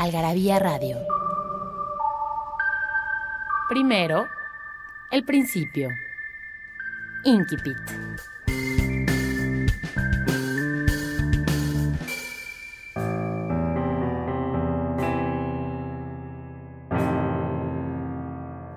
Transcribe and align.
Algarabía 0.00 0.58
Radio. 0.58 0.96
Primero, 3.68 4.24
el 5.10 5.26
principio. 5.26 5.90
Inquipit. 7.24 7.76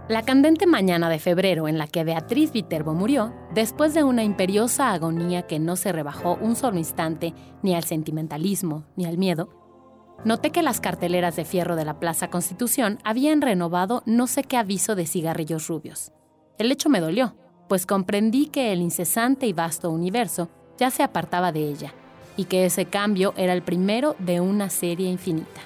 La 0.09 0.23
candente 0.25 0.67
mañana 0.67 1.09
de 1.09 1.19
febrero 1.19 1.69
en 1.69 1.77
la 1.77 1.87
que 1.87 2.03
Beatriz 2.03 2.51
Viterbo 2.51 2.93
murió, 2.93 3.33
después 3.53 3.93
de 3.93 4.03
una 4.03 4.25
imperiosa 4.25 4.91
agonía 4.91 5.43
que 5.43 5.59
no 5.59 5.77
se 5.77 5.93
rebajó 5.93 6.37
un 6.41 6.57
solo 6.57 6.79
instante 6.79 7.33
ni 7.61 7.75
al 7.75 7.85
sentimentalismo 7.85 8.83
ni 8.97 9.05
al 9.05 9.17
miedo, 9.17 9.62
noté 10.25 10.51
que 10.51 10.63
las 10.63 10.79
carteleras 10.79 11.35
de 11.35 11.45
fierro 11.45 11.75
de 11.75 11.85
la 11.85 11.99
Plaza 11.99 12.29
Constitución 12.29 12.99
habían 13.03 13.41
renovado 13.41 14.03
no 14.05 14.27
sé 14.27 14.43
qué 14.43 14.57
aviso 14.57 14.95
de 14.95 15.07
cigarrillos 15.07 15.67
rubios. 15.67 16.11
El 16.57 16.71
hecho 16.71 16.89
me 16.89 16.99
dolió, 16.99 17.35
pues 17.67 17.85
comprendí 17.85 18.47
que 18.47 18.73
el 18.73 18.81
incesante 18.81 19.47
y 19.47 19.53
vasto 19.53 19.89
universo 19.89 20.49
ya 20.77 20.91
se 20.91 21.03
apartaba 21.03 21.52
de 21.52 21.67
ella, 21.67 21.93
y 22.38 22.45
que 22.45 22.65
ese 22.65 22.85
cambio 22.85 23.33
era 23.38 23.53
el 23.53 23.61
primero 23.61 24.15
de 24.19 24.41
una 24.41 24.69
serie 24.69 25.09
infinita. 25.09 25.61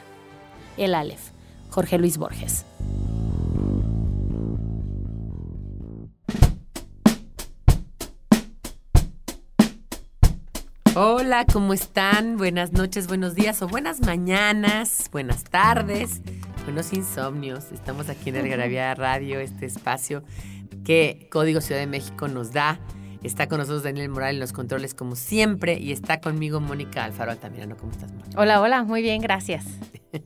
El 0.77 0.93
Aleph, 0.93 1.31
Jorge 1.69 1.97
Luis 1.97 2.17
Borges. 2.17 2.66
Hola, 10.99 11.45
¿cómo 11.45 11.73
están? 11.73 12.37
Buenas 12.37 12.73
noches, 12.73 13.05
buenos 13.05 13.35
días 13.35 13.61
o 13.61 13.67
buenas 13.67 14.01
mañanas, 14.01 15.09
buenas 15.11 15.43
tardes, 15.43 16.23
buenos 16.63 16.91
insomnios. 16.91 17.71
Estamos 17.71 18.09
aquí 18.09 18.31
en 18.31 18.37
Algarabía 18.37 18.95
Radio, 18.95 19.39
este 19.39 19.67
espacio 19.67 20.23
que 20.83 21.27
Código 21.31 21.61
Ciudad 21.61 21.81
de 21.81 21.85
México 21.85 22.27
nos 22.27 22.51
da. 22.51 22.79
Está 23.21 23.47
con 23.47 23.59
nosotros 23.59 23.83
Daniel 23.83 24.09
Moral 24.09 24.33
en 24.33 24.39
los 24.39 24.53
controles 24.53 24.95
como 24.95 25.15
siempre 25.15 25.77
y 25.77 25.91
está 25.91 26.19
conmigo 26.19 26.61
Mónica 26.61 27.05
Alfaro 27.05 27.29
Altamirano. 27.29 27.77
¿Cómo 27.77 27.91
estás, 27.91 28.11
Mónica? 28.11 28.41
Hola, 28.41 28.59
hola, 28.59 28.83
muy 28.83 29.03
bien, 29.03 29.21
gracias. 29.21 29.65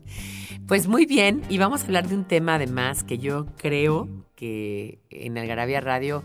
Pues 0.68 0.88
muy 0.88 1.06
bien, 1.06 1.42
y 1.50 1.58
vamos 1.58 1.82
a 1.82 1.86
hablar 1.86 2.08
de 2.08 2.16
un 2.16 2.24
tema 2.24 2.56
además 2.56 3.04
que 3.04 3.18
yo 3.18 3.46
creo 3.58 4.08
que 4.36 5.02
en 5.10 5.38
Algarabía 5.38 5.82
Radio 5.82 6.24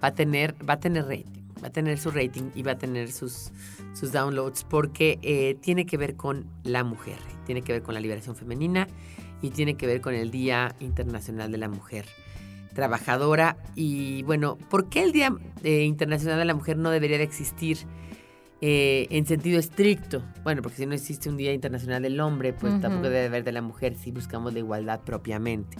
va 0.00 0.08
a 0.08 0.14
tener, 0.14 0.54
va 0.68 0.74
a 0.74 0.78
tener 0.78 1.06
rating, 1.06 1.37
va 1.62 1.68
a 1.68 1.70
tener 1.70 1.98
su 1.98 2.10
rating 2.10 2.50
y 2.54 2.62
va 2.62 2.72
a 2.72 2.78
tener 2.78 3.10
sus, 3.10 3.52
sus 3.94 4.12
downloads 4.12 4.64
porque 4.64 5.18
eh, 5.22 5.56
tiene 5.60 5.86
que 5.86 5.96
ver 5.96 6.16
con 6.16 6.46
la 6.64 6.84
mujer, 6.84 7.18
tiene 7.46 7.62
que 7.62 7.72
ver 7.72 7.82
con 7.82 7.94
la 7.94 8.00
liberación 8.00 8.36
femenina 8.36 8.86
y 9.42 9.50
tiene 9.50 9.74
que 9.76 9.86
ver 9.86 10.00
con 10.00 10.14
el 10.14 10.30
Día 10.30 10.74
Internacional 10.80 11.52
de 11.52 11.58
la 11.58 11.68
Mujer 11.68 12.06
Trabajadora. 12.74 13.56
Y 13.74 14.22
bueno, 14.24 14.56
¿por 14.70 14.88
qué 14.88 15.02
el 15.02 15.12
Día 15.12 15.32
eh, 15.62 15.82
Internacional 15.82 16.38
de 16.38 16.44
la 16.44 16.54
Mujer 16.54 16.76
no 16.76 16.90
debería 16.90 17.18
de 17.18 17.24
existir? 17.24 17.78
eh, 18.60 19.06
en 19.10 19.26
sentido 19.26 19.58
estricto. 19.58 20.22
Bueno, 20.42 20.62
porque 20.62 20.78
si 20.78 20.86
no 20.86 20.94
existe 20.94 21.28
un 21.28 21.36
Día 21.36 21.52
Internacional 21.52 22.02
del 22.02 22.18
Hombre, 22.20 22.52
pues 22.52 22.80
tampoco 22.80 23.04
debe 23.04 23.26
haber 23.26 23.44
de 23.44 23.52
la 23.52 23.62
mujer 23.62 23.94
si 23.96 24.10
buscamos 24.10 24.52
la 24.52 24.58
igualdad 24.58 25.00
propiamente. 25.00 25.78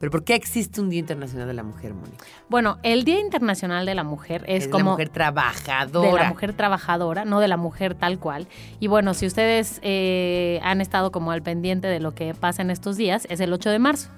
Pero 0.00 0.10
¿por 0.10 0.24
qué 0.24 0.34
existe 0.34 0.80
un 0.80 0.88
Día 0.88 0.98
Internacional 0.98 1.46
de 1.46 1.52
la 1.52 1.62
Mujer, 1.62 1.92
Mónica? 1.92 2.24
Bueno, 2.48 2.78
el 2.82 3.04
Día 3.04 3.20
Internacional 3.20 3.84
de 3.84 3.94
la 3.94 4.02
Mujer 4.02 4.44
es, 4.48 4.62
Es 4.62 4.64
de 4.64 4.70
como 4.70 4.84
la 4.86 4.90
mujer 4.92 5.08
trabajadora. 5.10 6.08
de 6.08 6.14
la 6.14 6.28
mujer 6.30 6.52
trabajadora, 6.54 7.24
no 7.26 7.38
de 7.38 7.48
la 7.48 7.58
mujer 7.58 7.94
tal 7.94 8.18
cual. 8.18 8.48
Y 8.80 8.86
bueno, 8.86 9.12
si 9.12 9.26
ustedes 9.26 9.78
eh, 9.82 10.58
han 10.62 10.80
estado 10.80 11.12
como 11.12 11.32
al 11.32 11.42
pendiente 11.42 11.86
de 11.86 12.00
lo 12.00 12.14
que 12.14 12.32
pasa 12.32 12.62
en 12.62 12.70
estos 12.70 12.96
días, 12.96 13.26
es 13.28 13.40
el 13.40 13.52
8 13.52 13.68
de 13.68 13.78
marzo. 13.78 14.08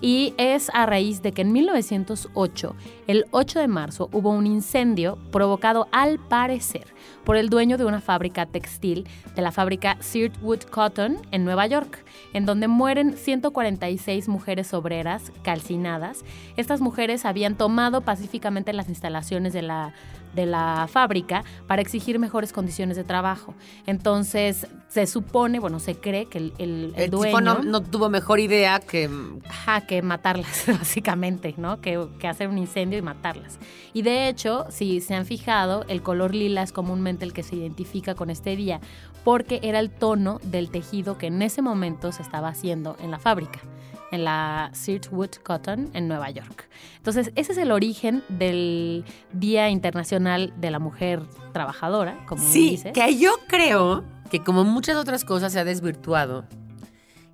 Y 0.00 0.34
es 0.38 0.70
a 0.74 0.86
raíz 0.86 1.22
de 1.22 1.32
que 1.32 1.42
en 1.42 1.52
1908, 1.52 2.74
el 3.06 3.26
8 3.30 3.58
de 3.60 3.68
marzo, 3.68 4.08
hubo 4.12 4.30
un 4.30 4.46
incendio 4.46 5.18
provocado 5.32 5.88
al 5.92 6.18
parecer 6.18 6.86
por 7.24 7.36
el 7.36 7.48
dueño 7.48 7.78
de 7.78 7.84
una 7.84 8.00
fábrica 8.00 8.46
textil 8.46 9.06
de 9.34 9.42
la 9.42 9.52
fábrica 9.52 9.96
Sirtwood 10.00 10.62
Cotton 10.62 11.18
en 11.30 11.44
Nueva 11.44 11.66
York, 11.66 12.04
en 12.32 12.46
donde 12.46 12.68
mueren 12.68 13.16
146 13.16 14.28
mujeres 14.28 14.72
obreras 14.72 15.32
calcinadas. 15.42 16.24
Estas 16.56 16.80
mujeres 16.80 17.24
habían 17.24 17.56
tomado 17.56 18.02
pacíficamente 18.02 18.72
las 18.72 18.88
instalaciones 18.88 19.52
de 19.52 19.62
la, 19.62 19.94
de 20.34 20.46
la 20.46 20.88
fábrica 20.90 21.44
para 21.66 21.82
exigir 21.82 22.18
mejores 22.18 22.52
condiciones 22.52 22.96
de 22.96 23.04
trabajo. 23.04 23.54
Entonces, 23.86 24.66
se 24.88 25.06
supone, 25.06 25.58
bueno, 25.60 25.80
se 25.80 25.94
cree 25.96 26.26
que 26.26 26.38
el, 26.38 26.52
el- 26.58 26.92
el 26.96 27.02
El 27.04 27.10
dueño... 27.10 27.26
tipo 27.28 27.40
no, 27.40 27.62
no 27.62 27.80
tuvo 27.82 28.08
mejor 28.08 28.38
idea 28.40 28.78
que... 28.80 29.08
Ajá, 29.48 29.80
que 29.86 30.02
matarlas, 30.02 30.64
básicamente, 30.68 31.54
¿no? 31.56 31.80
Que, 31.80 32.06
que 32.18 32.28
hacer 32.28 32.48
un 32.48 32.58
incendio 32.58 32.98
y 32.98 33.02
matarlas. 33.02 33.58
Y 33.92 34.02
de 34.02 34.28
hecho, 34.28 34.66
si 34.70 35.00
se 35.00 35.14
han 35.14 35.26
fijado, 35.26 35.84
el 35.88 36.02
color 36.02 36.34
lila 36.34 36.62
es 36.62 36.72
comúnmente 36.72 37.24
el 37.24 37.32
que 37.32 37.42
se 37.42 37.56
identifica 37.56 38.14
con 38.14 38.30
este 38.30 38.54
día, 38.56 38.80
porque 39.24 39.60
era 39.62 39.80
el 39.80 39.90
tono 39.90 40.38
del 40.42 40.70
tejido 40.70 41.18
que 41.18 41.26
en 41.26 41.42
ese 41.42 41.62
momento 41.62 42.12
se 42.12 42.22
estaba 42.22 42.48
haciendo 42.48 42.96
en 43.00 43.10
la 43.10 43.18
fábrica, 43.18 43.60
en 44.10 44.24
la 44.24 44.70
Sirtwood 44.72 45.30
Cotton 45.42 45.90
en 45.92 46.08
Nueva 46.08 46.30
York. 46.30 46.68
Entonces, 46.96 47.30
ese 47.34 47.52
es 47.52 47.58
el 47.58 47.70
origen 47.72 48.22
del 48.28 49.04
Día 49.32 49.68
Internacional 49.68 50.52
de 50.56 50.70
la 50.70 50.78
Mujer 50.78 51.22
Trabajadora, 51.52 52.24
como 52.26 52.42
Sí, 52.42 52.70
dices. 52.70 52.92
que 52.92 53.16
yo 53.18 53.32
creo 53.48 54.04
que 54.30 54.42
como 54.42 54.64
muchas 54.64 54.96
otras 54.96 55.24
cosas 55.24 55.52
se 55.52 55.58
ha 55.60 55.64
desvirtuado. 55.64 56.44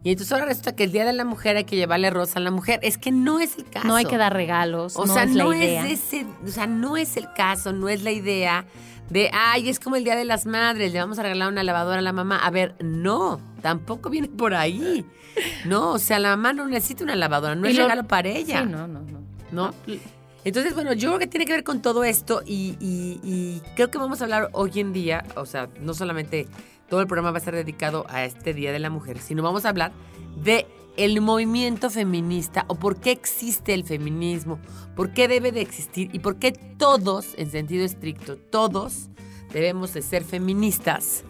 Y 0.02 0.10
entonces 0.10 0.32
ahora 0.32 0.44
resulta 0.44 0.76
que 0.76 0.84
el 0.84 0.92
Día 0.92 1.06
de 1.06 1.14
la 1.14 1.24
Mujer 1.24 1.56
hay 1.56 1.64
que 1.64 1.76
llevarle 1.76 2.10
rosa 2.10 2.38
a 2.38 2.42
la 2.42 2.50
mujer. 2.50 2.78
Es 2.82 2.98
que 2.98 3.10
no 3.10 3.40
es 3.40 3.56
el 3.56 3.64
caso. 3.64 3.88
No 3.88 3.96
hay 3.96 4.04
que 4.04 4.18
dar 4.18 4.34
regalos, 4.34 4.96
O 4.96 5.06
no 5.06 5.14
sea, 5.14 5.22
es 5.22 5.34
la 5.34 5.44
no 5.44 5.54
idea. 5.54 5.86
es 5.86 6.12
ese, 6.12 6.26
o 6.44 6.48
sea, 6.48 6.66
no 6.66 6.98
es 6.98 7.16
el 7.16 7.32
caso, 7.32 7.72
no 7.72 7.88
es 7.88 8.02
la 8.02 8.10
idea 8.12 8.66
de, 9.10 9.30
ay, 9.32 9.68
es 9.68 9.78
como 9.80 9.96
el 9.96 10.04
Día 10.04 10.16
de 10.16 10.24
las 10.24 10.46
Madres, 10.46 10.92
le 10.92 10.98
vamos 10.98 11.18
a 11.18 11.22
regalar 11.22 11.48
una 11.48 11.62
lavadora 11.62 11.98
a 11.98 12.02
la 12.02 12.12
mamá. 12.12 12.38
A 12.38 12.50
ver, 12.50 12.74
no, 12.80 13.40
tampoco 13.62 14.10
viene 14.10 14.28
por 14.28 14.54
ahí. 14.54 15.04
No, 15.66 15.90
o 15.92 15.98
sea, 15.98 16.18
la 16.18 16.30
mamá 16.30 16.52
no 16.52 16.66
necesita 16.68 17.04
una 17.04 17.16
lavadora, 17.16 17.54
no 17.54 17.66
Y 17.66 17.70
es 17.72 17.76
lo- 17.76 17.82
regalo 17.84 18.04
para 18.04 18.28
ella. 18.28 18.62
Sí, 18.62 18.68
no, 18.70 18.86
no, 18.86 19.00
no. 19.00 19.20
¿no? 19.52 19.74
Entonces, 20.44 20.74
bueno, 20.74 20.92
yo 20.92 21.08
creo 21.10 21.18
que 21.20 21.26
tiene 21.26 21.46
que 21.46 21.52
ver 21.52 21.64
con 21.64 21.80
todo 21.80 22.04
esto 22.04 22.42
y, 22.44 22.76
y- 22.80 23.20
y 23.22 23.62
creo 23.76 23.90
que 23.90 23.98
vamos 23.98 24.20
a 24.20 24.24
hablar 24.24 24.48
hoy 24.52 24.72
en 24.80 24.92
día, 24.92 25.24
o 25.36 25.46
sea, 25.46 25.68
no 25.80 25.94
solamente 25.94 26.46
todo 26.88 27.00
el 27.00 27.06
programa 27.06 27.30
va 27.30 27.36
a 27.36 27.40
estar 27.40 27.54
dedicado 27.54 28.04
a 28.10 28.24
este 28.24 28.52
Día 28.52 28.70
de 28.72 28.78
la 28.78 28.90
Mujer, 28.90 29.18
sino 29.18 29.42
vamos 29.42 29.64
a 29.64 29.70
hablar 29.70 29.92
de 30.42 30.66
el 30.96 31.20
movimiento 31.20 31.90
feminista 31.90 32.64
o 32.68 32.76
por 32.76 33.00
qué 33.00 33.10
existe 33.10 33.74
el 33.74 33.84
feminismo, 33.84 34.58
por 34.94 35.12
qué 35.12 35.28
debe 35.28 35.52
de 35.52 35.60
existir 35.60 36.10
y 36.12 36.20
por 36.20 36.36
qué 36.36 36.52
todos, 36.52 37.34
en 37.36 37.50
sentido 37.50 37.84
estricto, 37.84 38.36
todos 38.36 39.08
debemos 39.52 39.94
de 39.94 40.02
ser 40.02 40.24
feministas. 40.24 41.24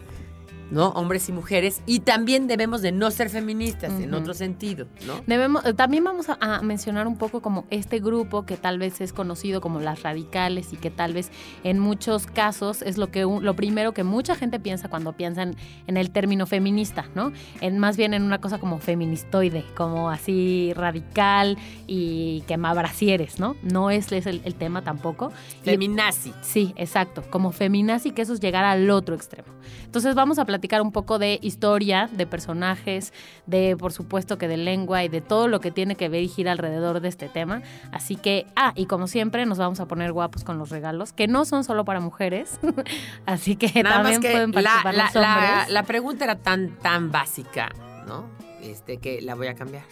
¿No? 0.71 0.89
Hombres 0.89 1.29
y 1.29 1.31
mujeres. 1.31 1.81
Y 1.85 1.99
también 1.99 2.47
debemos 2.47 2.81
de 2.81 2.91
no 2.91 3.11
ser 3.11 3.29
feministas 3.29 3.93
en 3.99 4.13
otro 4.13 4.33
sentido, 4.33 4.87
¿no? 5.05 5.13
Debemos, 5.27 5.63
también 5.75 6.03
vamos 6.03 6.27
a, 6.29 6.37
a 6.39 6.61
mencionar 6.61 7.07
un 7.07 7.17
poco 7.17 7.41
como 7.41 7.65
este 7.69 7.99
grupo 7.99 8.45
que 8.45 8.57
tal 8.57 8.79
vez 8.79 8.99
es 8.99 9.13
conocido 9.13 9.61
como 9.61 9.79
las 9.79 10.01
radicales 10.03 10.73
y 10.73 10.77
que 10.77 10.89
tal 10.89 11.13
vez 11.13 11.29
en 11.63 11.77
muchos 11.79 12.25
casos 12.25 12.81
es 12.81 12.97
lo 12.97 13.11
que 13.11 13.21
lo 13.21 13.55
primero 13.55 13.93
que 13.93 14.03
mucha 14.03 14.35
gente 14.35 14.59
piensa 14.59 14.89
cuando 14.89 15.13
piensan 15.13 15.55
en 15.87 15.97
el 15.97 16.09
término 16.09 16.45
feminista, 16.47 17.05
¿no? 17.13 17.31
En 17.61 17.77
más 17.77 17.95
bien 17.95 18.13
en 18.13 18.23
una 18.23 18.39
cosa 18.41 18.57
como 18.57 18.79
feministoide, 18.79 19.63
como 19.75 20.09
así 20.09 20.73
radical 20.75 21.57
y 21.87 22.41
quemabrasieres, 22.47 23.39
¿no? 23.39 23.55
No 23.61 23.91
es, 23.91 24.11
es 24.11 24.25
el, 24.25 24.41
el 24.45 24.55
tema 24.55 24.83
tampoco. 24.83 25.31
Y- 25.61 25.65
Feminazi. 25.65 26.33
Sí, 26.41 26.73
exacto, 26.75 27.23
como 27.29 27.51
feminazi 27.51 28.11
que 28.11 28.23
eso 28.23 28.33
es 28.33 28.39
llegar 28.39 28.65
al 28.65 28.89
otro 28.89 29.15
extremo. 29.15 29.49
Entonces 29.85 30.15
vamos 30.15 30.39
a 30.39 30.45
platicar 30.55 30.81
un 30.81 30.91
poco 30.91 31.19
de 31.19 31.37
historia, 31.41 32.09
de 32.11 32.25
personajes, 32.25 33.11
de 33.45 33.75
por 33.77 33.91
supuesto 33.91 34.37
que 34.37 34.47
de 34.47 34.55
lengua 34.57 35.03
y 35.03 35.09
de 35.09 35.19
todo 35.21 35.47
lo 35.47 35.59
que 35.59 35.69
tiene 35.71 35.95
que 35.95 36.07
ver 36.09 36.23
y 36.23 36.27
gira 36.29 36.51
alrededor 36.53 37.01
de 37.01 37.09
este 37.09 37.27
tema. 37.27 37.61
Así 37.91 38.15
que, 38.15 38.47
ah, 38.55 38.71
y 38.75 38.85
como 38.85 39.07
siempre 39.07 39.45
nos 39.45 39.57
vamos 39.57 39.79
a 39.81 39.85
poner 39.87 40.13
guapos 40.13 40.43
con 40.45 40.57
los 40.57 40.69
regalos, 40.69 41.11
que 41.11 41.27
no 41.27 41.43
son 41.43 41.63
solo 41.65 41.83
para 41.83 41.99
mujeres, 41.99 42.59
así 43.25 43.55
que 43.57 43.83
Nada 43.83 43.97
también 44.03 44.21
que 44.21 44.31
pueden 44.31 44.51
participar 44.53 44.95
la- 44.95 45.03
los 45.05 45.15
la- 45.15 45.35
hombres. 45.35 45.73
la 45.73 45.83
pregunta 45.83 46.23
era 46.23 46.35
tan, 46.37 46.69
tan 46.77 47.11
básica, 47.11 47.69
¿no? 48.07 48.29
este, 48.61 48.97
que 48.97 49.21
la 49.21 49.35
voy 49.35 49.47
a 49.47 49.55
cambiar. 49.55 49.83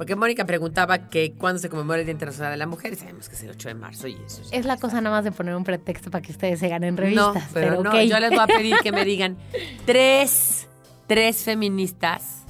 Porque 0.00 0.16
Mónica 0.16 0.46
preguntaba 0.46 1.10
que 1.10 1.34
cuándo 1.34 1.58
se 1.58 1.68
conmemora 1.68 1.98
el 1.98 2.06
Día 2.06 2.12
Internacional 2.12 2.52
de 2.52 2.56
la 2.56 2.66
Mujer. 2.66 2.96
Sabemos 2.96 3.28
que 3.28 3.34
es 3.34 3.42
el 3.42 3.50
8 3.50 3.68
de 3.68 3.74
marzo 3.74 4.08
y 4.08 4.14
eso. 4.14 4.40
Es 4.50 4.64
la 4.64 4.78
cosa 4.78 4.98
nada 5.02 5.14
más 5.14 5.24
de 5.24 5.30
poner 5.30 5.54
un 5.54 5.62
pretexto 5.62 6.10
para 6.10 6.22
que 6.22 6.32
ustedes 6.32 6.58
se 6.58 6.68
ganen 6.70 6.96
revistas. 6.96 7.34
No, 7.34 7.42
pero, 7.52 7.82
no, 7.82 8.02
yo 8.02 8.18
les 8.18 8.30
voy 8.30 8.38
a 8.38 8.46
pedir 8.46 8.76
que 8.78 8.92
me 8.92 9.04
digan 9.04 9.36
tres, 9.84 10.68
tres 11.06 11.44
feministas 11.44 12.44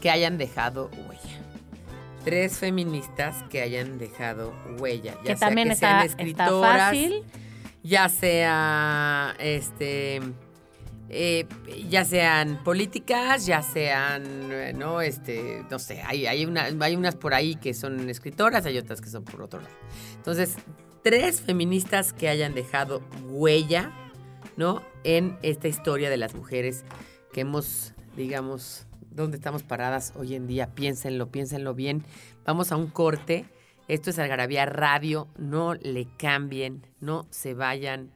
que 0.00 0.10
hayan 0.10 0.38
dejado 0.38 0.88
huella. 1.06 1.38
Tres 2.24 2.56
feministas 2.56 3.36
que 3.50 3.60
hayan 3.60 3.98
dejado 3.98 4.54
huella. 4.78 5.16
Ya 5.22 5.34
que 5.34 5.36
también 5.38 5.70
está, 5.72 6.06
fácil. 6.62 7.24
Ya 7.82 8.08
sea 8.08 9.36
este 9.38 10.22
eh, 11.12 11.44
ya 11.88 12.04
sean 12.04 12.62
políticas, 12.62 13.44
ya 13.44 13.62
sean, 13.62 14.22
eh, 14.52 14.72
no, 14.72 15.00
este, 15.00 15.64
no 15.68 15.80
sé, 15.80 16.02
hay, 16.02 16.26
hay, 16.26 16.44
hay 16.80 16.96
unas 16.96 17.16
por 17.16 17.34
ahí 17.34 17.56
que 17.56 17.74
son 17.74 18.08
escritoras, 18.08 18.64
hay 18.64 18.78
otras 18.78 19.00
que 19.00 19.10
son 19.10 19.24
por 19.24 19.42
otro 19.42 19.60
lado. 19.60 19.74
Entonces, 20.14 20.54
tres 21.02 21.40
feministas 21.40 22.12
que 22.12 22.28
hayan 22.28 22.54
dejado 22.54 23.02
huella, 23.28 23.90
¿no? 24.56 24.84
En 25.02 25.36
esta 25.42 25.66
historia 25.66 26.10
de 26.10 26.16
las 26.16 26.36
mujeres 26.36 26.84
que 27.32 27.40
hemos, 27.40 27.92
digamos, 28.16 28.86
dónde 29.10 29.36
estamos 29.36 29.64
paradas 29.64 30.12
hoy 30.14 30.36
en 30.36 30.46
día, 30.46 30.68
piénsenlo, 30.76 31.32
piénsenlo 31.32 31.74
bien. 31.74 32.04
Vamos 32.44 32.70
a 32.70 32.76
un 32.76 32.86
corte. 32.86 33.46
Esto 33.88 34.10
es 34.10 34.18
Algarabía 34.20 34.64
Radio, 34.64 35.26
no 35.36 35.74
le 35.74 36.06
cambien, 36.16 36.86
no 37.00 37.26
se 37.30 37.54
vayan 37.54 38.12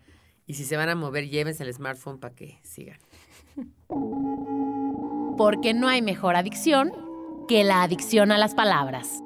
y 0.47 0.55
si 0.55 0.65
se 0.65 0.77
van 0.77 0.89
a 0.89 0.95
mover, 0.95 1.29
llévense 1.29 1.63
el 1.63 1.73
smartphone 1.73 2.19
para 2.19 2.35
que 2.35 2.59
sigan. 2.63 2.99
Porque 5.37 5.75
no 5.75 5.89
hay 5.89 6.03
mejor 6.03 6.37
adicción 6.37 6.93
que 7.49 7.65
la 7.65 7.83
adicción 7.83 8.31
a 8.33 8.39
las 8.39 8.55
palabras. 8.55 9.23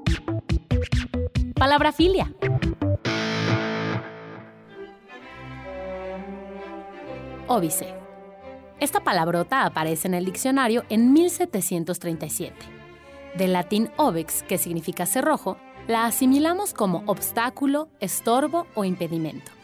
Palabra 1.54 1.92
filia. 1.92 2.32
Óbice. 7.48 7.94
Esta 8.78 9.02
palabrota 9.02 9.64
aparece 9.64 10.06
en 10.06 10.14
el 10.14 10.24
diccionario 10.24 10.84
en 10.88 11.12
1737. 11.12 12.54
Del 13.36 13.52
latín 13.52 13.90
obex, 13.96 14.44
que 14.44 14.58
significa 14.58 15.04
cerrojo, 15.04 15.56
la 15.88 16.04
asimilamos 16.04 16.74
como 16.74 17.02
obstáculo, 17.06 17.88
estorbo 17.98 18.66
o 18.74 18.84
impedimento. 18.84 19.57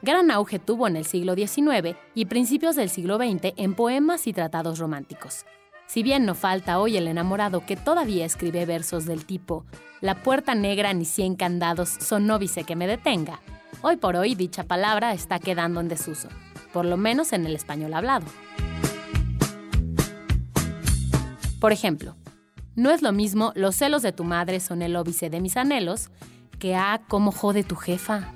Gran 0.00 0.30
auge 0.30 0.60
tuvo 0.60 0.86
en 0.86 0.96
el 0.96 1.04
siglo 1.04 1.34
XIX 1.34 1.96
y 2.14 2.26
principios 2.26 2.76
del 2.76 2.88
siglo 2.88 3.16
XX 3.16 3.52
en 3.56 3.74
poemas 3.74 4.28
y 4.28 4.32
tratados 4.32 4.78
románticos. 4.78 5.44
Si 5.86 6.04
bien 6.04 6.24
no 6.24 6.34
falta 6.34 6.78
hoy 6.78 6.96
el 6.96 7.08
enamorado 7.08 7.66
que 7.66 7.74
todavía 7.74 8.24
escribe 8.24 8.64
versos 8.66 9.06
del 9.06 9.24
tipo 9.24 9.64
La 10.00 10.22
puerta 10.22 10.54
negra 10.54 10.92
ni 10.92 11.04
cien 11.04 11.34
candados 11.34 11.88
son 11.88 12.26
nóvice 12.26 12.62
que 12.62 12.76
me 12.76 12.86
detenga, 12.86 13.40
hoy 13.82 13.96
por 13.96 14.14
hoy 14.14 14.36
dicha 14.36 14.62
palabra 14.62 15.14
está 15.14 15.40
quedando 15.40 15.80
en 15.80 15.88
desuso, 15.88 16.28
por 16.72 16.84
lo 16.84 16.96
menos 16.96 17.32
en 17.32 17.46
el 17.46 17.56
español 17.56 17.94
hablado. 17.94 18.26
Por 21.58 21.72
ejemplo, 21.72 22.14
no 22.76 22.90
es 22.90 23.02
lo 23.02 23.10
mismo 23.10 23.50
los 23.56 23.74
celos 23.74 24.02
de 24.02 24.12
tu 24.12 24.22
madre 24.22 24.60
son 24.60 24.82
el 24.82 24.94
óbice 24.94 25.28
de 25.28 25.40
mis 25.40 25.56
anhelos 25.56 26.10
que 26.60 26.76
a 26.76 26.92
ah, 26.92 27.00
cómo 27.08 27.32
jode 27.32 27.64
tu 27.64 27.74
jefa. 27.74 28.32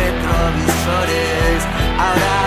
retrovisores. 0.00 1.60
Ahora 1.98 2.38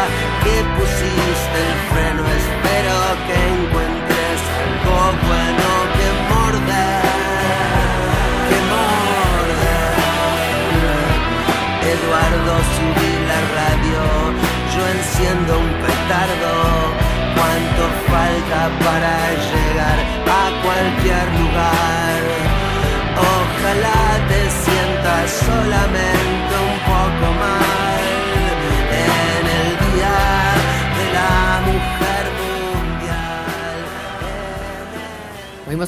que 0.44 0.56
pusiste 0.78 1.58
el 1.70 1.78
freno, 1.92 2.24
espero 2.42 2.96
que 3.28 3.38
encuentres 3.56 4.40
algo 4.62 4.98
bueno 5.30 5.68
que 5.96 6.08
morda. 6.32 6.86
Que 8.50 8.60
morda. 8.74 9.78
Eduardo, 11.94 12.54
subí 12.76 13.14
la 13.32 13.40
radio, 13.60 14.02
yo 14.74 14.82
enciendo 14.98 15.52
un 15.60 15.72
petardo. 15.84 16.54
¿Cuánto 17.36 17.84
falta 18.10 18.62
para 18.86 19.16
llegar 19.50 20.00
a 20.26 20.44
cualquier 20.64 21.26
lugar? 21.40 22.20
Ojalá 23.18 24.02
te 24.30 24.40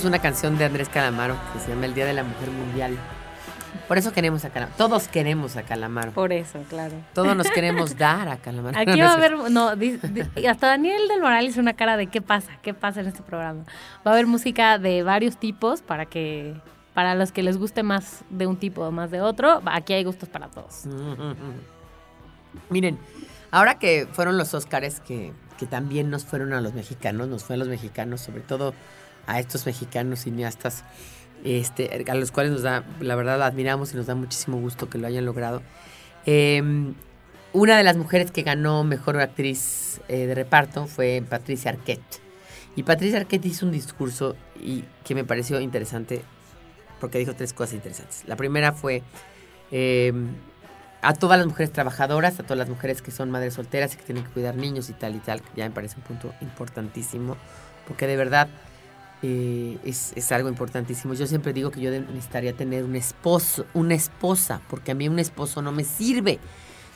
una 0.08 0.20
canción 0.20 0.58
de 0.58 0.66
Andrés 0.66 0.90
Calamaro 0.90 1.36
que 1.54 1.60
se 1.60 1.70
llama 1.70 1.86
El 1.86 1.94
Día 1.94 2.06
de 2.06 2.14
la 2.14 2.24
Mujer 2.24 2.50
Mundial. 2.52 2.98
Por 3.88 3.98
eso 3.98 4.12
queremos 4.14 4.46
a 4.46 4.50
Calamaro. 4.50 4.78
Todos 4.78 5.08
queremos 5.08 5.56
a 5.58 5.64
Calamaro. 5.64 6.12
Por 6.12 6.34
eso, 6.34 6.60
claro. 6.70 6.94
Todos 7.14 7.36
nos 7.36 7.50
queremos 7.50 7.98
dar 7.98 8.28
a 8.30 8.38
Calamaro. 8.38 8.78
Aquí 8.78 9.00
va 9.00 9.12
a 9.12 9.14
haber, 9.14 9.52
no, 9.52 9.70
hasta 10.50 10.68
Daniel 10.68 11.08
del 11.08 11.22
Moral 11.22 11.46
hizo 11.46 11.60
una 11.60 11.74
cara 11.74 11.98
de 11.98 12.08
qué 12.08 12.22
pasa, 12.22 12.52
qué 12.62 12.74
pasa 12.74 13.02
en 13.02 13.08
este 13.08 13.22
programa. 13.24 13.64
Va 14.06 14.12
a 14.12 14.14
haber 14.14 14.28
música 14.28 14.78
de 14.78 15.04
varios 15.04 15.38
tipos 15.38 15.82
para 15.82 16.06
que, 16.06 16.56
para 16.98 17.14
los 17.14 17.32
que 17.32 17.44
les 17.44 17.60
guste 17.60 17.84
más 17.84 18.24
de 18.32 18.48
un 18.48 18.58
tipo 18.58 18.82
o 18.82 18.90
más 18.90 19.12
de 19.12 19.22
otro, 19.22 19.62
aquí 19.66 19.94
hay 19.94 20.04
gustos 20.04 20.30
para 20.30 20.48
todos. 20.48 20.86
Miren, 22.72 22.98
ahora 23.52 23.78
que 23.78 24.08
fueron 24.12 24.36
los 24.36 24.56
Óscares 24.56 25.00
que, 25.00 25.32
que 25.60 25.68
también 25.68 26.10
nos 26.10 26.26
fueron 26.26 26.54
a 26.54 26.60
los 26.60 26.74
mexicanos, 26.74 27.28
nos 27.28 27.44
fue 27.44 27.56
a 27.56 27.60
los 27.60 27.68
mexicanos, 27.68 28.22
sobre 28.22 28.42
todo 28.42 28.74
a 29.28 29.40
estos 29.40 29.68
mexicanos 29.68 30.22
cineastas, 30.22 30.86
este, 31.44 32.04
a 32.10 32.16
los 32.16 32.32
cuales 32.32 32.52
nos 32.52 32.64
da, 32.64 32.84
la 33.00 33.16
verdad, 33.16 33.44
admiramos 33.44 33.94
y 33.94 33.98
nos 33.98 34.08
da 34.08 34.16
muchísimo 34.16 34.60
gusto 34.60 34.90
que 34.90 34.98
lo 34.98 35.06
hayan 35.06 35.24
logrado. 35.24 35.62
Em, 36.26 36.96
una 37.54 37.78
de 37.78 37.84
las 37.84 37.96
mujeres 37.96 38.32
que 38.32 38.42
ganó 38.42 38.84
mejor 38.84 39.20
actriz 39.20 40.02
eh, 40.08 40.26
de 40.26 40.34
reparto 40.34 40.88
fue 40.88 41.24
Patricia 41.30 41.70
Arquette. 41.70 42.22
Y 42.76 42.82
Patricia 42.82 43.20
Arquette 43.20 43.46
hizo 43.46 43.68
un 43.68 43.72
discurso 43.72 44.36
y 44.60 44.84
que 45.04 45.14
me 45.14 45.24
pareció 45.24 45.60
interesante 45.60 46.24
porque 47.00 47.20
dijo 47.20 47.34
tres 47.34 47.54
cosas 47.54 47.76
interesantes. 47.76 48.24
La 48.28 48.36
primera 48.36 48.72
fue 48.74 49.04
em, 49.72 50.28
a 51.02 51.14
todas 51.14 51.38
las 51.38 51.48
mujeres 51.48 51.72
trabajadoras, 51.72 52.40
a 52.40 52.44
todas 52.44 52.58
las 52.58 52.70
mujeres 52.70 53.02
que 53.02 53.12
son 53.12 53.32
madres 53.32 53.54
solteras 53.54 53.94
y 53.94 53.98
que 53.98 54.04
tienen 54.04 54.24
que 54.24 54.32
cuidar 54.32 54.56
niños 54.56 54.90
y 54.90 54.94
tal 54.94 55.16
y 55.16 55.20
tal, 55.20 55.42
que 55.42 55.50
ya 55.56 55.66
me 55.66 55.72
parece 55.72 55.98
un 55.98 56.04
punto 56.04 56.34
importantísimo, 56.42 57.38
porque 57.88 58.08
de 58.08 58.18
verdad 58.18 58.50
eh, 59.24 59.78
es, 59.84 60.32
algo 60.32 60.50
importantísimo. 60.50 61.14
Yo 61.14 61.26
siempre 61.26 61.54
digo 61.54 61.72
que 61.72 61.82
yo 61.82 61.92
necesitaría 61.92 62.54
tener 62.54 62.84
un 62.84 62.96
esposo, 62.96 63.66
una 63.74 63.96
esposa, 63.96 64.62
porque 64.70 64.92
a 64.92 64.96
mí 64.96 65.08
un 65.08 65.20
esposo 65.20 65.62
no 65.62 65.72
me 65.72 65.84
sirve. 65.84 66.40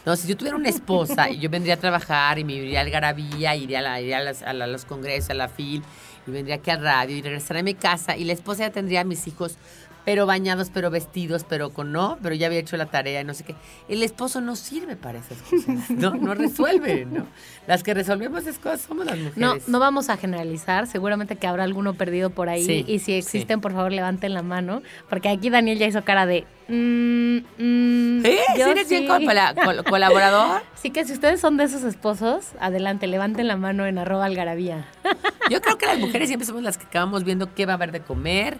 No, 0.05 0.15
si 0.15 0.27
yo 0.27 0.36
tuviera 0.36 0.58
una 0.58 0.70
esposa 0.70 1.29
y 1.29 1.39
yo 1.39 1.50
vendría 1.50 1.75
a 1.75 1.77
trabajar 1.77 2.39
y 2.39 2.43
me 2.43 2.53
iría 2.53 2.81
al 2.81 2.89
Garabía, 2.89 3.55
iría, 3.55 3.79
a, 3.79 3.81
la, 3.84 4.01
iría 4.01 4.20
a, 4.20 4.53
los 4.53 4.86
congresos, 4.86 5.29
a 5.29 5.34
la 5.36 5.48
FIL, 5.48 5.84
y 6.31 6.33
vendría 6.33 6.55
aquí 6.55 6.71
al 6.71 6.81
radio 6.81 7.15
y 7.15 7.21
regresaría 7.21 7.61
a 7.61 7.63
mi 7.63 7.75
casa 7.75 8.17
y 8.17 8.23
la 8.23 8.33
esposa 8.33 8.63
ya 8.63 8.71
tendría 8.71 9.01
a 9.01 9.03
mis 9.03 9.27
hijos 9.27 9.57
pero 10.05 10.25
bañados, 10.25 10.69
pero 10.73 10.89
vestidos, 10.89 11.45
pero 11.47 11.71
con 11.71 11.91
no, 11.91 12.17
pero 12.23 12.33
ya 12.35 12.47
había 12.47 12.59
hecho 12.59 12.77
la 12.77 12.88
tarea 12.88 13.21
y 13.21 13.23
no 13.23 13.33
sé 13.33 13.43
qué. 13.43 13.55
El 13.88 14.01
esposo 14.03 14.41
no 14.41 14.55
sirve 14.55 14.95
para 14.95 15.19
esas 15.19 15.38
cosas, 15.39 15.89
¿no? 15.91 16.15
No 16.15 16.33
resuelve, 16.33 17.05
¿no? 17.05 17.27
Las 17.67 17.83
que 17.83 17.93
resolvemos 17.93 18.41
esas 18.41 18.57
cosas 18.57 18.81
somos 18.81 19.05
las 19.05 19.17
mujeres. 19.17 19.38
No, 19.38 19.55
no 19.67 19.79
vamos 19.79 20.09
a 20.09 20.17
generalizar, 20.17 20.88
seguramente 20.88 21.35
que 21.35 21.47
habrá 21.47 21.63
alguno 21.63 21.93
perdido 21.93 22.31
por 22.31 22.50
ahí. 22.50 22.65
Sí, 22.65 22.85
y 22.88 23.00
si 23.00 23.13
existen, 23.13 23.57
sí. 23.57 23.61
por 23.61 23.73
favor, 23.73 23.91
levanten 23.91 24.33
la 24.33 24.41
mano, 24.41 24.81
porque 25.09 25.29
aquí 25.29 25.50
Daniel 25.50 25.77
ya 25.77 25.88
hizo 25.88 26.03
cara 26.03 26.25
de... 26.25 26.45
mm, 26.71 27.37
mm, 27.57 28.25
¿Eh? 28.25 28.39
¿Sí 28.55 28.61
eres 28.61 28.89
bien 28.89 29.03
sí. 29.03 29.07
col- 29.07 29.83
colaborador? 29.83 30.61
Así 30.73 30.89
que 30.91 31.05
si 31.05 31.13
ustedes 31.13 31.39
son 31.39 31.57
de 31.57 31.65
esos 31.65 31.83
esposos, 31.83 32.49
adelante, 32.59 33.07
levanten 33.07 33.47
la 33.47 33.57
mano 33.57 33.85
en 33.85 33.97
arroba 33.97 34.25
algarabía. 34.25 34.87
Yo 35.49 35.61
creo 35.61 35.77
que 35.77 35.85
las 35.85 35.99
mujeres 35.99 36.27
siempre 36.29 36.45
somos 36.45 36.63
las 36.63 36.77
que 36.77 36.85
acabamos 36.85 37.23
viendo 37.23 37.53
qué 37.53 37.65
va 37.65 37.73
a 37.73 37.75
haber 37.75 37.91
de 37.91 38.01
comer, 38.01 38.57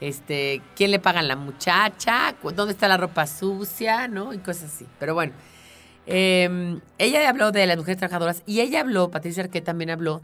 este, 0.00 0.60
quién 0.74 0.90
le 0.90 0.98
pagan 0.98 1.28
la 1.28 1.36
muchacha, 1.36 2.34
dónde 2.42 2.72
está 2.72 2.88
la 2.88 2.96
ropa 2.96 3.26
sucia, 3.26 4.08
¿no? 4.08 4.32
Y 4.34 4.38
cosas 4.38 4.74
así. 4.74 4.86
Pero 4.98 5.14
bueno, 5.14 5.32
eh, 6.06 6.78
ella 6.98 7.28
habló 7.28 7.52
de 7.52 7.66
las 7.66 7.76
mujeres 7.76 7.98
trabajadoras 7.98 8.42
y 8.46 8.60
ella 8.60 8.80
habló, 8.80 9.10
Patricia 9.10 9.44
Arquette 9.44 9.64
también 9.64 9.90
habló, 9.90 10.20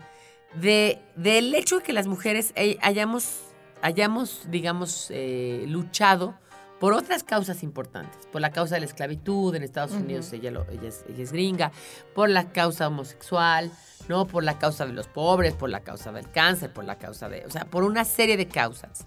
de, 0.55 0.99
del 1.15 1.55
hecho 1.55 1.79
de 1.79 1.83
que 1.85 1.93
las 1.93 2.07
mujeres 2.07 2.53
eh, 2.57 2.79
hayamos, 2.83 3.43
hayamos, 3.83 4.43
digamos, 4.51 5.09
eh, 5.11 5.65
luchado 5.69 6.35
por 6.81 6.93
otras 6.93 7.25
causas 7.25 7.63
importantes, 7.63 8.27
por 8.31 8.41
la 8.41 8.51
causa 8.53 8.77
de 8.77 8.81
la 8.83 8.87
esclavitud 8.87 9.55
en 9.55 9.63
Estados. 9.63 9.93
Unidos, 9.93 10.33
ella, 10.33 10.51
lo- 10.51 10.67
ella, 10.71 10.89
es, 10.89 11.05
ella 11.09 11.23
es 11.25 11.33
gringa, 11.33 11.73
por 12.15 12.29
la 12.31 12.53
causa 12.53 12.87
homosexual, 12.89 13.71
¿no? 14.09 14.27
Por 14.27 14.45
la 14.45 14.59
causa 14.59 14.87
de 14.87 14.93
los 14.93 15.09
pobres, 15.09 15.55
por 15.55 15.71
la 15.71 15.81
causa 15.81 16.13
del 16.13 16.31
cáncer, 16.31 16.73
por 16.73 16.85
la 16.85 16.97
causa 16.99 17.29
de, 17.29 17.45
o 17.47 17.51
sea, 17.51 17.65
por 17.65 17.83
una 17.85 18.05
serie 18.05 18.37
de 18.37 18.47
causas. 18.47 19.07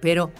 Pero 0.00 0.30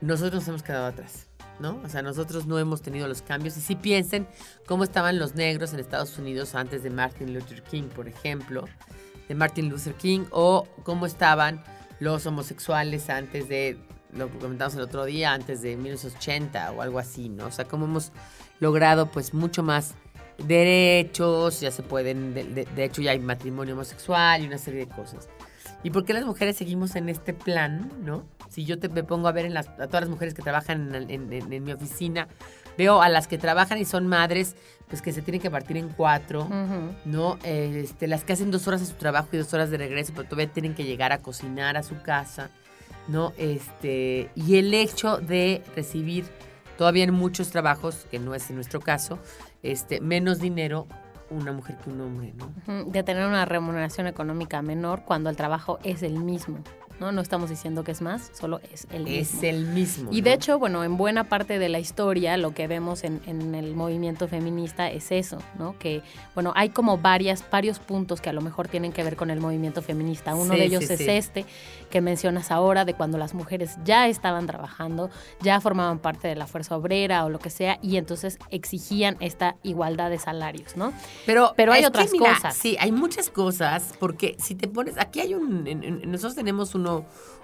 nosotros 0.00 0.34
nos 0.34 0.48
hemos 0.48 0.62
quedado 0.62 0.86
atrás, 0.86 1.26
¿no? 1.60 1.80
O 1.84 1.88
sea, 1.88 2.02
nosotros 2.02 2.46
no 2.46 2.58
hemos 2.58 2.82
tenido 2.82 3.08
los 3.08 3.22
cambios. 3.22 3.56
Y 3.56 3.60
si 3.60 3.74
piensen 3.76 4.26
cómo 4.66 4.84
estaban 4.84 5.18
los 5.18 5.34
negros 5.34 5.72
en 5.72 5.80
Estados 5.80 6.18
Unidos 6.18 6.54
antes 6.54 6.82
de 6.82 6.90
Martin 6.90 7.34
Luther 7.34 7.62
King, 7.62 7.84
por 7.84 8.08
ejemplo, 8.08 8.64
de 9.28 9.34
Martin 9.34 9.68
Luther 9.68 9.94
King, 9.94 10.24
o 10.30 10.66
cómo 10.84 11.06
estaban 11.06 11.62
los 12.00 12.26
homosexuales 12.26 13.10
antes 13.10 13.48
de, 13.48 13.78
lo 14.18 14.28
comentamos 14.38 14.74
el 14.74 14.80
otro 14.82 15.04
día, 15.04 15.32
antes 15.32 15.62
de 15.62 15.76
1980 15.76 16.72
o 16.72 16.82
algo 16.82 16.98
así, 16.98 17.28
¿no? 17.28 17.46
O 17.46 17.50
sea, 17.50 17.64
cómo 17.66 17.86
hemos 17.86 18.12
logrado 18.60 19.10
pues 19.10 19.32
mucho 19.34 19.62
más 19.62 19.94
derechos, 20.46 21.60
ya 21.60 21.70
se 21.70 21.82
pueden, 21.82 22.34
de, 22.34 22.44
de- 22.44 22.64
de 22.64 22.84
hecho 22.84 23.02
ya 23.02 23.12
hay 23.12 23.18
matrimonio 23.18 23.74
homosexual 23.74 24.42
y 24.42 24.46
una 24.46 24.58
serie 24.58 24.86
de 24.86 24.88
cosas. 24.92 25.28
¿Y 25.84 25.90
por 25.90 26.04
qué 26.04 26.12
las 26.12 26.24
mujeres 26.24 26.56
seguimos 26.56 26.96
en 26.96 27.08
este 27.08 27.32
plan, 27.32 27.92
no? 28.04 28.24
Si 28.48 28.64
yo 28.64 28.78
te, 28.80 28.88
me 28.88 29.04
pongo 29.04 29.28
a 29.28 29.32
ver 29.32 29.46
en 29.46 29.54
las- 29.54 29.68
a 29.68 29.86
todas 29.86 30.00
las 30.02 30.08
mujeres 30.08 30.34
que 30.34 30.42
trabajan 30.42 30.94
en, 30.94 31.10
en- 31.10 31.32
en- 31.32 31.52
en 31.52 31.62
mi 31.64 31.72
oficina, 31.72 32.26
veo 32.76 33.00
a 33.02 33.08
las 33.08 33.28
que 33.28 33.38
trabajan 33.38 33.78
y 33.78 33.84
son 33.84 34.06
madres, 34.08 34.56
pues 34.88 35.02
que 35.02 35.12
se 35.12 35.22
tienen 35.22 35.40
que 35.40 35.50
partir 35.50 35.76
en 35.76 35.88
cuatro, 35.90 36.42
Ujú. 36.44 36.94
¿no? 37.04 37.38
Eh, 37.44 37.82
Este, 37.84 38.06
las 38.08 38.24
que 38.24 38.32
hacen 38.32 38.50
dos 38.50 38.66
horas 38.66 38.80
de 38.80 38.86
su 38.86 38.94
trabajo 38.94 39.28
y 39.32 39.36
dos 39.38 39.52
horas 39.54 39.70
de 39.70 39.76
regreso, 39.78 40.12
pero 40.16 40.28
todavía 40.28 40.52
tienen 40.52 40.74
que 40.74 40.84
llegar 40.84 41.12
a 41.12 41.18
cocinar 41.18 41.76
a 41.76 41.82
su 41.82 42.00
casa, 42.02 42.50
¿no? 43.08 43.32
Este, 43.38 44.30
y 44.34 44.56
el 44.56 44.72
hecho 44.74 45.16
de 45.18 45.62
recibir 45.74 46.26
todavía 46.76 47.04
en 47.04 47.12
muchos 47.12 47.50
trabajos, 47.50 48.06
que 48.10 48.18
no 48.18 48.34
es 48.34 48.48
en 48.50 48.56
nuestro 48.56 48.80
caso, 48.80 49.18
este, 49.62 50.00
menos 50.00 50.38
dinero 50.38 50.86
una 51.30 51.52
mujer 51.52 51.76
que 51.76 51.90
un 51.90 52.00
hombre, 52.00 52.32
¿no? 52.36 52.84
De 52.84 53.02
tener 53.02 53.26
una 53.26 53.44
remuneración 53.44 54.06
económica 54.06 54.62
menor 54.62 55.02
cuando 55.04 55.28
el 55.28 55.36
trabajo 55.36 55.78
es 55.82 56.02
el 56.02 56.18
mismo. 56.18 56.58
¿No? 57.00 57.12
No 57.12 57.20
estamos 57.20 57.50
diciendo 57.50 57.84
que 57.84 57.92
es 57.92 58.00
más, 58.02 58.30
solo 58.38 58.60
es 58.72 58.86
el 58.92 59.04
mismo. 59.04 59.38
Es 59.38 59.42
el 59.44 59.66
mismo. 59.66 60.10
Y 60.12 60.20
¿no? 60.20 60.24
de 60.24 60.32
hecho, 60.34 60.58
bueno, 60.58 60.84
en 60.84 60.96
buena 60.96 61.24
parte 61.24 61.58
de 61.58 61.68
la 61.68 61.78
historia 61.78 62.36
lo 62.36 62.52
que 62.52 62.66
vemos 62.66 63.04
en, 63.04 63.20
en 63.26 63.54
el 63.54 63.74
movimiento 63.74 64.28
feminista 64.28 64.90
es 64.90 65.12
eso, 65.12 65.38
¿no? 65.58 65.78
Que, 65.78 66.02
bueno, 66.34 66.52
hay 66.56 66.70
como 66.70 66.98
varias, 66.98 67.44
varios 67.50 67.78
puntos 67.78 68.20
que 68.20 68.30
a 68.30 68.32
lo 68.32 68.40
mejor 68.40 68.68
tienen 68.68 68.92
que 68.92 69.02
ver 69.04 69.16
con 69.16 69.30
el 69.30 69.40
movimiento 69.40 69.82
feminista. 69.82 70.34
Uno 70.34 70.54
Sí, 70.54 70.58
de 70.60 70.64
ellos 70.66 70.84
sí, 70.84 70.92
es 70.94 70.98
sí. 70.98 71.06
este 71.10 71.44
que 71.90 72.00
mencionas 72.00 72.50
ahora, 72.50 72.84
de 72.84 72.94
cuando 72.94 73.16
las 73.18 73.32
mujeres 73.34 73.76
ya 73.84 74.08
estaban 74.08 74.46
trabajando, 74.46 75.10
ya 75.40 75.60
formaban 75.60 75.98
parte 75.98 76.28
de 76.28 76.34
la 76.36 76.46
fuerza 76.46 76.76
obrera 76.76 77.24
o 77.24 77.30
lo 77.30 77.38
que 77.38 77.50
sea, 77.50 77.78
y 77.82 77.96
entonces 77.96 78.38
exigían 78.50 79.16
esta 79.20 79.56
igualdad 79.62 80.10
de 80.10 80.18
salarios, 80.18 80.76
¿no? 80.76 80.92
Pero, 81.26 81.54
Pero 81.56 81.72
hay 81.72 81.80
que 81.80 81.86
otras 81.86 82.12
mira, 82.12 82.34
cosas. 82.34 82.56
Sí, 82.56 82.76
hay 82.78 82.92
muchas 82.92 83.30
cosas, 83.30 83.94
porque 83.98 84.36
si 84.38 84.54
te 84.54 84.68
pones, 84.68 84.98
aquí 84.98 85.20
hay 85.20 85.34
un, 85.34 85.66
en- 85.66 85.82
en- 85.84 86.10
nosotros 86.10 86.34
tenemos 86.34 86.74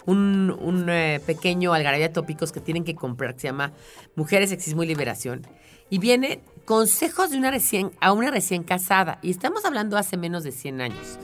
un, 0.07 0.87
eh, 0.89 1.21
pequeño 1.25 1.73
algarabía 1.73 2.09
de 2.09 2.15
tópicos 2.15 2.53
que 2.53 2.61
tienen 2.61 2.85
que 2.85 2.95
comprar, 2.95 3.35
que 3.35 3.41
se 3.43 3.47
llama 3.49 3.73
Mujeres, 4.17 4.51
Sexismo 4.51 4.83
y 4.83 4.87
Liberación, 4.87 5.47
y 5.91 5.99
viene 5.99 6.41
consejos 6.65 7.31
de 7.31 7.39
una 7.39 7.51
recién, 7.51 7.93
a 8.01 8.13
una 8.13 8.31
recién 8.31 8.63
casada, 8.63 9.19
y 9.23 9.31
estamos 9.31 9.65
hablando 9.65 9.97
hace 9.97 10.17
menos 10.17 10.45
de 10.45 10.53
100 10.53 10.81
años. 10.81 11.19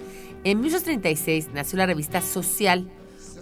En 0.44 0.60
1936 0.60 1.50
nació 1.52 1.78
la 1.78 1.86
revista 1.86 2.22
Social, 2.22 2.90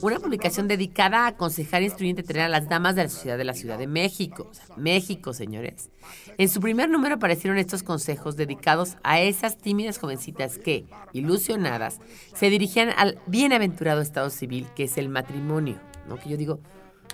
una 0.03 0.19
publicación 0.19 0.69
dedicada 0.69 1.25
a 1.25 1.29
aconsejar, 1.29 1.83
instruir 1.83 2.09
y 2.09 2.11
entretener 2.11 2.43
a 2.43 2.49
las 2.49 2.69
damas 2.69 2.95
de 2.97 3.05
la 3.05 3.09
sociedad 3.09 3.39
de 3.39 3.45
la 3.45 3.55
Ciudad 3.55 3.79
de 3.79 3.87
México. 3.87 4.49
O 4.51 4.55
sea, 4.55 4.65
México, 4.77 5.33
señores. 5.33 5.91
En 6.37 6.49
su 6.49 6.61
primer 6.61 6.89
número 6.89 7.17
aparecieron 7.17 7.59
estos 7.59 7.83
consejos 7.83 8.37
dedicados 8.37 8.97
a 9.03 9.21
esas 9.21 9.59
tímidas 9.59 9.99
jovencitas 9.99 10.59
que, 10.59 10.87
ilusionadas, 11.13 12.01
se 12.35 12.51
dirigían 12.51 12.91
al 12.97 13.19
bienaventurado 13.27 14.01
estado 14.01 14.31
civil 14.31 14.67
que 14.75 14.85
es 14.85 14.99
el 14.99 15.09
matrimonio. 15.09 15.81
¿no? 16.09 16.17
Que 16.17 16.31
yo 16.31 16.37
digo, 16.37 16.61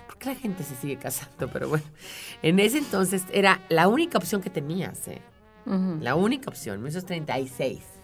¿por 0.07 0.17
qué 0.17 0.29
la 0.29 0.35
gente 0.35 0.63
se 0.63 0.75
sigue 0.75 0.97
casando? 0.97 1.49
Pero 1.51 1.69
bueno, 1.69 1.85
en 2.41 2.59
ese 2.59 2.77
entonces 2.77 3.23
era 3.31 3.61
la 3.69 3.87
única 3.87 4.17
opción 4.17 4.41
que 4.41 4.49
tenías, 4.49 5.07
¿eh? 5.07 5.21
Ujú. 5.65 5.97
La 6.01 6.15
única 6.15 6.49
opción, 6.49 6.77
1936. 6.77 7.94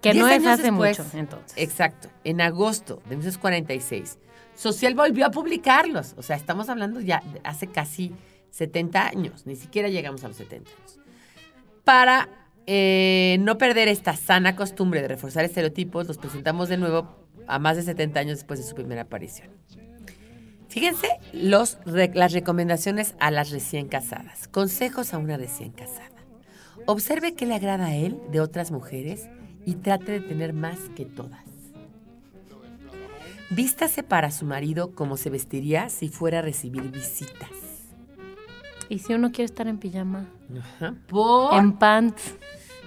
Que 0.00 0.14
no 0.14 0.26
es 0.28 0.44
hace 0.46 0.62
después, 0.64 0.98
mucho, 0.98 1.18
entonces. 1.18 1.52
Exacto, 1.56 2.08
en 2.24 2.40
agosto 2.40 2.96
de 3.08 3.16
1946, 3.16 4.18
Social 4.54 4.94
volvió 4.94 5.26
a 5.26 5.30
publicarlos. 5.30 6.14
O 6.16 6.22
sea, 6.22 6.36
estamos 6.36 6.68
hablando 6.68 7.00
ya 7.00 7.22
de 7.32 7.40
hace 7.44 7.66
casi 7.66 8.12
70 8.50 9.08
años, 9.08 9.46
ni 9.46 9.56
siquiera 9.56 9.88
llegamos 9.88 10.24
a 10.24 10.28
los 10.28 10.36
70 10.38 10.70
años. 10.70 10.98
Para 11.84 12.28
eh, 12.66 13.36
no 13.40 13.58
perder 13.58 13.88
esta 13.88 14.16
sana 14.16 14.56
costumbre 14.56 15.02
de 15.02 15.08
reforzar 15.08 15.44
estereotipos, 15.44 16.06
los 16.08 16.18
presentamos 16.18 16.68
de 16.68 16.76
nuevo 16.76 17.16
a 17.46 17.58
más 17.58 17.76
de 17.76 17.82
70 17.82 18.20
años 18.20 18.38
después 18.38 18.60
de 18.60 18.66
su 18.66 18.74
primera 18.74 19.02
aparición. 19.02 19.48
Fíjense 20.68 21.08
los, 21.32 21.78
re- 21.84 22.12
las 22.14 22.32
recomendaciones 22.32 23.14
a 23.18 23.30
las 23.30 23.50
recién 23.50 23.88
casadas. 23.88 24.46
Consejos 24.48 25.12
a 25.14 25.18
una 25.18 25.36
recién 25.36 25.72
casada. 25.72 26.08
Observe 26.86 27.34
qué 27.34 27.44
le 27.46 27.54
agrada 27.54 27.86
a 27.86 27.96
él 27.96 28.20
de 28.30 28.40
otras 28.40 28.70
mujeres 28.70 29.28
y 29.64 29.74
trate 29.74 30.12
de 30.12 30.20
tener 30.20 30.52
más 30.52 30.78
que 30.96 31.04
todas. 31.04 31.44
Vístase 33.50 34.02
para 34.02 34.30
su 34.30 34.46
marido 34.46 34.94
como 34.94 35.16
se 35.16 35.28
vestiría 35.28 35.88
si 35.88 36.08
fuera 36.08 36.38
a 36.38 36.42
recibir 36.42 36.82
visitas. 36.90 37.50
Y 38.88 39.00
si 39.00 39.14
uno 39.14 39.30
quiere 39.32 39.44
estar 39.46 39.66
en 39.66 39.78
pijama, 39.78 40.26
Ajá. 40.58 40.94
Por, 41.08 41.54
en 41.54 41.72
pants 41.72 42.34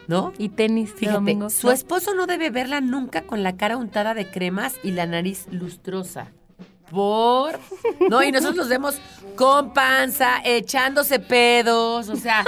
¿no? 0.07 0.33
y 0.37 0.49
tenis 0.49 0.93
Fíjate, 0.93 1.15
domingo. 1.15 1.49
su 1.49 1.71
esposo 1.71 2.13
no 2.13 2.27
debe 2.27 2.49
verla 2.49 2.81
nunca 2.81 3.23
con 3.23 3.43
la 3.43 3.55
cara 3.57 3.77
untada 3.77 4.13
de 4.13 4.29
cremas 4.29 4.75
y 4.83 4.91
la 4.91 5.05
nariz 5.05 5.47
lustrosa. 5.51 6.31
Por. 6.89 7.59
No, 8.09 8.21
y 8.21 8.31
nosotros 8.31 8.55
los 8.57 8.69
vemos 8.69 8.97
con 9.35 9.73
panza, 9.73 10.41
echándose 10.45 11.19
pedos. 11.19 12.07
O 12.09 12.15
sea, 12.15 12.45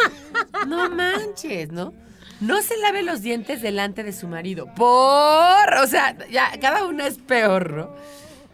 no 0.68 0.90
manches, 0.90 1.72
¿no? 1.72 1.94
No 2.42 2.62
se 2.62 2.78
lave 2.78 3.02
los 3.04 3.22
dientes 3.22 3.62
delante 3.62 4.04
de 4.04 4.12
su 4.14 4.28
marido. 4.28 4.68
Por. 4.76 5.74
O 5.82 5.88
sea, 5.88 6.18
ya, 6.30 6.52
cada 6.60 6.86
una 6.86 7.08
es 7.08 7.18
peor, 7.18 7.72
¿no? 7.74 7.96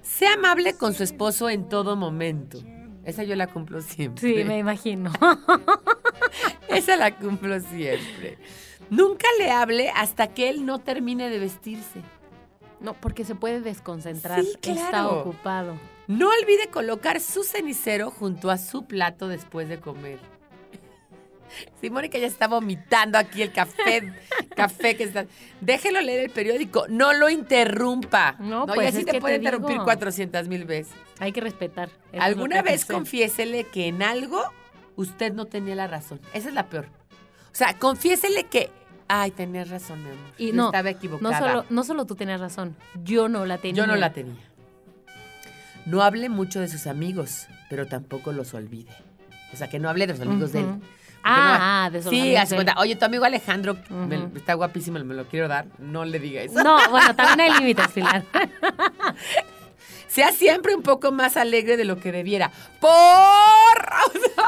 Sea 0.03 0.33
amable 0.33 0.73
con 0.75 0.93
su 0.93 1.03
esposo 1.03 1.49
en 1.49 1.67
todo 1.67 1.95
momento. 1.95 2.59
Esa 3.05 3.23
yo 3.23 3.35
la 3.35 3.47
cumplo 3.47 3.81
siempre. 3.81 4.21
Sí, 4.35 4.43
me 4.43 4.59
imagino. 4.59 5.11
Esa 6.69 6.95
la 6.95 7.15
cumplo 7.15 7.59
siempre. 7.59 8.37
Nunca 8.89 9.27
le 9.39 9.49
hable 9.51 9.89
hasta 9.89 10.27
que 10.27 10.49
él 10.49 10.65
no 10.65 10.79
termine 10.79 11.29
de 11.29 11.39
vestirse. 11.39 12.01
No, 12.79 12.93
porque 12.93 13.25
se 13.25 13.35
puede 13.35 13.61
desconcentrar. 13.61 14.41
Sí, 14.43 14.51
Está 14.61 14.89
claro. 14.89 15.21
ocupado. 15.21 15.73
No 16.07 16.29
olvide 16.29 16.67
colocar 16.69 17.19
su 17.19 17.43
cenicero 17.43 18.11
junto 18.11 18.51
a 18.51 18.57
su 18.57 18.85
plato 18.85 19.27
después 19.27 19.69
de 19.69 19.79
comer. 19.79 20.19
Sí, 21.79 21.89
Mónica 21.89 22.17
ya 22.17 22.27
está 22.27 22.47
vomitando 22.47 23.17
aquí 23.17 23.41
el 23.41 23.51
café, 23.51 24.13
café 24.55 24.95
que 24.95 25.03
está. 25.03 25.25
Déjelo 25.59 26.01
leer 26.01 26.21
el 26.25 26.29
periódico, 26.29 26.85
no 26.89 27.13
lo 27.13 27.29
interrumpa. 27.29 28.35
No, 28.39 28.63
y 28.63 28.73
pues, 28.73 28.87
así 28.89 28.99
es 28.99 29.05
te 29.05 29.11
que 29.13 29.19
puede 29.19 29.35
te 29.35 29.39
interrumpir 29.43 29.73
digo. 29.73 29.83
400 29.83 30.47
mil 30.47 30.65
veces. 30.65 30.93
Hay 31.19 31.31
que 31.31 31.41
respetar. 31.41 31.89
Eso 32.11 32.21
¿Alguna 32.23 32.57
que 32.63 32.71
vez 32.71 32.81
pensé. 32.85 32.93
confiésele 32.93 33.63
que 33.65 33.87
en 33.87 34.01
algo 34.03 34.41
usted 34.95 35.33
no 35.33 35.45
tenía 35.45 35.75
la 35.75 35.87
razón? 35.87 36.19
Esa 36.33 36.49
es 36.49 36.53
la 36.53 36.67
peor. 36.67 36.85
O 37.51 37.55
sea, 37.55 37.77
confiésele 37.77 38.45
que, 38.45 38.69
ay, 39.07 39.31
tenías 39.31 39.69
razón, 39.69 40.03
mi 40.03 40.09
amor. 40.09 40.25
Y 40.37 40.51
no, 40.53 40.67
estaba 40.67 40.83
No 40.91 40.97
equivocada. 40.97 41.39
solo, 41.39 41.65
no 41.69 41.83
solo 41.83 42.05
tú 42.05 42.15
tenías 42.15 42.39
razón, 42.39 42.75
yo 43.03 43.27
no 43.29 43.45
la 43.45 43.57
tenía. 43.57 43.83
Yo 43.83 43.87
no 43.87 43.95
la 43.97 44.13
tenía. 44.13 44.41
No 45.85 46.01
hable 46.03 46.29
mucho 46.29 46.59
de 46.59 46.67
sus 46.67 46.87
amigos, 46.87 47.47
pero 47.69 47.87
tampoco 47.87 48.31
los 48.31 48.53
olvide. 48.53 48.91
O 49.53 49.57
sea, 49.57 49.67
que 49.67 49.79
no 49.79 49.89
hable 49.89 50.07
de 50.07 50.13
los 50.13 50.21
amigos 50.21 50.51
de 50.53 50.59
él. 50.61 50.67
Ah, 51.23 51.85
no- 51.85 51.91
de 51.91 52.01
sus 52.03 52.11
Sí, 52.11 52.35
hace 52.35 52.55
de 52.55 52.57
cuenta. 52.63 52.75
Oye, 52.81 52.95
tu 52.95 53.05
amigo 53.05 53.25
Alejandro 53.25 53.77
me- 53.89 54.27
está 54.35 54.53
guapísimo, 54.55 54.99
me 54.99 55.13
lo 55.15 55.25
quiero 55.25 55.47
dar. 55.47 55.65
No 55.79 56.05
le 56.05 56.19
diga 56.19 56.41
eso. 56.41 56.63
No, 56.63 56.77
bueno, 56.89 57.15
también 57.15 57.41
hay 57.51 57.59
límites, 57.59 57.87
Pilar. 57.89 58.23
Sea 60.07 60.31
siempre 60.33 60.75
un 60.75 60.83
poco 60.83 61.13
más 61.13 61.37
alegre 61.37 61.77
de 61.77 61.85
lo 61.85 61.97
que 61.97 62.11
debiera. 62.11 62.51
¡Por! 62.81 62.91
O 62.91 64.11
sea, 64.19 64.45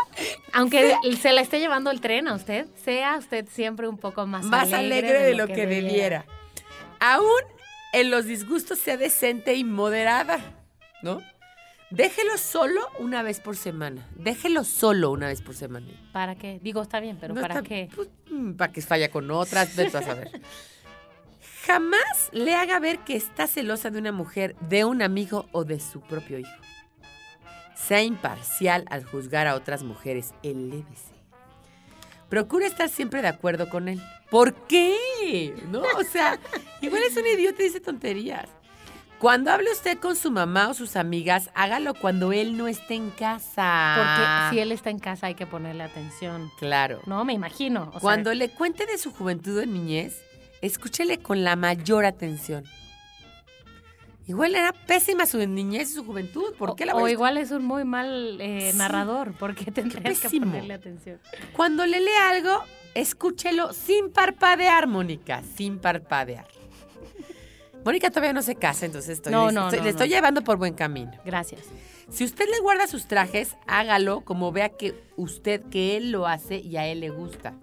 Aunque 0.52 0.94
se 1.22 1.32
la 1.32 1.40
esté 1.40 1.60
llevando 1.62 1.90
el 1.90 2.02
tren 2.02 2.28
a 2.28 2.34
usted, 2.34 2.66
sea 2.84 3.18
usted 3.18 3.48
siempre 3.50 3.88
un 3.88 3.98
poco 3.98 4.28
más, 4.28 4.44
más 4.46 4.74
alegre, 4.74 5.24
de 5.24 5.36
lo 5.36 5.48
que, 5.48 5.66
debiera. 5.66 6.26
Aún 7.00 7.32
en 7.94 8.12
los 8.12 8.26
disgustos 8.26 8.78
sea 8.80 8.98
decente 8.98 9.54
y 9.56 9.64
moderada, 9.64 10.40
¿no? 11.02 11.22
Déjelo 11.96 12.40
solo 12.40 12.82
una 12.98 13.22
vez 13.22 13.40
por 13.40 13.56
semana. 13.56 14.08
Déjelo 14.16 14.64
solo 14.64 15.12
una 15.12 15.28
vez 15.28 15.44
por 15.44 15.54
semana. 15.54 15.86
¿Para 16.12 16.34
qué? 16.36 16.60
Digo, 16.64 16.82
está 16.82 17.00
bien, 17.00 17.18
pero 17.22 17.36
No 17.36 17.42
¿para 17.42 17.56
está- 17.60 17.68
qué? 17.68 17.88
pues, 17.96 18.10
mm, 18.32 18.54
para 18.54 18.74
que 18.74 18.82
falla 18.82 19.12
con 19.12 19.30
otras, 19.30 19.76
vete 19.76 19.98
a 19.98 20.02
saber. 20.02 20.32
Jamás 21.68 22.30
le 22.32 22.56
haga 22.56 22.80
ver 22.80 22.98
que 23.00 23.16
está 23.16 23.46
celosa 23.46 23.92
de 23.92 24.00
una 24.00 24.12
mujer, 24.12 24.56
de 24.70 24.86
un 24.86 25.04
amigo 25.04 25.46
o 25.52 25.66
de 25.66 25.80
su 25.80 26.02
propio 26.02 26.40
hijo. 26.40 26.50
Sea 27.76 28.02
imparcial 28.02 28.86
al 28.90 29.06
juzgar 29.06 29.46
a 29.46 29.54
otras 29.56 29.84
mujeres. 29.84 30.34
Elévese. 30.42 31.14
Procure 32.28 32.66
estar 32.66 32.90
siempre 32.90 33.22
de 33.22 33.28
acuerdo 33.28 33.70
con 33.70 33.88
él. 33.88 34.02
¿Por 34.32 34.56
qué? 34.66 35.54
¿No? 35.70 35.84
O 35.98 36.04
sea, 36.04 36.40
igual 36.82 37.04
es 37.04 37.16
un 37.16 37.28
idiota 37.28 37.62
y 37.62 37.66
dice 37.66 37.80
tonterías. 37.80 38.50
Cuando 39.24 39.52
hable 39.52 39.72
usted 39.72 40.00
con 40.00 40.18
su 40.18 40.32
mamá 40.32 40.68
o 40.68 40.74
sus 40.74 40.98
amigas, 40.98 41.50
hágalo 41.56 41.94
cuando 41.94 42.34
él 42.34 42.58
no 42.58 42.68
esté 42.68 42.96
en 42.96 43.10
casa. 43.10 43.96
Porque 43.96 44.50
si 44.56 44.60
él 44.62 44.74
está 44.74 44.90
en 44.90 45.00
casa 45.00 45.28
hay 45.28 45.36
que 45.36 45.46
ponerle 45.48 45.82
atención. 45.84 46.52
Claro. 46.60 47.00
No, 47.06 47.24
me 47.24 47.32
imagino. 47.32 47.84
o 47.88 47.92
sea, 47.92 48.00
Cuando 48.02 48.34
le 48.34 48.50
cuente 48.50 48.86
de 48.86 48.98
su 48.98 49.14
juventud 49.14 49.58
o 49.60 49.66
niñez, 49.66 50.22
escúchele 50.62 51.20
con 51.20 51.46
la 51.46 51.56
mayor 51.56 52.04
atención. 52.04 52.66
Igual 54.28 54.56
era 54.56 54.74
pésima 54.74 55.26
su 55.26 55.38
niñez 55.48 55.92
y 55.92 55.94
su 55.94 56.04
juventud. 56.04 56.54
¿Por 56.58 56.76
qué 56.76 56.86
la 56.86 56.94
o, 56.94 57.06
a- 57.06 57.10
igual 57.12 57.38
es 57.38 57.52
un 57.52 57.64
muy 57.64 57.86
mal 57.86 58.42
eh, 58.42 58.72
Sí. 58.74 58.78
narrador, 58.78 59.32
porque 59.40 59.72
tendrías 59.72 60.20
que 60.20 60.38
ponerle 60.38 60.74
atención. 60.74 61.22
Cuando 61.54 61.86
le 61.86 62.02
lea 62.02 62.28
algo, 62.30 62.62
escúchelo 62.94 63.72
sin 63.72 64.12
parpadear, 64.12 64.86
Mónica, 64.88 65.42
sin 65.56 65.80
parpadear. 65.80 66.46
Mónica 67.86 68.10
todavía 68.10 68.34
no 68.34 68.42
se 68.42 68.56
casa, 68.56 68.86
entonces 68.86 69.12
estoy, 69.18 69.32
No, 69.32 69.52
no, 69.52 69.66
estoy- 69.66 69.80
no, 69.80 69.84
le 69.86 69.90
estoy 69.92 70.08
llevando 70.10 70.42
por 70.44 70.58
buen 70.58 70.74
camino. 70.74 71.12
Gracias. 71.26 71.62
Si 72.10 72.24
usted 72.24 72.46
le 72.50 72.60
guarda 72.60 72.88
sus 72.88 73.08
trajes, 73.08 73.56
hágalo 73.68 74.22
como 74.22 74.52
vea 74.52 74.70
que 74.70 74.94
usted, 75.18 75.62
que 75.70 75.98
él 75.98 76.12
lo 76.12 76.28
hace 76.28 76.58
y 76.60 76.78
a 76.78 76.88
él 76.88 77.00
le 77.02 77.10
gusta. 77.10 77.54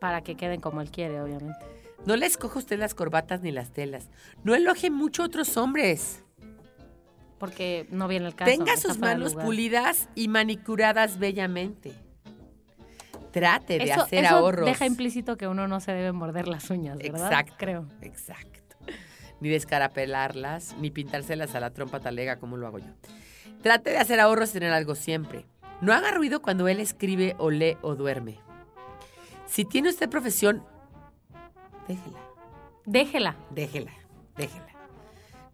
Para 0.00 0.22
que 0.22 0.36
queden 0.36 0.60
como 0.60 0.80
él 0.80 0.90
quiere, 0.90 1.20
obviamente. 1.20 1.58
No 2.06 2.16
le 2.16 2.26
escoja 2.26 2.58
usted 2.58 2.78
las 2.78 2.94
corbatas 2.94 3.40
ni 3.42 3.50
las 3.50 3.72
telas. 3.72 4.08
No 4.44 4.54
elogie 4.54 4.90
mucho 4.90 5.22
a 5.22 5.26
otros 5.26 5.56
hombres. 5.56 6.22
Porque 7.38 7.86
no 7.90 8.08
viene 8.08 8.26
el 8.26 8.34
caso. 8.34 8.50
Tenga 8.50 8.76
sus 8.76 8.98
manos 8.98 9.34
pulidas 9.34 10.08
y 10.14 10.28
manicuradas 10.28 11.18
bellamente. 11.18 11.92
Trate 13.32 13.78
de 13.78 13.84
Eso, 13.84 14.02
hacer 14.02 14.24
eso 14.24 14.36
ahorros. 14.36 14.66
deja 14.66 14.86
implícito 14.86 15.36
que 15.36 15.46
uno 15.46 15.68
no 15.68 15.80
se 15.80 15.92
debe 15.92 16.12
morder 16.12 16.48
las 16.48 16.70
uñas, 16.70 16.96
¿verdad? 16.98 17.26
Exacto. 17.26 17.54
Creo. 17.58 17.86
Exacto. 18.00 18.57
Ni 19.40 19.48
descarapelarlas, 19.48 20.74
ni 20.80 20.90
pintárselas 20.90 21.54
a 21.54 21.60
la 21.60 21.70
trompa 21.70 22.00
talega 22.00 22.36
como 22.36 22.56
lo 22.56 22.66
hago 22.66 22.78
yo. 22.78 22.92
Trate 23.62 23.90
de 23.90 23.98
hacer 23.98 24.20
ahorros 24.20 24.50
y 24.50 24.54
tener 24.54 24.72
algo 24.72 24.94
siempre. 24.94 25.46
No 25.80 25.92
haga 25.92 26.10
ruido 26.10 26.42
cuando 26.42 26.66
él 26.68 26.80
escribe 26.80 27.34
o 27.38 27.50
lee 27.50 27.76
o 27.82 27.94
duerme. 27.94 28.40
Si 29.46 29.64
tiene 29.64 29.88
usted 29.90 30.08
profesión, 30.08 30.62
déjela, 31.86 32.18
Déjela. 32.84 33.36
déjela, 33.50 33.92
déjela. 34.36 34.66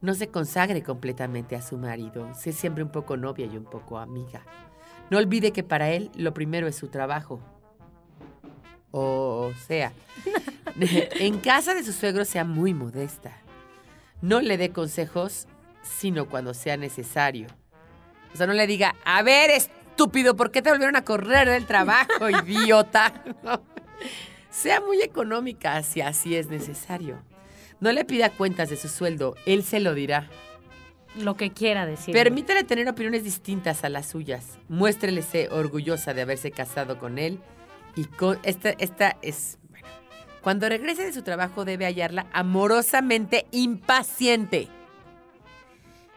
No 0.00 0.14
se 0.14 0.28
consagre 0.28 0.82
completamente 0.82 1.56
a 1.56 1.62
su 1.62 1.78
marido. 1.78 2.32
Sé 2.34 2.52
siempre 2.52 2.82
un 2.82 2.90
poco 2.90 3.16
novia 3.16 3.46
y 3.46 3.56
un 3.56 3.64
poco 3.64 3.98
amiga. 3.98 4.42
No 5.10 5.18
olvide 5.18 5.52
que 5.52 5.62
para 5.62 5.90
él 5.90 6.10
lo 6.14 6.34
primero 6.34 6.66
es 6.66 6.76
su 6.76 6.88
trabajo. 6.88 7.40
O 8.90 9.52
sea, 9.66 9.92
en 11.20 11.38
casa 11.40 11.74
de 11.74 11.82
su 11.82 11.92
suegro 11.92 12.24
sea 12.24 12.44
muy 12.44 12.74
modesta. 12.74 13.32
No 14.24 14.40
le 14.40 14.56
dé 14.56 14.70
consejos, 14.70 15.46
sino 15.82 16.30
cuando 16.30 16.54
sea 16.54 16.78
necesario. 16.78 17.46
O 18.32 18.36
sea, 18.38 18.46
no 18.46 18.54
le 18.54 18.66
diga, 18.66 18.94
a 19.04 19.22
ver, 19.22 19.50
estúpido, 19.50 20.34
¿por 20.34 20.50
qué 20.50 20.62
te 20.62 20.70
volvieron 20.70 20.96
a 20.96 21.04
correr 21.04 21.46
del 21.46 21.66
trabajo, 21.66 22.30
idiota? 22.46 23.22
No. 23.42 23.60
Sea 24.48 24.80
muy 24.80 25.02
económica 25.02 25.82
si 25.82 26.00
así 26.00 26.36
es 26.36 26.46
necesario. 26.46 27.22
No 27.80 27.92
le 27.92 28.06
pida 28.06 28.30
cuentas 28.30 28.70
de 28.70 28.78
su 28.78 28.88
sueldo, 28.88 29.36
él 29.44 29.62
se 29.62 29.78
lo 29.78 29.92
dirá. 29.92 30.30
Lo 31.16 31.36
que 31.36 31.52
quiera 31.52 31.84
decir. 31.84 32.14
Permítale 32.14 32.64
tener 32.64 32.88
opiniones 32.88 33.24
distintas 33.24 33.84
a 33.84 33.90
las 33.90 34.06
suyas. 34.06 34.58
Muéstrele 34.70 35.20
ser 35.20 35.52
orgullosa 35.52 36.14
de 36.14 36.22
haberse 36.22 36.50
casado 36.50 36.98
con 36.98 37.18
él. 37.18 37.40
Y 37.94 38.06
con 38.06 38.38
esta, 38.42 38.70
esta 38.70 39.18
es. 39.20 39.58
Cuando 40.44 40.68
regrese 40.68 41.06
de 41.06 41.12
su 41.14 41.22
trabajo 41.22 41.64
debe 41.64 41.86
hallarla 41.86 42.26
amorosamente 42.34 43.46
impaciente. 43.50 44.68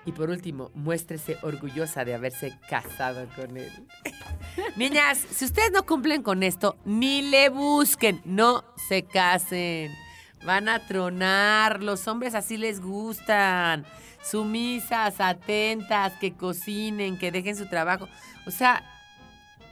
Y 0.05 0.11
por 0.11 0.29
último, 0.29 0.69
muéstrese 0.75 1.37
orgullosa 1.43 2.03
de 2.03 2.13
haberse 2.13 2.53
casado 2.69 3.25
con 3.37 3.55
él. 3.55 3.71
Niñas, 4.75 5.17
si 5.17 5.45
ustedes 5.45 5.71
no 5.71 5.85
cumplen 5.85 6.23
con 6.23 6.43
esto, 6.43 6.75
ni 6.83 7.21
le 7.21 7.47
busquen, 7.47 8.21
no 8.25 8.65
se 8.89 9.03
casen. 9.03 9.93
Van 10.45 10.67
a 10.67 10.85
tronar, 10.85 11.81
los 11.81 12.05
hombres 12.09 12.35
así 12.35 12.57
les 12.57 12.81
gustan. 12.81 13.85
Sumisas, 14.21 15.21
atentas, 15.21 16.13
que 16.19 16.33
cocinen, 16.33 17.17
que 17.17 17.31
dejen 17.31 17.55
su 17.55 17.67
trabajo. 17.67 18.09
O 18.45 18.51
sea, 18.51 18.83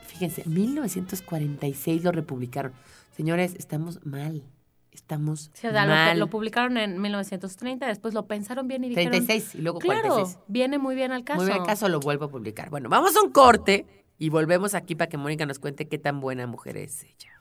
fíjense, 0.07 0.45
1946 0.45 2.03
lo 2.03 2.13
republicaron. 2.13 2.73
Señores, 3.15 3.55
estamos 3.57 4.05
mal. 4.05 4.43
Estamos 4.91 5.49
Sí, 5.53 5.67
o 5.67 5.71
sea, 5.71 5.85
lo, 5.85 5.91
mal. 5.91 6.19
lo 6.19 6.27
publicaron 6.29 6.77
en 6.77 7.01
1930, 7.01 7.85
después 7.87 8.13
lo 8.13 8.27
pensaron 8.27 8.67
bien 8.67 8.83
y 8.85 8.89
dijeron... 8.89 9.11
36 9.11 9.55
y 9.55 9.61
luego 9.61 9.79
Claro, 9.79 10.07
46. 10.09 10.39
viene 10.47 10.77
muy 10.77 10.95
bien 10.95 11.11
al 11.11 11.23
caso. 11.23 11.37
Muy 11.39 11.47
bien, 11.47 11.59
al 11.61 11.65
caso 11.65 11.87
lo 11.89 11.99
vuelvo 11.99 12.25
a 12.25 12.29
publicar. 12.29 12.69
Bueno, 12.69 12.87
vamos 12.89 13.15
a 13.15 13.21
un 13.21 13.31
corte 13.31 13.85
y 14.17 14.29
volvemos 14.29 14.73
aquí 14.73 14.95
para 14.95 15.07
que 15.09 15.17
Mónica 15.17 15.45
nos 15.45 15.59
cuente 15.59 15.87
qué 15.87 15.97
tan 15.97 16.19
buena 16.21 16.45
mujer 16.47 16.77
es 16.77 17.03
ella. 17.03 17.31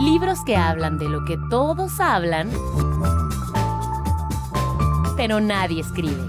Libros 0.00 0.38
que 0.44 0.56
hablan 0.56 0.98
de 0.98 1.08
lo 1.08 1.24
que 1.24 1.36
todos 1.50 1.98
hablan, 2.00 2.50
pero 5.16 5.40
nadie 5.40 5.80
escribe. 5.80 6.22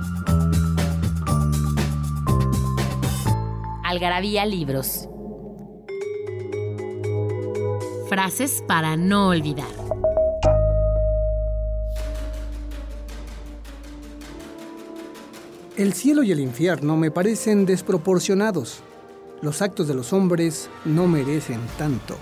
Algarabía 3.89 4.45
Libros. 4.45 5.09
Frases 8.07 8.63
para 8.67 8.95
no 8.95 9.29
olvidar. 9.29 9.65
El 15.75 15.93
cielo 15.93 16.21
y 16.21 16.31
el 16.31 16.39
infierno 16.39 16.97
me 16.97 17.09
parecen 17.09 17.65
desproporcionados. 17.65 18.81
Los 19.41 19.63
actos 19.63 19.87
de 19.87 19.95
los 19.95 20.13
hombres 20.13 20.69
no 20.85 21.07
merecen 21.07 21.61
tanto. 21.79 22.15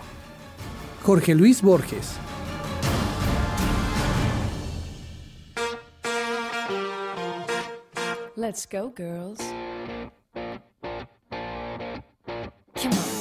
Jorge 1.04 1.36
Luis 1.36 1.62
Borges. 1.62 2.14
Let's 8.38 8.66
go, 8.66 8.94
girls. 8.96 9.42
Come 12.78 12.94
on. 12.94 13.17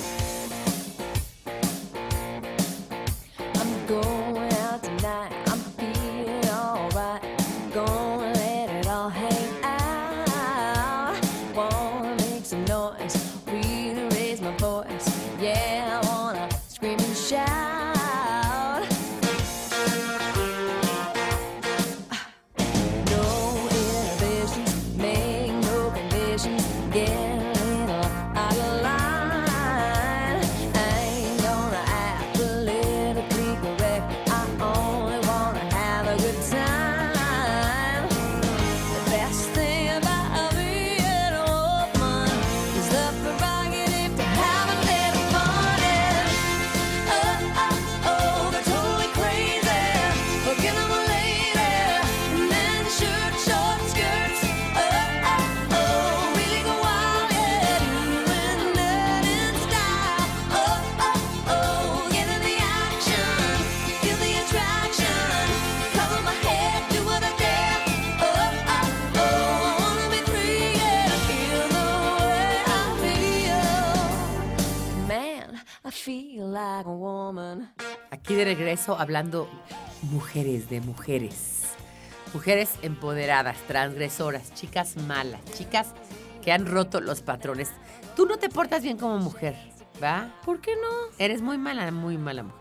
Regreso 78.86 79.00
hablando 79.00 79.48
mujeres 80.02 80.68
de 80.70 80.80
mujeres. 80.80 81.62
Mujeres 82.34 82.70
empoderadas, 82.82 83.56
transgresoras, 83.66 84.52
chicas 84.54 84.96
malas, 84.96 85.40
chicas 85.56 85.88
que 86.42 86.52
han 86.52 86.66
roto 86.66 87.00
los 87.00 87.22
patrones. 87.22 87.70
Tú 88.14 88.26
no 88.26 88.36
te 88.36 88.48
portas 88.48 88.82
bien 88.82 88.98
como 88.98 89.18
mujer, 89.18 89.56
¿va? 90.02 90.28
¿Por 90.44 90.60
qué 90.60 90.72
no? 90.76 90.88
Eres 91.18 91.40
muy 91.42 91.58
mala, 91.58 91.90
muy 91.90 92.18
mala 92.18 92.42
mujer. 92.44 92.60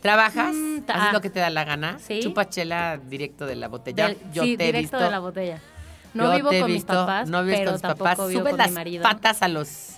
Trabajas, 0.00 0.54
Mm, 0.54 0.84
haces 0.88 1.12
lo 1.12 1.20
que 1.20 1.30
te 1.30 1.40
da 1.40 1.50
la 1.50 1.64
gana, 1.64 1.98
Sí. 1.98 2.20
chupa 2.22 2.48
chela 2.48 2.96
directo 2.98 3.44
de 3.46 3.56
la 3.56 3.68
botella. 3.68 4.08
Del- 4.08 4.18
Yo 4.32 4.42
sí, 4.44 4.56
te 4.56 4.64
he 4.64 4.66
directo 4.72 4.96
visto. 4.96 5.04
de 5.04 5.10
la 5.10 5.18
botella. 5.18 5.60
No 6.14 6.24
yo 6.30 6.36
vivo 6.36 6.50
he 6.52 6.60
con 6.60 6.68
mis 6.70 6.76
visto, 6.76 6.92
papás, 6.94 7.28
no 7.28 7.42
vives 7.42 7.58
pero 7.60 7.72
con 7.72 7.80
tampoco 7.80 8.04
papás. 8.04 8.28
vivo 8.28 8.44
con 8.48 8.56
las 8.58 8.68
mi 8.68 8.74
marido. 8.74 9.02
patas 9.02 9.42
a 9.42 9.48
los 9.48 9.96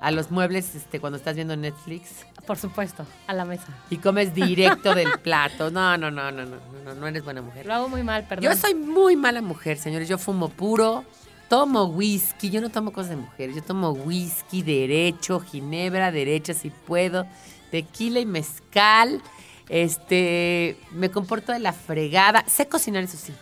a 0.00 0.10
los 0.10 0.30
muebles 0.30 0.74
este, 0.74 0.98
cuando 0.98 1.18
estás 1.18 1.34
viendo 1.34 1.54
Netflix 1.56 2.24
Por 2.46 2.56
supuesto, 2.56 3.04
a 3.26 3.34
la 3.34 3.44
mesa. 3.44 3.66
y 3.90 3.98
comes 3.98 4.34
directo 4.34 4.94
del 4.94 5.10
plato. 5.22 5.70
No, 5.70 5.96
no, 5.98 6.10
no, 6.10 6.32
no, 6.32 6.46
no, 6.46 6.56
no, 6.84 6.94
no 6.94 7.06
eres 7.06 7.22
buena 7.22 7.42
mujer. 7.42 7.66
Lo 7.66 7.74
hago 7.74 7.88
muy 7.88 8.02
mal, 8.02 8.26
perdón. 8.26 8.44
Yo 8.44 8.56
soy 8.56 8.74
muy 8.74 9.14
mala 9.16 9.42
mujer, 9.42 9.76
señores. 9.78 10.08
Yo 10.08 10.16
fumo 10.16 10.48
puro, 10.48 11.04
tomo 11.48 11.84
whisky. 11.84 12.48
Yo 12.50 12.60
no 12.62 12.70
tomo 12.70 12.92
cosas 12.92 13.10
de 13.10 13.16
mujeres. 13.16 13.54
Yo 13.54 13.62
tomo 13.62 13.90
whisky 13.90 14.62
derecho, 14.62 15.38
ginebra 15.40 16.10
derecha 16.10 16.54
si 16.54 16.70
puedo, 16.70 17.26
tequila 17.70 18.20
y 18.20 18.26
mezcal. 18.26 19.20
Este, 19.68 20.76
me 20.92 21.10
comporto 21.10 21.52
de 21.52 21.58
la 21.58 21.74
fregada. 21.74 22.42
Sé 22.48 22.66
cocinar, 22.66 23.04
eso 23.04 23.18
sí. 23.18 23.34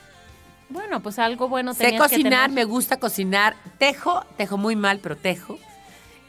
Bueno, 0.71 1.01
pues 1.01 1.19
algo 1.19 1.49
bueno 1.49 1.73
sé 1.73 1.85
tenías 1.85 2.03
que 2.03 2.17
cocinar, 2.17 2.51
tener. 2.51 2.51
me 2.51 2.65
gusta 2.65 2.99
cocinar. 2.99 3.57
Tejo, 3.79 4.25
tejo 4.37 4.59
muy 4.59 4.75
mal, 4.77 4.99
pero 4.99 5.17
tejo. 5.17 5.57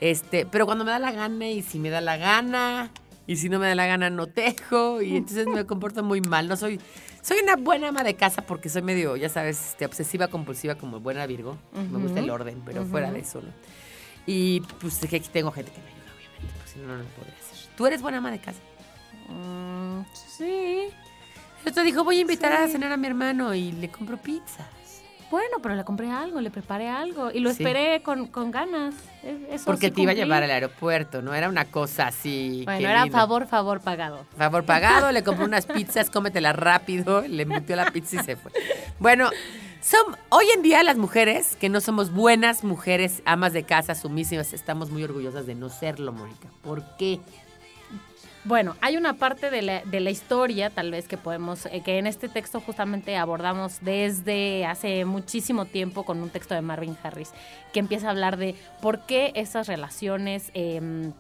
Este, 0.02 0.46
pero 0.46 0.66
cuando 0.66 0.86
me 0.86 0.92
da 0.92 1.00
la 1.00 1.12
gana 1.12 1.48
y 1.50 1.62
si 1.62 1.80
me 1.80 1.90
da 1.90 2.02
la 2.02 2.18
gana 2.18 2.90
y 3.28 3.36
si 3.36 3.50
no 3.50 3.60
me 3.60 3.68
da 3.68 3.76
la 3.76 3.86
gana 3.86 4.10
no 4.10 4.28
tejo 4.28 5.02
y 5.02 5.18
entonces 5.18 5.48
me 5.48 5.66
comporto 5.66 6.04
muy 6.04 6.22
mal. 6.22 6.48
No 6.48 6.56
soy 6.56 6.80
soy 7.22 7.40
una 7.44 7.56
buena 7.58 7.90
ama 7.90 8.04
de 8.04 8.16
casa 8.16 8.42
porque 8.42 8.70
soy 8.70 8.82
medio, 8.82 9.16
ya 9.16 9.30
sabes, 9.30 9.70
este, 9.70 9.86
obsesiva 9.86 10.30
compulsiva 10.30 10.76
como 10.76 11.00
buena 11.00 11.26
Virgo. 11.28 11.58
Me 11.74 12.00
gusta 12.00 12.20
el 12.20 12.30
orden, 12.30 12.62
pero 12.66 12.86
fuera 12.86 13.12
de 13.12 13.20
eso. 13.20 13.42
¿no? 13.42 13.50
Y 14.26 14.62
pues 14.80 15.02
es 15.04 15.10
que 15.10 15.18
aquí 15.18 15.30
tengo 15.32 15.52
gente 15.52 15.72
que 15.72 15.80
me 15.80 15.88
ayuda, 15.88 16.12
obviamente, 16.16 16.54
porque 16.58 16.72
si 16.72 16.80
no 16.80 16.88
no 16.88 16.98
lo 16.98 17.04
podría 17.10 17.36
hacer. 17.36 17.70
¿Tú 17.76 17.86
eres 17.88 18.02
buena 18.02 18.20
ama 18.20 18.32
de 18.32 18.40
casa? 18.40 18.60
Mm, 19.28 20.02
sí. 20.14 20.90
Yo 21.66 21.74
te 21.74 21.84
dijo, 21.84 22.04
voy 22.04 22.18
a 22.18 22.22
invitar 22.22 22.54
a 22.54 22.68
cenar 22.68 22.92
a 22.92 22.98
mi 22.98 23.08
hermano 23.08 23.54
y 23.54 23.74
le 23.74 23.90
compro 23.90 24.18
pizza. 24.18 24.66
Bueno, 25.32 25.58
pero 25.62 25.76
le 25.76 25.84
compré 25.84 26.10
algo, 26.10 26.42
le 26.42 26.50
preparé 26.50 26.90
algo 26.90 27.32
y 27.32 27.40
lo 27.40 27.54
Sí. 27.54 27.62
esperé 27.64 28.02
con, 28.02 28.28
con 28.28 28.50
ganas. 28.52 28.96
Eso 29.24 29.66
Porque 29.66 29.88
sí 29.88 29.94
te 29.94 30.02
iba 30.02 30.12
a 30.12 30.16
llevar 30.16 30.42
al 30.44 30.52
aeropuerto, 30.52 31.22
¿no? 31.22 31.34
Era 31.36 31.50
una 31.50 31.66
cosa 31.66 32.08
así. 32.08 32.64
Bueno, 32.66 32.90
era 32.90 33.08
favor, 33.08 33.48
favor 33.48 33.80
pagado. 33.82 34.26
Favor 34.38 34.66
pagado, 34.66 35.12
le 35.12 35.24
compró 35.24 35.46
unas 35.46 35.66
pizzas, 35.68 36.10
cómetelas 36.10 36.56
rápido, 36.56 37.22
le 37.22 37.46
metió 37.46 37.76
la 37.76 37.92
pizza 37.92 38.16
y 38.22 38.24
se 38.24 38.36
fue. 38.36 38.52
Bueno, 38.98 39.30
son, 39.82 40.16
hoy 40.30 40.46
en 40.56 40.62
día 40.64 40.84
las 40.84 40.98
mujeres, 40.98 41.56
que 41.56 41.70
no 41.70 41.80
somos 41.80 42.12
buenas 42.12 42.64
mujeres, 42.64 43.22
amas 43.26 43.54
de 43.54 43.64
casa, 43.64 43.96
sumísimas, 43.96 44.52
estamos 44.54 44.90
muy 44.90 45.04
orgullosas 45.04 45.46
de 45.46 45.56
no 45.56 45.70
serlo, 45.70 46.12
Mónica. 46.12 46.48
¿Por 46.64 46.84
qué? 46.98 47.20
Bueno, 48.50 48.76
hay 48.82 48.98
una 48.98 49.14
parte 49.14 49.52
de 49.52 49.62
la, 49.62 49.84
de 49.84 50.00
la 50.00 50.10
historia, 50.10 50.72
tal 50.72 50.90
vez, 50.90 51.08
que 51.08 51.18
podemos, 51.18 51.68
eh, 51.68 51.82
que 51.86 52.00
en 52.00 52.08
este 52.08 52.30
texto 52.30 52.60
justamente 52.60 53.16
abordamos 53.16 53.78
desde 53.82 54.66
hace 54.66 55.06
muchísimo 55.06 55.66
tiempo 55.66 56.02
con 56.02 56.20
un 56.20 56.32
texto 56.32 56.56
de 56.56 56.62
Marvin 56.62 56.98
Harris, 57.04 57.30
que 57.74 57.80
empieza 57.80 58.08
a 58.08 58.10
hablar 58.10 58.38
de 58.38 58.56
por 58.82 59.06
qué 59.06 59.34
esas 59.36 59.68
relaciones... 59.68 60.50
eh, 60.56 61.12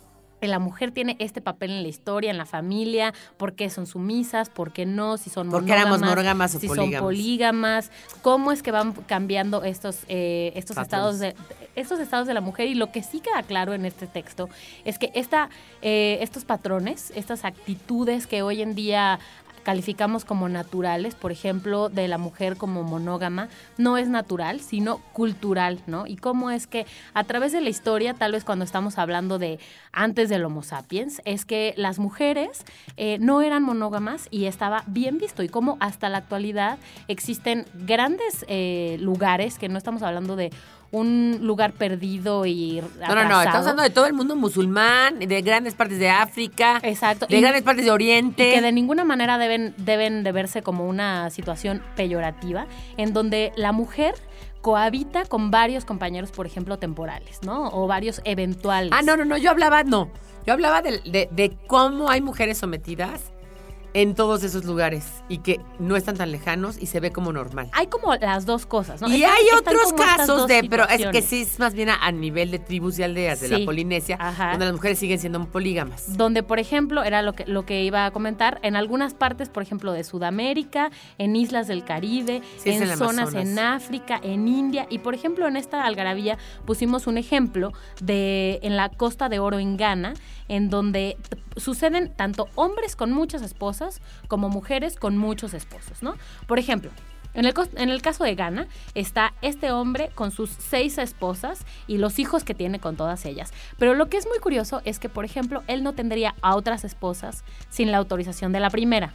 la 0.47 0.59
mujer 0.59 0.91
tiene 0.91 1.17
este 1.19 1.41
papel 1.41 1.71
en 1.71 1.83
la 1.83 1.89
historia, 1.89 2.31
en 2.31 2.37
la 2.37 2.45
familia, 2.45 3.13
por 3.37 3.55
qué 3.55 3.69
son 3.69 3.85
sumisas, 3.85 4.49
por 4.49 4.71
qué 4.71 4.85
no, 4.85 5.17
si 5.17 5.29
son 5.29 5.49
¿Por 5.49 5.65
qué 5.65 5.73
éramos 5.73 5.99
monógamas, 5.99 6.15
monógamas 6.15 6.55
o 6.55 6.59
si 6.59 6.67
son 6.67 6.77
polígamas? 6.77 7.03
polígamas, 7.03 7.91
cómo 8.21 8.51
es 8.51 8.63
que 8.63 8.71
van 8.71 8.93
cambiando 8.93 9.63
estos, 9.63 9.99
eh, 10.07 10.53
estos 10.55 10.77
estados 10.77 11.19
de 11.19 11.35
estos 11.79 11.99
estados 11.99 12.27
de 12.27 12.33
la 12.33 12.41
mujer 12.41 12.67
y 12.67 12.75
lo 12.75 12.91
que 12.91 13.03
sí 13.03 13.19
queda 13.19 13.43
claro 13.43 13.73
en 13.73 13.85
este 13.85 14.07
texto 14.07 14.49
es 14.85 14.99
que 14.99 15.11
esta, 15.15 15.49
eh, 15.81 16.19
estos 16.21 16.45
patrones, 16.45 17.11
estas 17.15 17.45
actitudes 17.45 18.27
que 18.27 18.41
hoy 18.41 18.61
en 18.61 18.75
día 18.75 19.19
calificamos 19.63 20.25
como 20.25 20.49
naturales, 20.49 21.15
por 21.15 21.31
ejemplo, 21.31 21.89
de 21.89 22.07
la 22.07 22.17
mujer 22.17 22.57
como 22.57 22.83
monógama, 22.83 23.49
no 23.77 23.97
es 23.97 24.07
natural, 24.07 24.61
sino 24.61 24.97
cultural, 25.13 25.79
¿no? 25.87 26.07
Y 26.07 26.15
cómo 26.15 26.49
es 26.49 26.67
que 26.67 26.85
a 27.13 27.23
través 27.23 27.51
de 27.51 27.61
la 27.61 27.69
historia, 27.69 28.13
tal 28.13 28.31
vez 28.31 28.43
cuando 28.43 28.65
estamos 28.65 28.97
hablando 28.97 29.37
de 29.37 29.59
antes 29.91 30.29
del 30.29 30.45
Homo 30.45 30.63
sapiens, 30.63 31.21
es 31.25 31.45
que 31.45 31.73
las 31.77 31.99
mujeres 31.99 32.63
eh, 32.97 33.17
no 33.19 33.41
eran 33.41 33.63
monógamas 33.63 34.27
y 34.31 34.45
estaba 34.45 34.83
bien 34.87 35.17
visto 35.17 35.43
y 35.43 35.49
cómo 35.49 35.77
hasta 35.79 36.09
la 36.09 36.19
actualidad 36.19 36.79
existen 37.07 37.65
grandes 37.73 38.45
eh, 38.47 38.97
lugares, 38.99 39.59
que 39.59 39.69
no 39.69 39.77
estamos 39.77 40.01
hablando 40.01 40.35
de 40.35 40.51
un 40.91 41.39
lugar 41.41 41.73
perdido 41.73 42.45
y 42.45 42.81
No, 42.99 43.15
no, 43.15 43.23
no, 43.29 43.39
estamos 43.41 43.59
hablando 43.67 43.83
de 43.83 43.89
todo 43.91 44.05
el 44.07 44.13
mundo 44.13 44.35
musulmán, 44.35 45.19
de 45.19 45.41
grandes 45.41 45.75
partes 45.75 45.99
de 45.99 46.09
África, 46.09 46.79
Exacto. 46.83 47.27
de 47.27 47.37
Y- 47.37 47.41
grandes 47.41 47.61
partes 47.63 47.85
de 47.85 47.91
Oriente. 47.91 48.49
y 48.49 48.53
que 48.55 48.61
de 48.61 48.71
ninguna 48.71 49.03
manera 49.05 49.37
deben, 49.37 49.73
deben 49.77 50.23
de 50.23 50.31
verse 50.31 50.61
como 50.63 50.87
una 50.87 51.29
situación 51.29 51.83
peyorativa, 51.95 52.65
en 52.97 53.13
donde 53.13 53.51
la 53.55 53.71
mujer 53.71 54.15
cohabita 54.61 55.25
con 55.25 55.51
varios 55.51 55.85
compañeros, 55.85 56.31
por 56.31 56.45
ejemplo, 56.45 56.77
temporales, 56.79 57.39
¿no? 57.43 57.69
O 57.69 57.87
varios 57.87 58.19
eventuales. 58.25 58.91
Ah, 58.93 59.01
no, 59.01 59.15
no, 59.15 59.25
no, 59.25 59.37
yo 59.37 59.51
hablaba, 59.51 59.83
no. 59.83 60.09
Yo 60.45 60.53
hablaba 60.53 60.81
de, 60.81 60.99
de- 61.05 61.29
de 61.31 61.55
cómo 61.67 62.09
hay 62.09 62.21
mujeres 62.21 62.57
sometidas 62.57 63.31
en 63.93 64.13
todos 64.15 64.43
esos 64.43 64.65
lugares 64.65 65.05
y 65.29 65.39
que 65.39 65.59
no 65.79 65.95
están 65.95 66.15
tan 66.15 66.31
lejanos 66.31 66.77
y 66.79 66.85
se 66.85 66.99
ve 66.99 67.11
como 67.11 67.33
normal. 67.33 67.69
Hay 67.73 67.87
como 67.87 68.13
las 68.15 68.45
dos 68.45 68.65
cosas, 68.65 69.01
¿no? 69.01 69.07
y 69.09 69.23
Están- 69.23 69.31
hay 69.35 69.43
otros 69.57 69.93
casos 69.93 70.47
de, 70.47 70.67
pero 70.69 70.87
es 70.87 71.07
que 71.07 71.21
sí 71.21 71.41
es 71.41 71.57
más 71.59 71.73
bien 71.73 71.89
a, 71.89 71.95
a 72.05 72.11
nivel 72.11 72.51
de 72.51 72.59
tribus 72.59 72.99
y 72.99 73.03
aldeas 73.03 73.41
de 73.41 73.47
la 73.49 73.65
Polinesia, 73.65 74.17
ajá. 74.19 74.51
donde 74.51 74.65
las 74.65 74.75
mujeres 74.75 74.99
siguen 74.99 75.17
siendo 75.19 75.43
polígamas. 75.45 76.17
donde 76.17 76.43
por 76.43 76.59
ejemplo 76.59 77.03
era 77.03 77.21
lo 77.21 77.33
que 77.33 77.45
lo 77.45 77.65
que 77.65 77.83
iba 77.83 78.05
a 78.05 78.11
comentar 78.11 78.59
en 78.61 78.75
algunas 78.75 79.13
partes 79.13 79.49
por 79.49 79.63
ejemplo 79.63 79.91
de 79.93 80.03
Sudamérica 80.03 80.91
en 81.17 81.35
islas 81.35 81.67
del 81.67 81.83
Caribe 81.83 82.41
Sí, 82.57 82.69
en 82.71 82.79
zonas 82.97 83.01
Amazonas. 83.29 83.33
en 83.35 83.59
África 83.59 84.19
en 84.23 84.47
India 84.47 84.85
y 84.89 84.99
por 84.99 85.13
ejemplo 85.15 85.47
en 85.47 85.57
esta 85.57 85.83
algarabía 85.85 86.37
pusimos 86.65 87.07
un 87.07 87.17
ejemplo 87.17 87.71
de 88.01 88.59
en 88.63 88.77
la 88.77 88.89
Costa 88.89 89.29
de 89.29 89.39
Oro 89.39 89.59
en 89.59 89.77
Ghana 89.77 90.13
en 90.49 90.69
donde 90.69 91.15
suceden 91.55 92.13
tanto 92.15 92.49
hombres 92.55 92.95
con 92.97 93.11
muchas 93.11 93.41
esposas 93.41 94.01
como 94.27 94.49
mujeres 94.49 94.97
con 94.97 95.17
muchos 95.17 95.53
esposos 95.53 96.03
no 96.03 96.15
por 96.47 96.59
ejemplo 96.59 96.91
en 97.35 97.45
el, 97.45 97.53
en 97.75 97.89
el 97.89 98.01
caso 98.01 98.23
de 98.23 98.33
Ghana 98.33 98.67
está 98.95 99.33
este 99.43 99.71
hombre 99.71 100.09
con 100.15 100.31
sus 100.31 100.49
seis 100.49 100.97
esposas 100.97 101.63
y 101.85 101.99
los 101.99 102.17
hijos 102.17 102.43
que 102.43 102.55
tiene 102.55 102.79
con 102.79 102.95
todas 102.97 103.23
ellas. 103.23 103.53
Pero 103.77 103.93
lo 103.93 104.09
que 104.09 104.17
es 104.17 104.25
muy 104.27 104.39
curioso 104.39 104.81
es 104.83 104.97
que, 104.97 105.09
por 105.09 105.25
ejemplo, 105.25 105.61
él 105.67 105.83
no 105.83 105.93
tendría 105.93 106.33
a 106.41 106.55
otras 106.55 106.83
esposas 106.83 107.43
sin 107.69 107.91
la 107.91 107.99
autorización 107.99 108.51
de 108.51 108.59
la 108.59 108.71
primera, 108.71 109.13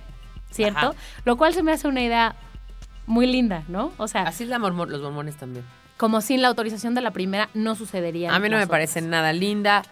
¿cierto? 0.53 0.79
Ajá. 0.91 0.95
Lo 1.25 1.37
cual 1.37 1.55
se 1.55 1.65
me 1.65 1.73
hace 1.73 1.89
una 1.89 2.03
idea 2.03 2.37
muy 3.07 3.27
linda, 3.27 3.65
¿no? 3.67 3.93
O 3.99 4.07
sea, 4.07 4.23
Así 4.23 4.45
es 4.45 4.49
la 4.49 4.61
mormo- 4.61 4.87
los 4.87 5.03
mormones 5.03 5.37
también. 5.37 5.65
como 5.97 6.21
sin 6.21 6.41
la 6.41 6.47
autorización 6.49 6.95
de 6.95 7.01
la 7.01 7.11
primera 7.11 7.49
no 7.53 7.75
sucedería. 7.75 8.33
A 8.33 8.39
mí 8.39 8.49
no 8.49 8.59
me 8.59 8.69
parece 8.69 9.03
nada 9.03 9.33
linda 9.33 9.83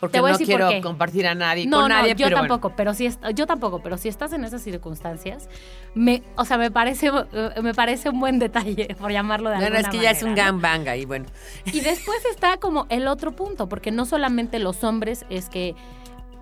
porque 0.00 0.18
no 0.18 0.22
por 0.38 0.46
quiero 0.46 0.68
qué. 0.70 0.80
compartir 0.80 1.26
a 1.26 1.34
nadie 1.34 1.66
No, 1.66 1.78
con 1.80 1.88
no, 1.88 1.96
nadie, 1.96 2.10
yo 2.14 2.26
pero 2.26 2.36
bueno. 2.36 2.48
tampoco, 2.54 2.74
pero 2.76 2.94
si 2.94 3.08
yo 3.34 3.46
tampoco, 3.46 3.80
pero 3.82 3.96
si 3.98 4.08
estás 4.08 4.32
en 4.32 4.44
esas 4.44 4.62
circunstancias, 4.62 5.48
me, 5.94 6.22
o 6.36 6.44
sea, 6.44 6.58
me 6.58 6.70
parece, 6.70 7.10
eh, 7.32 7.50
me 7.62 7.74
parece 7.74 8.10
un 8.10 8.20
buen 8.20 8.38
detalle, 8.38 8.94
por 9.00 9.10
llamarlo 9.12 9.50
de 9.50 9.56
Bueno, 9.56 9.76
alguna 9.76 9.80
es 9.80 9.88
que 9.88 9.98
ya 9.98 10.10
es 10.10 10.22
un 10.22 10.30
manera, 10.30 10.46
¿no? 10.52 10.58
gangbang 10.60 10.88
ahí, 10.88 11.04
bueno. 11.04 11.26
Y 11.66 11.80
después 11.80 12.24
está 12.30 12.58
como 12.58 12.86
el 12.90 13.08
otro 13.08 13.32
punto, 13.32 13.68
porque 13.68 13.90
no 13.90 14.04
solamente 14.04 14.58
los 14.58 14.84
hombres 14.84 15.24
es 15.30 15.48
que 15.48 15.74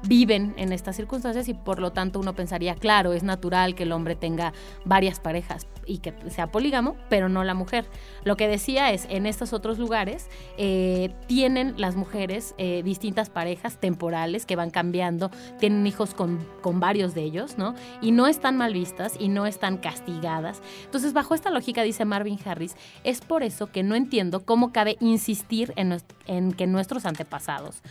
viven 0.06 0.54
en 0.56 0.72
estas 0.72 0.96
circunstancias 0.96 1.48
y 1.48 1.54
por 1.54 1.80
lo 1.80 1.92
tanto 1.92 2.20
uno 2.20 2.34
pensaría, 2.34 2.74
claro, 2.74 3.12
es 3.12 3.22
natural 3.22 3.74
que 3.74 3.84
el 3.84 3.92
hombre 3.92 4.16
tenga 4.16 4.52
varias 4.84 5.20
parejas 5.20 5.66
y 5.86 5.98
que 5.98 6.14
sea 6.30 6.48
polígamo, 6.48 6.96
pero 7.08 7.28
no 7.28 7.44
la 7.44 7.54
mujer. 7.54 7.86
Lo 8.24 8.36
que 8.36 8.48
decía 8.48 8.92
es, 8.92 9.06
en 9.08 9.26
estos 9.26 9.52
otros 9.52 9.78
lugares 9.78 10.28
eh, 10.58 11.14
tienen 11.26 11.74
las 11.76 11.96
mujeres 11.96 12.54
eh, 12.58 12.82
distintas 12.82 13.30
parejas 13.30 13.78
temporales 13.78 14.46
que 14.46 14.56
van 14.56 14.70
cambiando, 14.70 15.30
tienen 15.58 15.86
hijos 15.86 16.14
con, 16.14 16.44
con 16.60 16.80
varios 16.80 17.14
de 17.14 17.22
ellos, 17.22 17.56
¿no? 17.56 17.74
Y 18.00 18.12
no 18.12 18.26
están 18.26 18.56
mal 18.56 18.72
vistas 18.72 19.14
y 19.18 19.28
no 19.28 19.46
están 19.46 19.78
castigadas. 19.78 20.60
Entonces, 20.84 21.12
bajo 21.12 21.34
esta 21.34 21.50
lógica, 21.50 21.82
dice 21.82 22.04
Marvin 22.04 22.38
Harris, 22.44 22.76
es 23.04 23.20
por 23.20 23.42
eso 23.42 23.70
que 23.70 23.82
no 23.82 23.94
entiendo 23.94 24.44
cómo 24.44 24.72
cabe 24.72 24.96
insistir 25.00 25.72
en, 25.76 25.96
en 26.26 26.52
que 26.52 26.66
nuestros 26.66 27.06
antepasados 27.06 27.82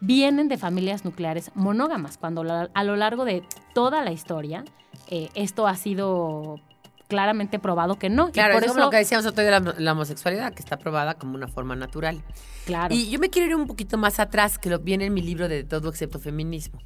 vienen 0.00 0.48
de 0.48 0.58
familias 0.58 1.04
nucleares 1.04 1.50
monógamas, 1.54 2.18
cuando 2.18 2.44
la- 2.44 2.70
a 2.74 2.84
lo 2.84 2.96
largo 2.96 3.24
de 3.24 3.42
toda 3.74 4.02
la 4.04 4.12
historia 4.12 4.64
eh, 5.10 5.28
esto 5.34 5.66
ha 5.66 5.74
sido 5.76 6.60
claramente 7.08 7.58
probado 7.58 7.98
que 7.98 8.10
no. 8.10 8.28
Y 8.28 8.32
Claro, 8.32 8.52
por 8.54 8.62
es 8.62 8.66
eso, 8.66 8.74
como 8.74 8.84
lo 8.86 8.90
que 8.90 8.98
decíamos 8.98 9.24
otro 9.24 9.42
de 9.42 9.50
la, 9.50 9.60
la 9.78 9.92
homosexualidad, 9.92 10.52
que 10.52 10.60
está 10.60 10.76
probada 10.76 11.14
como 11.14 11.34
una 11.36 11.48
forma 11.48 11.74
natural. 11.74 12.20
claro. 12.66 12.94
Y 12.94 13.08
yo 13.08 13.18
me 13.18 13.30
quiero 13.30 13.48
ir 13.48 13.54
un 13.54 13.66
poquito 13.66 13.96
más 13.96 14.20
atrás, 14.20 14.58
que 14.58 14.68
lo 14.68 14.78
viene 14.80 15.06
en 15.06 15.14
mi 15.14 15.22
libro 15.22 15.48
de 15.48 15.64
Todo 15.64 15.88
excepto 15.88 16.18
feminismo. 16.18 16.78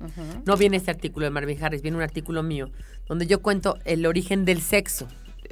No 0.47 0.57
viene 0.57 0.77
este 0.77 0.93
artículo 0.93 1.25
de 1.25 1.31
Marvin 1.31 1.63
Harris, 1.65 1.83
viene 1.83 1.97
un 1.97 2.05
artículo 2.05 2.45
mío, 2.45 2.71
donde 3.09 3.27
yo 3.27 3.43
cuento 3.43 3.77
el 3.85 4.07
origen 4.07 4.45
del 4.45 4.61
sexo. 4.61 5.09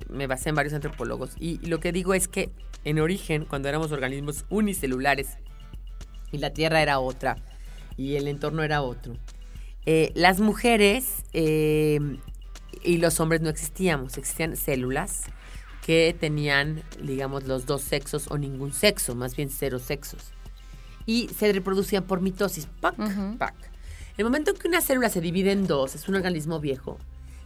Me 0.08 0.28
basé 0.28 0.50
en 0.50 0.54
varios 0.54 0.72
antropólogos. 0.74 1.32
Y 1.40 1.58
lo 1.66 1.80
que 1.80 1.90
digo 1.90 2.14
es 2.14 2.28
que 2.28 2.52
en 2.84 3.00
origen, 3.00 3.44
cuando 3.46 3.68
éramos 3.68 3.90
organismos 3.90 4.44
unicelulares, 4.50 5.36
y 6.32 6.38
la 6.38 6.50
Tierra 6.50 6.82
era 6.82 7.00
otra, 7.00 7.36
y 7.96 8.16
el 8.16 8.28
entorno 8.28 8.62
era 8.62 8.82
otro, 8.82 9.16
eh, 9.86 10.12
las 10.14 10.40
mujeres 10.40 11.24
eh, 11.32 11.98
y 12.82 12.98
los 12.98 13.20
hombres 13.20 13.40
no 13.40 13.48
existíamos, 13.48 14.18
existían 14.18 14.56
células 14.56 15.24
que 15.84 16.14
tenían, 16.18 16.82
digamos, 17.02 17.44
los 17.44 17.66
dos 17.66 17.82
sexos 17.82 18.26
o 18.30 18.38
ningún 18.38 18.72
sexo, 18.72 19.14
más 19.14 19.34
bien 19.34 19.50
cero 19.50 19.78
sexos. 19.78 20.32
Y 21.06 21.28
se 21.28 21.52
reproducían 21.52 22.04
por 22.04 22.20
mitosis. 22.20 22.66
¡Pac! 22.80 22.94
¡Pac! 23.38 23.54
El 24.16 24.24
momento 24.24 24.50
en 24.50 24.58
que 24.58 24.68
una 24.68 24.82
célula 24.82 25.08
se 25.08 25.20
divide 25.20 25.52
en 25.52 25.66
dos, 25.66 25.94
es 25.94 26.08
un 26.08 26.14
organismo 26.14 26.60
viejo, 26.60 26.98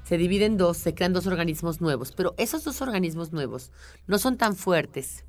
se 0.02 0.18
divide 0.18 0.44
en 0.44 0.56
dos, 0.56 0.76
se 0.76 0.94
crean 0.94 1.12
dos 1.12 1.26
organismos 1.26 1.80
nuevos, 1.80 2.12
pero 2.12 2.34
esos 2.36 2.64
dos 2.64 2.82
organismos 2.82 3.32
nuevos 3.32 3.70
no 4.06 4.18
son 4.18 4.36
tan 4.36 4.56
fuertes 4.56 5.24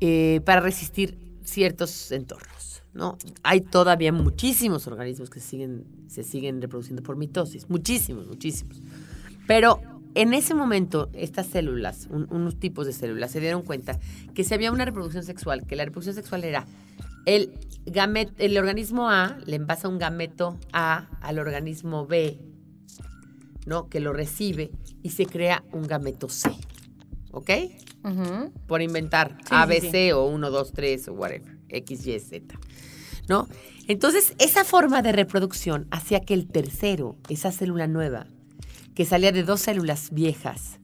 eh, 0.00 0.40
para 0.44 0.60
resistir 0.60 1.18
ciertos 1.44 2.10
entornos. 2.12 2.82
¿no? 2.94 3.18
Hay 3.42 3.60
todavía 3.60 4.12
muchísimos 4.12 4.86
organismos 4.86 5.28
que 5.28 5.40
siguen, 5.40 5.84
se 6.08 6.22
siguen 6.22 6.62
reproduciendo 6.62 7.02
por 7.02 7.16
mitosis, 7.16 7.68
muchísimos, 7.68 8.26
muchísimos. 8.28 8.80
Pero 9.48 9.80
en 10.14 10.32
ese 10.32 10.54
momento, 10.54 11.10
estas 11.12 11.48
células, 11.48 12.06
un- 12.08 12.28
unos 12.30 12.56
tipos 12.60 12.86
de 12.86 12.92
células, 12.92 13.32
se 13.32 13.40
dieron 13.40 13.62
cuenta 13.62 13.98
que 14.32 14.44
si 14.44 14.54
había 14.54 14.70
una 14.70 14.84
reproducción 14.84 15.24
sexual, 15.24 15.66
que 15.66 15.74
la 15.74 15.84
reproducción 15.84 16.14
sexual 16.14 16.44
era 16.44 16.66
el, 17.26 17.58
gamet, 17.84 18.32
el 18.38 18.56
organismo 18.58 19.10
A 19.10 19.38
le 19.44 19.56
envasa 19.56 19.88
un 19.88 19.98
gameto 19.98 20.56
A 20.72 21.08
al 21.20 21.40
organismo 21.40 22.06
B, 22.06 22.38
¿no? 23.66 23.88
Que 23.88 23.98
lo 23.98 24.12
recibe 24.12 24.70
y 25.02 25.10
se 25.10 25.26
crea 25.26 25.64
un 25.72 25.82
gameto 25.88 26.28
C. 26.28 26.50
¿Ok? 27.34 27.50
Por 28.66 28.80
inventar 28.80 29.36
Sí, 29.40 29.48
A, 29.50 29.64
sí, 29.64 29.68
B, 29.68 29.80
sí. 29.80 29.90
C 29.90 30.12
o 30.12 30.26
1, 30.26 30.50
2, 30.50 30.72
3 30.72 31.08
o 31.08 31.12
whatever. 31.14 31.58
X, 31.68 32.06
Y, 32.06 32.20
Z. 32.20 32.58
¿No? 33.28 33.48
Entonces, 33.88 34.34
esa 34.38 34.64
forma 34.64 35.02
de 35.02 35.12
reproducción 35.12 35.86
hacía 35.90 36.20
que 36.20 36.34
el 36.34 36.46
tercero, 36.46 37.16
esa 37.28 37.50
célula 37.50 37.86
nueva, 37.88 38.26
que 38.94 39.04
salía 39.04 39.32
de 39.32 39.42
dos 39.42 39.60
células 39.60 40.10
viejas, 40.12 40.78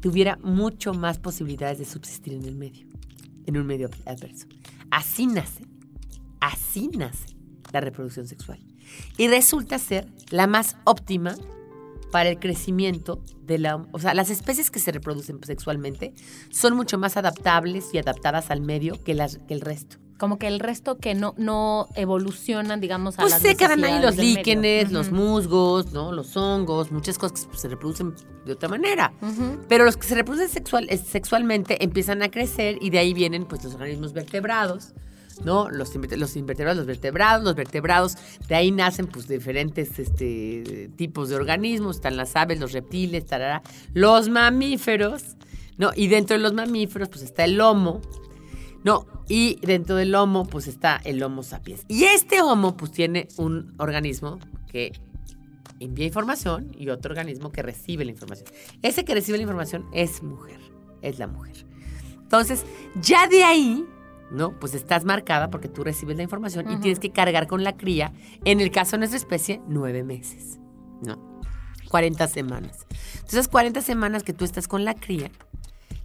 tuviera 0.00 0.38
mucho 0.42 0.94
más 0.94 1.18
posibilidades 1.18 1.78
de 1.78 1.84
subsistir 1.84 2.34
en 2.34 2.44
el 2.44 2.54
medio, 2.54 2.86
en 3.46 3.56
un 3.56 3.66
medio 3.66 3.90
adverso. 4.06 4.46
Así 4.90 5.26
nace, 5.26 5.64
así 6.40 6.88
nace 6.88 7.34
la 7.72 7.80
reproducción 7.80 8.28
sexual. 8.28 8.60
Y 9.16 9.26
resulta 9.28 9.78
ser 9.78 10.06
la 10.30 10.46
más 10.46 10.76
óptima 10.84 11.34
para 12.14 12.28
el 12.28 12.38
crecimiento 12.38 13.24
de 13.42 13.58
la... 13.58 13.84
O 13.90 13.98
sea, 13.98 14.14
las 14.14 14.30
especies 14.30 14.70
que 14.70 14.78
se 14.78 14.92
reproducen 14.92 15.40
sexualmente 15.42 16.14
son 16.48 16.76
mucho 16.76 16.96
más 16.96 17.16
adaptables 17.16 17.92
y 17.92 17.98
adaptadas 17.98 18.52
al 18.52 18.60
medio 18.60 19.02
que, 19.02 19.14
las, 19.14 19.38
que 19.48 19.54
el 19.54 19.60
resto. 19.60 19.96
Como 20.16 20.38
que 20.38 20.46
el 20.46 20.60
resto 20.60 20.98
que 20.98 21.16
no, 21.16 21.34
no 21.38 21.88
evolucionan, 21.96 22.80
digamos, 22.80 23.18
a 23.18 23.22
Pues 23.22 23.32
las 23.32 23.42
se 23.42 23.56
quedan 23.56 23.82
ahí 23.82 24.00
los 24.00 24.16
líquenes, 24.16 24.92
los 24.92 25.10
musgos, 25.10 25.92
¿no? 25.92 26.12
Los 26.12 26.36
hongos, 26.36 26.92
muchas 26.92 27.18
cosas 27.18 27.48
que 27.50 27.58
se 27.58 27.66
reproducen 27.66 28.14
de 28.46 28.52
otra 28.52 28.68
manera. 28.68 29.12
Pero 29.68 29.84
los 29.84 29.96
que 29.96 30.06
se 30.06 30.14
reproducen 30.14 30.48
sexual, 30.48 30.86
eh, 30.90 30.98
sexualmente 30.98 31.82
empiezan 31.82 32.22
a 32.22 32.30
crecer 32.30 32.78
y 32.80 32.90
de 32.90 33.00
ahí 33.00 33.12
vienen 33.12 33.44
pues 33.44 33.64
los 33.64 33.74
organismos 33.74 34.12
vertebrados, 34.12 34.94
¿no? 35.42 35.70
Los, 35.70 35.94
los 35.94 36.36
invertebrados, 36.36 36.78
los 36.78 36.86
vertebrados, 36.86 37.44
los 37.44 37.54
vertebrados, 37.54 38.16
de 38.48 38.54
ahí 38.54 38.70
nacen 38.70 39.06
pues 39.06 39.28
diferentes 39.28 39.98
este, 39.98 40.90
tipos 40.96 41.28
de 41.28 41.36
organismos, 41.36 41.96
están 41.96 42.16
las 42.16 42.36
aves, 42.36 42.60
los 42.60 42.72
reptiles, 42.72 43.26
tarara, 43.26 43.62
los 43.92 44.28
mamíferos, 44.28 45.36
¿no? 45.78 45.90
Y 45.94 46.08
dentro 46.08 46.36
de 46.36 46.42
los 46.42 46.52
mamíferos 46.52 47.08
pues 47.08 47.22
está 47.22 47.44
el 47.44 47.60
homo, 47.60 48.00
no, 48.84 49.06
y 49.28 49.58
dentro 49.62 49.96
del 49.96 50.14
Homo, 50.14 50.44
pues 50.44 50.66
está 50.66 51.00
el 51.04 51.22
Homo 51.22 51.42
sapiens. 51.42 51.84
Y 51.88 52.04
este 52.04 52.42
Homo, 52.42 52.76
pues 52.76 52.92
tiene 52.92 53.28
un 53.38 53.74
organismo 53.78 54.38
que 54.70 54.92
envía 55.80 56.06
información 56.06 56.70
y 56.78 56.90
otro 56.90 57.12
organismo 57.12 57.50
que 57.50 57.62
recibe 57.62 58.04
la 58.04 58.10
información. 58.10 58.46
Ese 58.82 59.04
que 59.04 59.14
recibe 59.14 59.38
la 59.38 59.42
información 59.42 59.86
es 59.92 60.22
mujer, 60.22 60.60
es 61.00 61.18
la 61.18 61.26
mujer. 61.26 61.64
Entonces, 62.22 62.64
ya 63.00 63.26
de 63.26 63.44
ahí, 63.44 63.86
¿no? 64.34 64.58
Pues 64.58 64.74
estás 64.74 65.04
marcada 65.04 65.48
porque 65.48 65.68
tú 65.68 65.84
recibes 65.84 66.16
la 66.16 66.22
información 66.22 66.70
y 66.70 66.76
tienes 66.76 66.98
que 66.98 67.10
cargar 67.10 67.46
con 67.46 67.64
la 67.64 67.76
cría, 67.76 68.12
en 68.44 68.60
el 68.60 68.70
caso 68.70 68.92
de 68.92 68.98
nuestra 68.98 69.18
especie, 69.18 69.60
nueve 69.68 70.02
meses, 70.02 70.58
¿no? 71.02 71.40
40 71.88 72.26
semanas. 72.26 72.86
Entonces, 73.14 73.48
40 73.48 73.80
semanas 73.80 74.24
que 74.24 74.32
tú 74.32 74.44
estás 74.44 74.66
con 74.66 74.84
la 74.84 74.94
cría, 74.94 75.30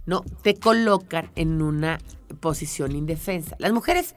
¿no? 0.06 0.22
Te 0.42 0.54
colocan 0.54 1.30
en 1.34 1.60
una 1.60 1.98
posición 2.38 2.94
indefensa. 2.94 3.56
Las 3.58 3.72
mujeres, 3.72 4.14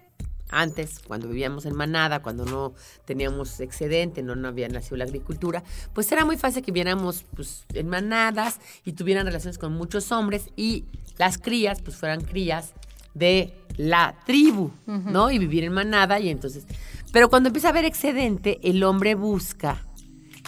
antes, 0.49 0.99
cuando 0.99 1.27
vivíamos 1.27 1.65
en 1.65 1.75
manada, 1.75 2.21
cuando 2.21 2.45
no 2.45 2.73
teníamos 3.05 3.59
excedente, 3.59 4.21
no, 4.21 4.35
no 4.35 4.47
había 4.47 4.69
nacido 4.69 4.97
la 4.97 5.05
agricultura, 5.05 5.63
pues 5.93 6.11
era 6.11 6.25
muy 6.25 6.37
fácil 6.37 6.61
que 6.61 6.71
viéramos 6.71 7.25
pues, 7.35 7.65
en 7.73 7.89
manadas 7.89 8.59
y 8.85 8.93
tuvieran 8.93 9.25
relaciones 9.25 9.57
con 9.57 9.73
muchos 9.73 10.11
hombres 10.11 10.51
y 10.55 10.85
las 11.17 11.39
crías, 11.39 11.81
pues 11.81 11.97
fueran 11.97 12.21
crías 12.21 12.73
de 13.13 13.53
la 13.77 14.15
tribu, 14.25 14.71
¿no? 14.85 15.31
Y 15.31 15.39
vivir 15.39 15.63
en 15.63 15.73
manada 15.73 16.19
y 16.19 16.29
entonces... 16.29 16.65
Pero 17.11 17.29
cuando 17.29 17.49
empieza 17.49 17.67
a 17.67 17.71
haber 17.71 17.85
excedente, 17.85 18.59
el 18.63 18.83
hombre 18.83 19.13
busca 19.13 19.77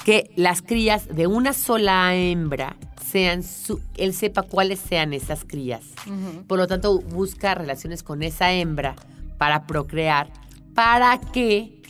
que 0.04 0.32
las 0.36 0.62
crías 0.62 1.08
de 1.15 1.28
una 1.28 1.54
sola 1.54 2.15
hembra 2.15 2.75
sean 3.04 3.43
su, 3.43 3.80
él 3.97 4.13
sepa 4.13 4.41
cuáles 4.41 4.80
sean 4.80 5.13
esas 5.13 5.45
crías. 5.45 5.84
Por 6.47 6.58
lo 6.58 6.67
tanto, 6.67 6.99
busca 6.99 7.54
relaciones 7.56 8.01
con 8.04 8.23
esa 8.23 8.51
hembra 8.51 8.95
para 9.38 9.67
procrear, 9.67 10.32
para 10.73 11.19
que 11.19 11.82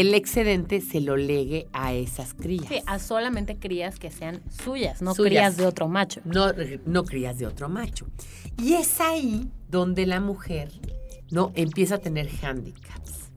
el 0.00 0.14
excedente 0.14 0.82
se 0.82 1.00
lo 1.00 1.16
legue 1.16 1.68
a 1.72 1.94
esas 1.94 2.34
crías. 2.34 2.66
Sí, 2.68 2.80
a 2.86 2.98
solamente 2.98 3.56
crías 3.56 3.98
que 3.98 4.10
sean 4.10 4.42
suyas, 4.62 5.00
no 5.00 5.14
Suyas. 5.14 5.30
crías 5.30 5.56
de 5.56 5.64
otro 5.66 5.88
macho. 5.88 6.20
No, 6.26 6.52
no 6.84 7.04
crías 7.04 7.38
de 7.38 7.46
otro 7.46 7.68
macho. 7.70 8.06
Y 8.62 8.74
es 8.74 9.00
ahí 9.00 9.50
donde 9.70 10.04
la 10.04 10.20
mujer 10.20 10.70
no 11.30 11.50
empieza 11.54 11.94
a 11.94 11.98
tener 11.98 12.28
handicaps. 12.42 13.30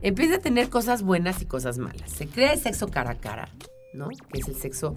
Empieza 0.00 0.36
a 0.36 0.38
tener 0.38 0.70
cosas 0.70 1.02
buenas 1.02 1.42
y 1.42 1.46
cosas 1.46 1.78
malas. 1.78 2.10
Se 2.12 2.28
crea 2.28 2.52
el 2.52 2.60
sexo 2.60 2.86
cara 2.88 3.10
a 3.10 3.14
cara, 3.16 3.48
¿no? 3.92 4.08
Que 4.32 4.38
es 4.38 4.46
el 4.48 4.54
sexo 4.54 4.94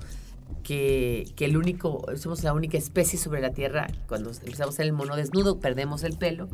que, 0.63 1.32
que 1.36 1.45
el 1.45 1.58
único, 1.58 2.06
somos 2.17 2.43
la 2.43 2.54
única 2.54 2.78
especie 2.78 3.17
sobre 3.17 3.41
la 3.41 3.52
Tierra. 3.52 3.88
Cuando 4.08 4.32
empezamos 4.32 4.76
a 4.76 4.78
ser 4.78 4.86
el 4.86 4.93
mono 4.93 5.15
desnudo, 5.15 5.60
perdemos 5.60 6.04
el 6.04 6.17
pelo, 6.17 6.50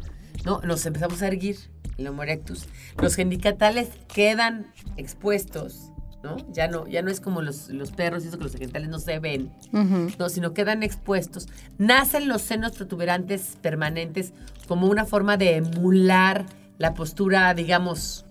¿no? 0.46 0.62
Nos 0.62 0.86
empezamos 0.86 1.22
a 1.22 1.28
erguir, 1.28 1.58
el 1.98 2.08
Homo 2.08 2.24
erectus. 2.24 2.66
Los 3.02 3.16
genitales 3.16 3.90
quedan 4.14 4.72
expuestos, 4.98 5.92
¿no? 6.24 6.38
Ya 6.52 6.68
no, 6.68 6.88
ya 6.88 7.02
no 7.02 7.12
es 7.12 7.22
como 7.22 7.42
los, 7.42 7.70
los 7.70 7.92
perros 7.92 8.24
y 8.24 8.28
eso 8.28 8.38
que 8.38 8.44
los 8.44 8.54
genitales 8.54 8.90
no 8.90 9.00
se 9.00 9.20
ven, 9.20 9.52
no, 10.18 10.30
sino 10.30 10.54
quedan 10.54 10.84
expuestos. 10.84 11.48
Nacen 11.78 12.28
los 12.28 12.42
senos 12.42 12.74
protuberantes 12.74 13.58
permanentes 13.62 14.34
como 14.68 14.88
una 14.88 15.06
forma 15.06 15.38
de 15.38 15.58
emular 15.58 16.46
la 16.78 16.94
postura, 16.94 17.54
digamos, 17.54 18.26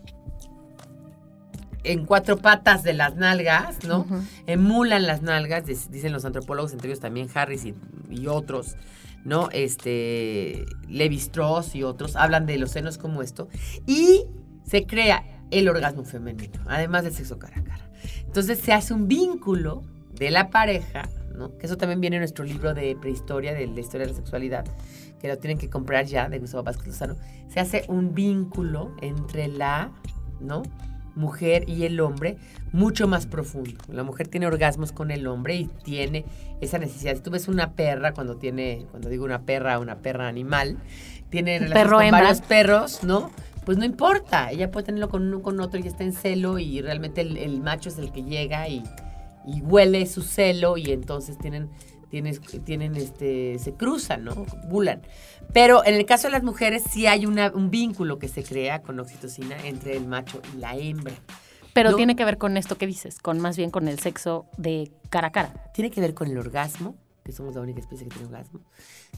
en 1.92 2.04
cuatro 2.04 2.36
patas 2.36 2.82
de 2.82 2.92
las 2.92 3.16
nalgas, 3.16 3.84
¿no? 3.84 4.06
Emulan 4.46 5.06
las 5.06 5.22
nalgas, 5.22 5.64
dic- 5.64 5.88
dicen 5.88 6.12
los 6.12 6.24
antropólogos, 6.24 6.72
entre 6.72 6.88
ellos 6.88 7.00
también 7.00 7.28
Harris 7.34 7.64
y, 7.64 7.74
y 8.10 8.26
otros, 8.26 8.76
¿no? 9.24 9.48
Este, 9.52 10.64
Levi 10.88 11.16
Strauss 11.16 11.74
y 11.74 11.82
otros 11.82 12.16
hablan 12.16 12.46
de 12.46 12.58
los 12.58 12.70
senos 12.70 12.98
como 12.98 13.22
esto. 13.22 13.48
Y 13.86 14.24
se 14.64 14.86
crea 14.86 15.24
el 15.50 15.68
orgasmo 15.68 16.04
femenino, 16.04 16.60
además 16.66 17.04
del 17.04 17.12
sexo 17.14 17.38
cara 17.38 17.60
a 17.60 17.64
cara. 17.64 17.90
Entonces 18.24 18.58
se 18.58 18.72
hace 18.72 18.92
un 18.92 19.08
vínculo 19.08 19.82
de 20.12 20.30
la 20.30 20.50
pareja, 20.50 21.08
¿no? 21.34 21.56
Que 21.56 21.66
eso 21.66 21.76
también 21.76 22.00
viene 22.00 22.16
en 22.16 22.20
nuestro 22.20 22.44
libro 22.44 22.74
de 22.74 22.96
prehistoria, 22.96 23.54
de 23.54 23.66
la 23.66 23.80
historia 23.80 24.06
de 24.06 24.12
la 24.12 24.18
sexualidad, 24.18 24.64
que 25.20 25.28
lo 25.28 25.38
tienen 25.38 25.58
que 25.58 25.70
comprar 25.70 26.06
ya, 26.06 26.28
de 26.28 26.38
Gustavo 26.38 26.62
Vázquez 26.64 26.88
Lozano. 26.88 27.16
Se 27.48 27.60
hace 27.60 27.84
un 27.88 28.14
vínculo 28.14 28.94
entre 29.00 29.48
la, 29.48 29.92
¿no? 30.40 30.62
Mujer 31.16 31.68
y 31.68 31.84
el 31.84 31.98
hombre 32.00 32.36
mucho 32.72 33.08
más 33.08 33.26
profundo. 33.26 33.72
La 33.88 34.04
mujer 34.04 34.28
tiene 34.28 34.46
orgasmos 34.46 34.92
con 34.92 35.10
el 35.10 35.26
hombre 35.26 35.56
y 35.56 35.64
tiene 35.82 36.24
esa 36.60 36.78
necesidad. 36.78 37.16
Si 37.16 37.22
tú 37.22 37.30
ves 37.30 37.48
una 37.48 37.72
perra, 37.72 38.12
cuando 38.12 38.36
tiene, 38.36 38.86
cuando 38.90 39.08
digo 39.08 39.24
una 39.24 39.42
perra, 39.42 39.78
una 39.78 39.96
perra 39.96 40.28
animal, 40.28 40.76
tiene 41.30 41.58
relaciones 41.58 41.84
perro 41.84 41.96
con 41.96 42.06
hembra. 42.06 42.22
varios 42.22 42.40
perros, 42.42 43.02
¿no? 43.02 43.30
Pues 43.64 43.78
no 43.78 43.84
importa, 43.84 44.52
ella 44.52 44.70
puede 44.70 44.86
tenerlo 44.86 45.08
con 45.08 45.22
uno 45.22 45.42
con 45.42 45.58
otro 45.58 45.80
y 45.80 45.86
está 45.88 46.04
en 46.04 46.12
celo 46.12 46.60
y 46.60 46.80
realmente 46.82 47.22
el, 47.22 47.36
el 47.36 47.60
macho 47.60 47.88
es 47.88 47.98
el 47.98 48.12
que 48.12 48.22
llega 48.22 48.68
y, 48.68 48.84
y 49.44 49.60
huele 49.60 50.06
su 50.06 50.22
celo 50.22 50.76
y 50.76 50.92
entonces 50.92 51.36
tienen, 51.38 51.70
tienen, 52.10 52.38
tienen 52.64 52.96
este, 52.96 53.58
se 53.58 53.72
cruzan, 53.74 54.24
¿no? 54.24 54.46
Bulan. 54.68 55.02
Pero 55.52 55.84
en 55.84 55.94
el 55.94 56.06
caso 56.06 56.28
de 56.28 56.32
las 56.32 56.42
mujeres 56.42 56.82
sí 56.90 57.06
hay 57.06 57.26
una- 57.26 57.50
un 57.54 57.70
vínculo 57.70 58.18
que 58.18 58.28
se 58.28 58.42
crea 58.42 58.82
con 58.82 58.98
oxitocina 59.00 59.56
entre 59.66 59.96
el 59.96 60.06
macho 60.06 60.40
y 60.54 60.58
la 60.58 60.76
hembra. 60.76 61.14
Pero 61.72 61.90
No. 61.90 61.96
tiene 61.96 62.16
que 62.16 62.24
ver 62.24 62.38
con 62.38 62.56
esto 62.56 62.78
que 62.78 62.86
dices, 62.86 63.18
con 63.18 63.38
más 63.38 63.56
bien 63.56 63.70
con 63.70 63.86
el 63.88 63.98
sexo 63.98 64.46
de 64.56 64.90
cara 65.10 65.28
a 65.28 65.32
cara. 65.32 65.70
Tiene 65.74 65.90
que 65.90 66.00
ver 66.00 66.14
con 66.14 66.28
el 66.28 66.38
orgasmo, 66.38 66.96
que 67.24 67.32
somos 67.32 67.54
la 67.54 67.60
única 67.60 67.80
especie 67.80 68.06
que 68.06 68.10
tiene 68.14 68.26
orgasmo. 68.28 68.60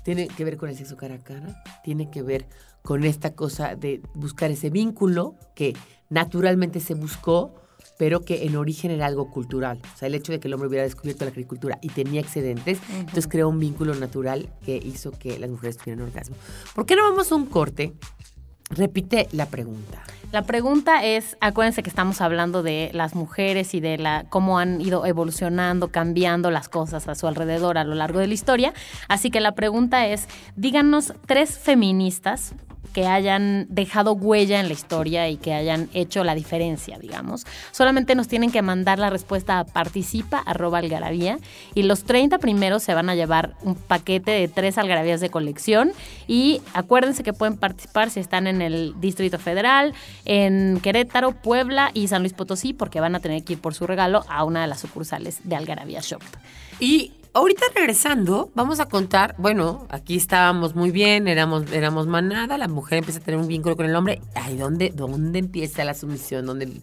Tiene 0.03 0.27
que 0.29 0.45
ver 0.45 0.57
con 0.57 0.69
el 0.69 0.77
sexo 0.77 0.97
cara 0.97 1.15
a 1.17 1.19
cara. 1.19 1.63
Tiene 1.85 2.11
que 2.11 2.23
ver 2.23 2.47
con 2.83 3.05
esta 3.05 3.35
cosa 3.35 3.77
de 3.77 4.01
buscar 4.15 4.51
ese 4.51 4.71
vínculo 4.71 5.37
que 5.55 5.75
naturalmente 6.09 6.81
se 6.81 6.95
buscó, 6.95 7.55
pero 7.99 8.23
que 8.23 8.47
en 8.47 8.57
origen 8.57 8.91
era 8.91 9.07
algo 9.07 9.31
cultural. 9.31 9.79
O 9.95 9.99
sea, 9.99 10.07
el 10.07 10.15
hecho 10.15 10.33
de 10.33 10.41
que 10.41 10.49
el 10.49 10.55
hombre 10.55 10.69
hubiera 10.69 10.85
descubierto 10.85 11.25
la 11.25 11.31
agricultura 11.31 11.79
y 11.83 11.89
tenía 11.89 12.21
excedentes, 12.21 12.79
entonces 12.91 13.29
creó 13.29 13.49
un 13.49 13.61
vínculo 13.61 13.95
natural 13.95 14.49
que 14.65 14.77
hizo 14.77 15.11
que 15.11 15.39
las 15.39 15.51
mujeres 15.51 15.77
tuvieran 15.77 16.05
orgasmo. 16.05 16.37
¿Por 16.75 16.87
qué 16.87 16.97
no 16.97 17.03
vamos 17.03 17.31
a 17.31 17.35
un 17.35 17.47
corte? 17.47 17.93
Repite 18.71 19.29
la 19.33 19.47
pregunta. 19.47 20.03
La 20.31 20.43
pregunta 20.43 21.03
es, 21.03 21.39
acuérdense 21.41 21.83
que 21.83 21.89
estamos 21.89 22.21
hablando 22.21 22.63
de 22.63 22.91
las 22.93 23.15
mujeres 23.15 23.73
y 23.73 23.81
de 23.81 23.97
la 23.97 24.27
cómo 24.29 24.59
han 24.59 24.79
ido 24.79 25.07
evolucionando, 25.07 25.89
cambiando 25.89 26.51
las 26.51 26.69
cosas 26.69 27.09
a 27.09 27.15
su 27.15 27.27
alrededor 27.27 27.79
a 27.79 27.85
lo 27.85 27.95
largo 27.95 28.19
de 28.19 28.27
la 28.27 28.35
historia. 28.35 28.75
Así 29.09 29.31
que 29.31 29.41
la 29.41 29.55
pregunta 29.55 30.07
es, 30.07 30.29
díganos 30.55 31.15
tres 31.27 31.59
feministas 31.59 32.53
que 32.99 33.07
hayan 33.07 33.69
dejado 33.69 34.15
huella 34.15 34.59
en 34.59 34.67
la 34.67 34.73
historia 34.73 35.29
y 35.29 35.37
que 35.37 35.55
hayan 35.55 35.89
hecho 35.95 36.25
la 36.25 36.35
diferencia, 36.35 36.99
digamos. 36.99 37.47
Solamente 37.71 38.17
nos 38.17 38.27
tienen 38.27 38.51
que 38.51 38.61
mandar 38.61 38.99
la 38.99 39.09
respuesta 39.09 39.61
a 39.61 39.65
participa 39.65 40.39
arroba 40.39 40.83
y 40.83 41.83
los 41.85 42.03
30 42.03 42.39
primeros 42.39 42.83
se 42.83 42.95
van 42.95 43.09
a 43.09 43.15
llevar 43.15 43.55
un 43.63 43.77
paquete 43.77 44.33
de 44.33 44.49
tres 44.49 44.79
algarabías 44.79 45.21
de 45.21 45.31
colección 45.31 45.93
y 46.27 46.61
acuérdense 46.75 47.23
que 47.23 47.33
pueden 47.33 47.57
participar 47.57 48.11
si 48.11 48.19
están 48.19 48.49
en 48.49 48.63
el 48.63 48.95
Distrito 48.99 49.39
Federal, 49.39 49.95
en 50.25 50.81
Querétaro, 50.83 51.31
Puebla 51.31 51.93
y 51.95 52.09
San 52.09 52.23
Luis 52.23 52.33
Potosí 52.33 52.73
porque 52.73 52.99
van 52.99 53.15
a 53.15 53.21
tener 53.21 53.45
que 53.45 53.53
ir 53.53 53.61
por 53.61 53.75
su 53.75 53.87
regalo 53.87 54.25
a 54.29 54.43
una 54.43 54.63
de 54.63 54.67
las 54.67 54.81
sucursales 54.81 55.39
de 55.45 55.55
Algarabía 55.55 56.01
Shop. 56.01 56.23
Y 56.81 57.13
ahorita 57.35 57.67
regresando, 57.75 58.51
vamos 58.55 58.81
a 58.81 58.87
contar, 58.87 59.35
bueno, 59.39 59.87
aquí 59.91 60.17
estábamos 60.17 60.75
muy 60.75 60.91
bien, 60.91 61.29
éramos, 61.29 61.71
éramos 61.73 62.07
manada, 62.07 62.59
la 62.59 62.69
mujer 62.69 62.99
empieza 62.99 63.21
a 63.21 63.23
tener 63.23 63.41
un 63.41 63.49
vínculo 63.49 63.77
con 63.77 63.87
el 63.87 63.95
hombre. 63.95 64.21
Ay, 64.35 64.57
¿dónde, 64.57 64.91
dónde 64.95 65.39
empieza 65.39 65.85
la 65.85 65.95
sumisión? 65.95 66.47
¿Dónde, 66.47 66.81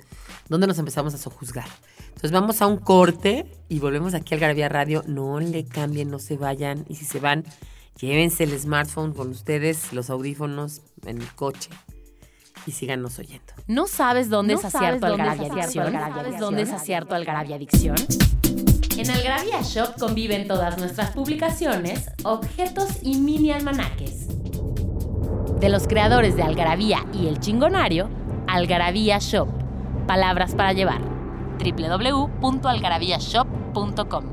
¿Dónde 0.50 0.68
nos 0.68 0.80
empezamos 0.80 1.14
a 1.14 1.18
sojuzgar? 1.18 1.68
Entonces 2.08 2.32
vamos 2.32 2.62
a 2.62 2.68
un 2.68 2.78
corte 2.78 3.46
y 3.68 3.80
volvemos 3.80 4.14
aquí 4.14 4.34
al 4.34 4.40
Garabía 4.40 4.70
Radio. 4.70 5.04
No 5.06 5.40
le 5.40 5.66
cambien, 5.66 6.10
no 6.10 6.20
se 6.20 6.38
vayan. 6.38 6.86
Y 6.88 6.96
si 6.96 7.06
se 7.06 7.20
van, 7.20 7.44
llévense 8.00 8.46
el 8.46 8.58
smartphone 8.58 9.14
con 9.14 9.30
ustedes, 9.30 9.92
los 9.92 10.10
audífonos 10.10 10.82
en 11.06 11.22
el 11.22 11.28
coche 11.36 11.70
y 12.66 12.72
síganos 12.72 13.20
oyendo. 13.20 13.54
¿No 13.68 13.88
sabes 13.88 14.30
dónde 14.30 14.54
¿No 14.54 14.60
es 14.60 14.72
sabes 14.72 14.76
acierto 14.76 15.08
dónde 15.08 15.24
es 15.24 15.30
Algarabia 15.30 15.64
Adicción? 15.64 15.92
¿Sabes 15.92 16.40
dónde 16.40 16.62
es 16.62 16.72
acierto 16.72 17.16
Algarabia 17.16 17.56
Adicción? 17.58 17.98
En 18.98 19.12
Algarabia 19.12 19.62
Shop 19.62 20.00
conviven 20.00 20.48
todas 20.48 20.78
nuestras 20.78 21.12
publicaciones, 21.12 22.10
objetos 22.24 23.00
y 23.02 23.20
mini 23.20 23.52
almanaques. 23.52 24.30
De 25.60 25.68
los 25.68 25.86
creadores 25.86 26.38
de 26.38 26.44
Algarabía 26.44 27.00
y 27.14 27.28
El 27.28 27.42
Chingonario, 27.42 28.10
Algarabía 28.48 29.18
Shop. 29.20 29.50
Palabras 30.08 30.56
para 30.56 30.72
llevar. 30.72 31.02
www.algarabíashop.com 31.60 34.24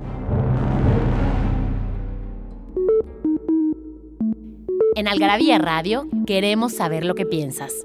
En 4.94 5.08
Algarabía 5.08 5.58
Radio 5.58 6.06
queremos 6.24 6.72
saber 6.72 7.04
lo 7.04 7.16
que 7.16 7.26
piensas. 7.26 7.84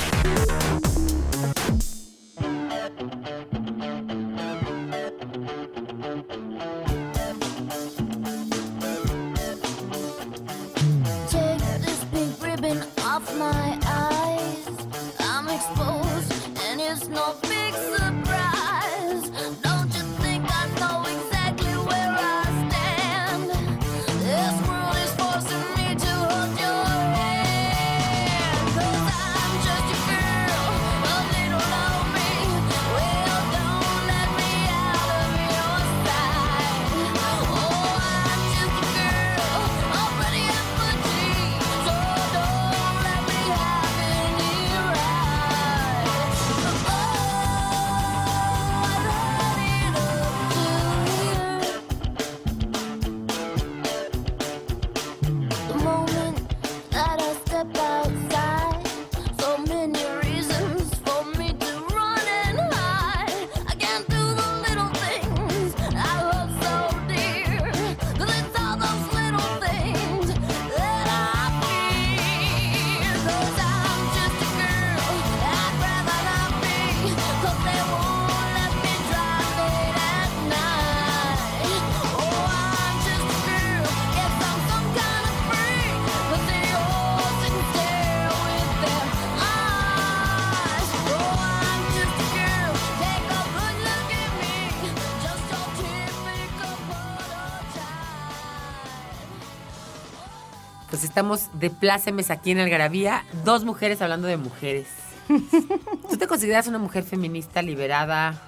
Estamos 101.11 101.49
de 101.59 101.69
plácemes 101.69 102.31
aquí 102.31 102.51
en 102.51 102.59
Algarabía, 102.59 103.25
dos 103.43 103.65
mujeres 103.65 104.01
hablando 104.01 104.29
de 104.29 104.37
mujeres. 104.37 104.87
¿Tú 106.09 106.15
te 106.17 106.25
consideras 106.25 106.67
una 106.67 106.77
mujer 106.77 107.03
feminista, 107.03 107.61
liberada, 107.61 108.41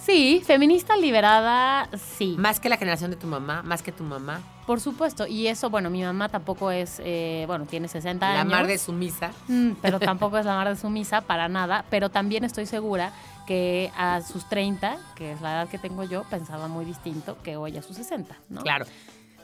Sí, 0.00 0.40
feminista 0.46 0.96
liberada, 0.96 1.88
sí. 2.16 2.36
más 2.38 2.60
que 2.60 2.68
la 2.70 2.76
generación 2.78 3.10
de 3.10 3.16
tu 3.16 3.26
mamá, 3.26 3.62
más 3.62 3.82
que 3.82 3.90
tu 3.92 4.04
mamá? 4.04 4.40
Por 4.66 4.80
supuesto. 4.80 5.26
Y 5.26 5.48
eso, 5.48 5.68
bueno, 5.68 5.90
mi 5.90 6.02
mamá 6.02 6.28
tampoco 6.30 6.70
es, 6.70 7.02
eh, 7.04 7.44
bueno, 7.46 7.66
tiene 7.66 7.88
60 7.88 8.26
La 8.26 8.40
años. 8.40 8.50
mar 8.52 8.66
de 8.68 8.78
sumisa. 8.78 9.32
Mm, 9.48 9.72
pero 9.82 9.98
tampoco 10.00 10.38
es 10.38 10.46
la 10.46 10.54
mar 10.54 10.68
de 10.68 10.76
sumisa 10.76 11.20
para 11.22 11.48
nada. 11.48 11.84
Pero 11.90 12.08
también 12.08 12.44
estoy 12.44 12.64
segura 12.64 13.12
que 13.46 13.90
a 13.98 14.22
sus 14.22 14.48
30, 14.48 14.96
que 15.14 15.32
es 15.32 15.40
la 15.42 15.52
edad 15.52 15.68
que 15.68 15.76
tengo 15.78 16.04
yo, 16.04 16.22
pensaba 16.30 16.68
muy 16.68 16.84
distinto 16.86 17.36
que 17.42 17.56
hoy 17.56 17.76
a 17.76 17.82
sus 17.82 17.96
60, 17.96 18.34
¿no? 18.48 18.62
Claro. 18.62 18.86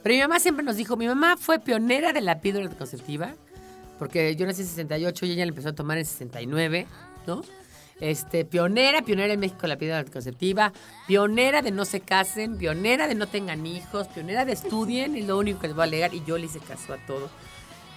Pero 0.04 0.16
mi 0.16 0.20
mamá 0.20 0.38
siempre 0.38 0.62
nos 0.62 0.76
dijo, 0.76 0.98
mi 0.98 1.06
mamá 1.06 1.38
fue 1.38 1.58
pionera 1.58 2.12
de 2.12 2.20
la 2.20 2.42
píldora 2.42 2.66
anticonceptiva, 2.66 3.34
porque 3.98 4.36
yo 4.36 4.44
nací 4.44 4.60
en 4.60 4.68
68 4.68 5.24
y 5.24 5.30
ella 5.30 5.46
la 5.46 5.48
empezó 5.48 5.70
a 5.70 5.72
tomar 5.72 5.96
en 5.96 6.04
69, 6.04 6.86
¿no? 7.26 7.42
Este, 8.00 8.44
pionera, 8.44 9.00
pionera 9.00 9.32
en 9.32 9.40
México 9.40 9.66
la 9.66 9.78
píldora 9.78 10.00
anticonceptiva, 10.00 10.74
pionera 11.06 11.62
de 11.62 11.70
no 11.70 11.86
se 11.86 12.00
casen, 12.00 12.58
pionera 12.58 13.08
de 13.08 13.14
no 13.14 13.28
tengan 13.28 13.64
hijos, 13.66 14.08
pionera 14.08 14.44
de 14.44 14.52
estudien, 14.52 15.16
es 15.16 15.26
lo 15.26 15.38
único 15.38 15.60
que 15.60 15.68
les 15.68 15.76
voy 15.76 15.84
a 15.84 15.84
alegar, 15.84 16.12
y 16.12 16.22
yo 16.22 16.36
le 16.36 16.44
hice 16.44 16.58
caso 16.58 16.92
a 16.92 16.98
todo. 17.06 17.30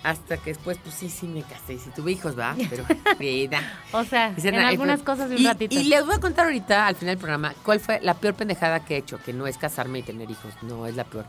Hasta 0.04 0.38
que 0.38 0.52
después, 0.52 0.78
pues 0.82 0.95
sí, 0.95 1.10
sí 1.10 1.28
me 1.28 1.41
casé, 1.41 1.74
y 1.74 1.80
sí 1.80 1.89
tuve 1.95 2.12
hijos, 2.14 2.38
¿va? 2.38 2.56
Pero, 2.70 2.86
vida. 3.20 3.62
O 3.91 4.04
sea, 4.04 4.34
en 4.38 4.56
"Ay, 4.56 4.66
algunas 4.66 5.02
pero-". 5.02 5.14
cosas 5.14 5.30
de 5.30 5.36
un 5.36 5.41
y, 5.41 5.45
ratito. 5.48 5.76
Y 5.76 5.84
les 5.86 6.06
voy 6.06 6.16
a 6.16 6.20
contar 6.20 6.45
ahorita, 6.45 6.88
al 6.88 6.95
final 6.95 7.16
del 7.16 7.18
programa, 7.20 7.54
cuál 7.66 7.80
fue 7.80 8.00
la 8.02 8.14
peor 8.14 8.36
pendejada 8.36 8.86
que 8.86 8.95
he 8.95 8.98
hecho, 9.00 9.20
que 9.26 9.34
no 9.34 9.48
es 9.48 9.58
casarme 9.58 10.00
y 10.00 10.04
tener 10.04 10.30
hijos, 10.30 10.54
no 10.62 10.86
es 10.86 10.95
la 10.95 11.04
peor. 11.04 11.26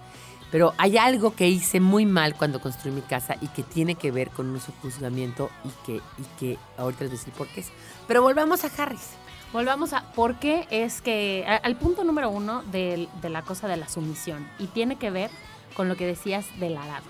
Pero 0.50 0.74
hay 0.78 0.96
algo 0.96 1.34
que 1.34 1.48
hice 1.48 1.78
muy 1.80 2.06
mal 2.06 2.34
cuando 2.34 2.60
construí 2.60 2.92
mi 2.92 3.02
casa 3.02 3.36
y 3.40 3.48
que 3.48 3.62
tiene 3.62 3.96
que 3.96 4.10
ver 4.10 4.30
con 4.30 4.48
un 4.48 4.58
juzgamiento 4.82 5.50
y 5.64 5.68
que, 5.84 5.96
y 5.96 6.24
que 6.38 6.58
ahorita 6.78 7.04
les 7.04 7.10
voy 7.10 7.16
a 7.16 7.20
decir 7.20 7.34
por 7.34 7.48
qué 7.48 7.60
es. 7.60 7.68
Pero 8.06 8.22
volvamos 8.22 8.64
a 8.64 8.70
Harris. 8.82 9.10
Volvamos 9.52 9.92
a 9.92 10.12
por 10.12 10.36
qué 10.36 10.66
es 10.70 11.00
que 11.02 11.44
a- 11.48 11.56
al 11.56 11.76
punto 11.76 12.04
número 12.04 12.30
uno 12.30 12.62
del- 12.64 13.08
de, 13.22 13.28
la 13.30 13.42
cosa 13.42 13.66
de 13.68 13.76
la 13.76 13.88
sumisión 13.88 14.46
y 14.58 14.66
tiene 14.68 14.96
que 14.96 15.10
ver 15.10 15.30
con 15.74 15.88
lo 15.88 15.96
que 15.96 16.06
decías 16.06 16.46
del 16.60 16.76
arado. 16.76 17.04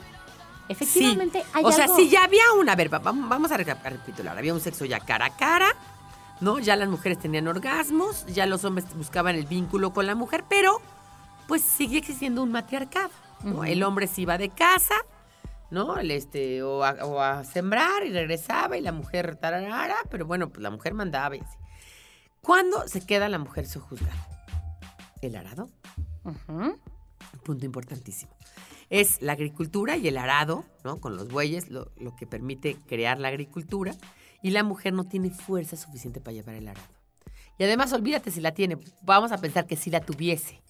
Efectivamente, 0.68 1.42
hay 1.54 1.64
o 1.64 1.72
sea, 1.72 1.84
algo- 1.84 1.96
si 1.96 2.08
ya 2.08 2.24
había 2.24 2.42
una, 2.58 2.72
a 2.72 2.76
ver, 2.76 2.92
va- 2.92 2.98
vamos, 2.98 3.28
vamos 3.28 3.50
a 3.52 3.56
reca- 3.56 3.80
a 3.84 3.90
recapitular, 3.90 4.36
había 4.36 4.52
un 4.54 4.60
sexo 4.60 4.84
ya 4.84 5.00
cara 5.00 5.26
a 5.26 5.36
cara, 5.36 5.68
¿no? 6.40 6.58
Ya 6.58 6.76
las 6.76 6.88
mujeres 6.88 7.18
tenían 7.18 7.48
orgasmos, 7.48 8.26
ya 8.26 8.46
los 8.46 8.64
hombres 8.64 8.86
buscaban 8.94 9.34
el 9.36 9.46
vínculo 9.46 9.92
con 9.92 10.06
la 10.06 10.14
mujer, 10.14 10.44
pero 10.48 10.80
pues 11.46 11.62
seguía 11.62 11.98
existiendo 11.98 12.42
un 12.42 12.52
matriarcado. 12.52 13.10
El 13.66 13.82
hombre 13.82 14.06
se 14.08 14.22
iba 14.22 14.36
de 14.36 14.50
casa, 14.50 14.94
¿no? 15.70 15.96
El, 15.96 16.10
este, 16.10 16.62
o, 16.62 16.84
a, 16.84 16.90
o 17.04 17.20
a 17.20 17.44
sembrar 17.44 18.04
y 18.04 18.12
regresaba 18.12 18.76
y 18.76 18.80
la 18.82 18.92
mujer 18.92 19.36
tararara, 19.36 19.96
pero 20.10 20.26
bueno, 20.26 20.48
pues 20.50 20.60
la 20.60 20.70
mujer 20.70 20.92
mandaba 20.94 21.36
y 21.36 21.40
así. 21.40 21.56
¿Cuándo 22.42 22.86
se 22.88 23.04
queda 23.06 23.28
la 23.28 23.38
mujer 23.38 23.66
sojuzgada? 23.66 24.26
¿El 25.22 25.34
arado? 25.36 25.70
Punto 27.44 27.64
importantísimo. 27.64 28.32
Es 28.90 29.20
la 29.20 29.32
agricultura 29.32 29.96
y 29.96 30.08
el 30.08 30.16
arado, 30.16 30.64
¿no? 30.84 30.98
Con 31.00 31.16
los 31.16 31.28
bueyes, 31.28 31.68
lo, 31.70 31.90
lo 31.98 32.16
que 32.16 32.26
permite 32.26 32.76
crear 32.86 33.18
la 33.18 33.28
agricultura. 33.28 33.94
Y 34.42 34.50
la 34.50 34.62
mujer 34.62 34.92
no 34.92 35.04
tiene 35.04 35.30
fuerza 35.30 35.76
suficiente 35.76 36.20
para 36.20 36.34
llevar 36.34 36.54
el 36.54 36.68
arado. 36.68 36.86
Y 37.58 37.64
además, 37.64 37.92
olvídate 37.92 38.30
si 38.30 38.40
la 38.40 38.52
tiene. 38.52 38.78
Vamos 39.02 39.32
a 39.32 39.38
pensar 39.38 39.66
que 39.66 39.76
si 39.76 39.90
la 39.90 40.00
tuviese. 40.00 40.62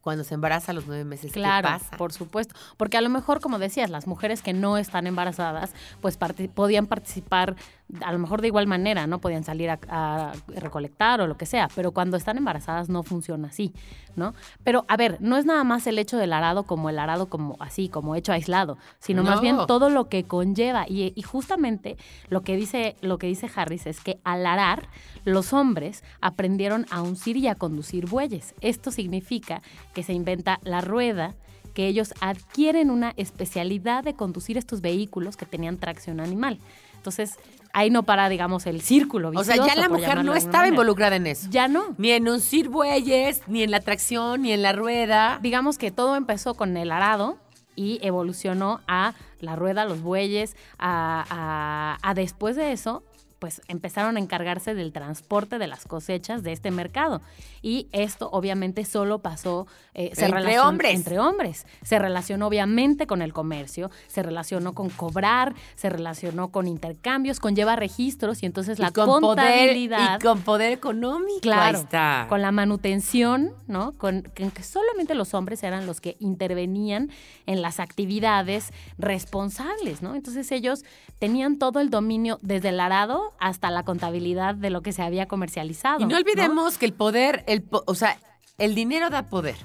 Cuando 0.00 0.22
se 0.22 0.34
embaraza 0.34 0.70
a 0.70 0.74
los 0.74 0.86
nueve 0.86 1.04
meses, 1.04 1.32
Claro, 1.32 1.66
¿qué 1.68 1.84
pasa? 1.84 1.96
por 1.96 2.12
supuesto. 2.12 2.54
Porque 2.76 2.96
a 2.96 3.00
lo 3.00 3.10
mejor, 3.10 3.40
como 3.40 3.58
decías, 3.58 3.90
las 3.90 4.06
mujeres 4.06 4.40
que 4.40 4.52
no 4.52 4.78
están 4.78 5.06
embarazadas, 5.08 5.74
pues 6.00 6.16
podían 6.54 6.86
participar, 6.86 7.56
a 8.00 8.12
lo 8.12 8.18
mejor 8.18 8.40
de 8.40 8.48
igual 8.48 8.66
manera, 8.66 9.06
¿no? 9.06 9.20
Podían 9.20 9.44
salir 9.44 9.70
a, 9.70 9.78
a 9.88 10.32
recolectar 10.48 11.20
o 11.20 11.26
lo 11.26 11.36
que 11.36 11.46
sea, 11.46 11.68
pero 11.74 11.92
cuando 11.92 12.16
están 12.16 12.36
embarazadas 12.36 12.88
no 12.88 13.02
funciona 13.02 13.48
así, 13.48 13.72
¿no? 14.16 14.34
Pero, 14.64 14.84
a 14.88 14.96
ver, 14.96 15.18
no 15.20 15.36
es 15.36 15.44
nada 15.44 15.62
más 15.62 15.86
el 15.86 15.98
hecho 15.98 16.16
del 16.16 16.32
arado 16.32 16.64
como 16.64 16.90
el 16.90 16.98
arado 16.98 17.26
como 17.26 17.56
así, 17.60 17.88
como 17.88 18.16
hecho 18.16 18.32
aislado, 18.32 18.76
sino 18.98 19.22
más 19.22 19.40
bien 19.40 19.56
todo 19.68 19.88
lo 19.88 20.08
que 20.08 20.24
conlleva. 20.24 20.86
Y, 20.88 21.12
y 21.14 21.22
justamente 21.22 21.96
lo 22.28 22.42
que, 22.42 22.56
dice, 22.56 22.96
lo 23.02 23.18
que 23.18 23.28
dice 23.28 23.48
Harris 23.54 23.86
es 23.86 24.00
que 24.00 24.18
al 24.24 24.46
arar, 24.46 24.88
los 25.24 25.52
hombres 25.52 26.02
aprendieron 26.20 26.86
a 26.90 27.02
uncir 27.02 27.36
y 27.36 27.48
a 27.48 27.54
conducir 27.54 28.06
bueyes. 28.06 28.54
Esto 28.60 28.90
significa 28.90 29.62
que 29.94 30.02
se 30.02 30.12
inventa 30.12 30.58
la 30.62 30.80
rueda, 30.80 31.34
que 31.74 31.86
ellos 31.86 32.14
adquieren 32.20 32.90
una 32.90 33.12
especialidad 33.16 34.02
de 34.02 34.14
conducir 34.14 34.56
estos 34.56 34.80
vehículos 34.80 35.36
que 35.36 35.46
tenían 35.46 35.76
tracción 35.76 36.20
animal. 36.20 36.58
Entonces, 36.96 37.38
ahí 37.76 37.90
no 37.90 38.04
para, 38.04 38.28
digamos, 38.30 38.66
el 38.66 38.80
círculo 38.80 39.30
o 39.34 39.44
sea, 39.44 39.56
ya 39.56 39.74
la 39.76 39.88
mujer 39.88 40.24
no 40.24 40.34
estaba 40.34 40.58
manera. 40.64 40.68
involucrada 40.74 41.16
en 41.16 41.26
eso. 41.26 41.46
Ya 41.50 41.68
no. 41.68 41.94
Ni 41.98 42.10
en 42.12 42.26
uncir 42.28 42.68
bueyes, 42.70 43.42
ni 43.48 43.62
en 43.62 43.70
la 43.70 43.80
tracción, 43.80 44.42
ni 44.42 44.52
en 44.52 44.62
la 44.62 44.72
rueda. 44.72 45.38
digamos 45.42 45.76
que 45.76 45.90
todo 45.90 46.16
empezó 46.16 46.54
con 46.54 46.76
el 46.76 46.90
arado 46.90 47.36
y 47.74 47.98
evolucionó 48.02 48.80
a 48.88 49.12
la 49.40 49.54
rueda, 49.56 49.84
los 49.84 50.00
bueyes, 50.00 50.56
a, 50.78 51.24
a- 51.28 51.98
a 52.10 52.14
después 52.14 52.56
de 52.56 52.72
eso, 52.72 53.02
pues 53.38 53.60
empezaron 53.68 54.16
a 54.16 54.20
encargarse 54.20 54.74
del 54.74 54.92
transporte 54.92 55.58
de 55.58 55.66
las 55.66 55.84
cosechas 55.84 56.42
de 56.42 56.52
este 56.52 56.70
mercado. 56.70 57.20
Y 57.62 57.88
esto 57.92 58.28
obviamente 58.32 58.84
solo 58.84 59.18
pasó 59.18 59.66
eh, 59.94 60.10
se 60.14 60.24
Entre 60.26 60.40
relacionó- 60.40 60.68
hombres. 60.68 60.94
Entre 60.94 61.18
hombres. 61.18 61.66
Se 61.82 61.98
relacionó 61.98 62.46
obviamente 62.46 63.06
con 63.06 63.22
el 63.22 63.32
comercio, 63.32 63.90
se 64.06 64.22
relacionó 64.22 64.74
con 64.74 64.88
cobrar, 64.90 65.54
se 65.74 65.88
relacionó 65.90 66.48
con 66.48 66.66
intercambios, 66.66 67.40
con 67.40 67.54
llevar 67.56 67.78
registros 67.78 68.42
y 68.42 68.46
entonces 68.46 68.78
la 68.78 68.90
con 68.90 69.20
poder, 69.20 69.76
y 69.76 69.88
con 70.22 70.40
poder 70.42 70.72
económico. 70.72 71.40
Claro, 71.40 71.78
Ahí 71.78 71.84
está. 71.84 72.26
con 72.28 72.42
la 72.42 72.52
manutención, 72.52 73.52
¿no? 73.66 73.92
Con, 73.92 74.22
con 74.36 74.50
que 74.50 74.62
solamente 74.62 75.14
los 75.14 75.34
hombres 75.34 75.62
eran 75.62 75.86
los 75.86 76.00
que 76.00 76.16
intervenían 76.20 77.10
en 77.46 77.62
las 77.62 77.80
actividades 77.80 78.72
responsables, 78.98 80.02
¿no? 80.02 80.14
Entonces 80.14 80.50
ellos 80.52 80.84
tenían 81.18 81.58
todo 81.58 81.80
el 81.80 81.90
dominio 81.90 82.38
desde 82.42 82.68
el 82.68 82.80
arado 82.80 83.25
hasta 83.38 83.70
la 83.70 83.84
contabilidad 83.84 84.54
de 84.54 84.70
lo 84.70 84.82
que 84.82 84.92
se 84.92 85.02
había 85.02 85.26
comercializado. 85.26 86.00
Y 86.00 86.06
no 86.06 86.16
olvidemos 86.16 86.78
que 86.78 86.86
el 86.86 86.92
poder, 86.92 87.44
el, 87.46 87.64
o 87.70 87.94
sea, 87.94 88.18
el 88.58 88.74
dinero 88.74 89.10
da 89.10 89.24
poder. 89.28 89.56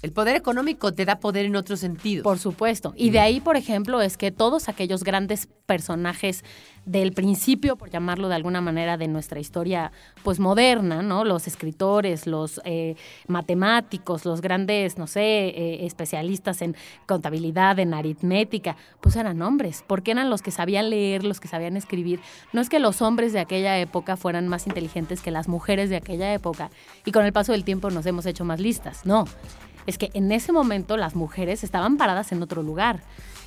El 0.00 0.12
poder 0.12 0.36
económico 0.36 0.94
te 0.94 1.04
da 1.04 1.18
poder 1.18 1.44
en 1.46 1.56
otro 1.56 1.76
sentido. 1.76 2.22
Por 2.22 2.38
supuesto. 2.38 2.94
Y 2.96 3.10
de 3.10 3.18
ahí, 3.18 3.40
por 3.40 3.56
ejemplo, 3.56 4.00
es 4.00 4.16
que 4.16 4.30
todos 4.30 4.68
aquellos 4.68 5.02
grandes 5.02 5.48
personajes 5.66 6.44
del 6.86 7.12
principio, 7.12 7.76
por 7.76 7.90
llamarlo 7.90 8.28
de 8.28 8.36
alguna 8.36 8.60
manera, 8.60 8.96
de 8.96 9.08
nuestra 9.08 9.40
historia 9.40 9.90
pues 10.22 10.38
moderna, 10.38 11.02
¿no? 11.02 11.24
Los 11.24 11.48
escritores, 11.48 12.28
los 12.28 12.60
eh, 12.64 12.94
matemáticos, 13.26 14.24
los 14.24 14.40
grandes, 14.40 14.98
no 14.98 15.08
sé, 15.08 15.48
eh, 15.48 15.86
especialistas 15.86 16.62
en 16.62 16.76
contabilidad, 17.06 17.78
en 17.80 17.92
aritmética, 17.92 18.76
pues 19.00 19.16
eran 19.16 19.42
hombres, 19.42 19.84
porque 19.86 20.12
eran 20.12 20.30
los 20.30 20.42
que 20.42 20.52
sabían 20.52 20.90
leer, 20.90 21.24
los 21.24 21.40
que 21.40 21.48
sabían 21.48 21.76
escribir. 21.76 22.20
No 22.52 22.60
es 22.60 22.68
que 22.68 22.78
los 22.78 23.02
hombres 23.02 23.32
de 23.32 23.40
aquella 23.40 23.78
época 23.78 24.16
fueran 24.16 24.46
más 24.46 24.66
inteligentes 24.68 25.20
que 25.20 25.32
las 25.32 25.48
mujeres 25.48 25.90
de 25.90 25.96
aquella 25.96 26.32
época 26.32 26.70
y 27.04 27.10
con 27.10 27.26
el 27.26 27.32
paso 27.32 27.52
del 27.52 27.64
tiempo 27.64 27.90
nos 27.90 28.06
hemos 28.06 28.26
hecho 28.26 28.44
más 28.44 28.60
listas, 28.60 29.04
no. 29.04 29.26
Es 29.88 29.96
que 29.96 30.10
en 30.12 30.30
ese 30.32 30.52
momento 30.52 30.96
las 30.98 31.14
mujeres 31.14 31.64
estaban 31.64 31.96
paradas 31.96 32.30
en 32.32 32.42
otro 32.42 32.62
lugar, 32.62 33.02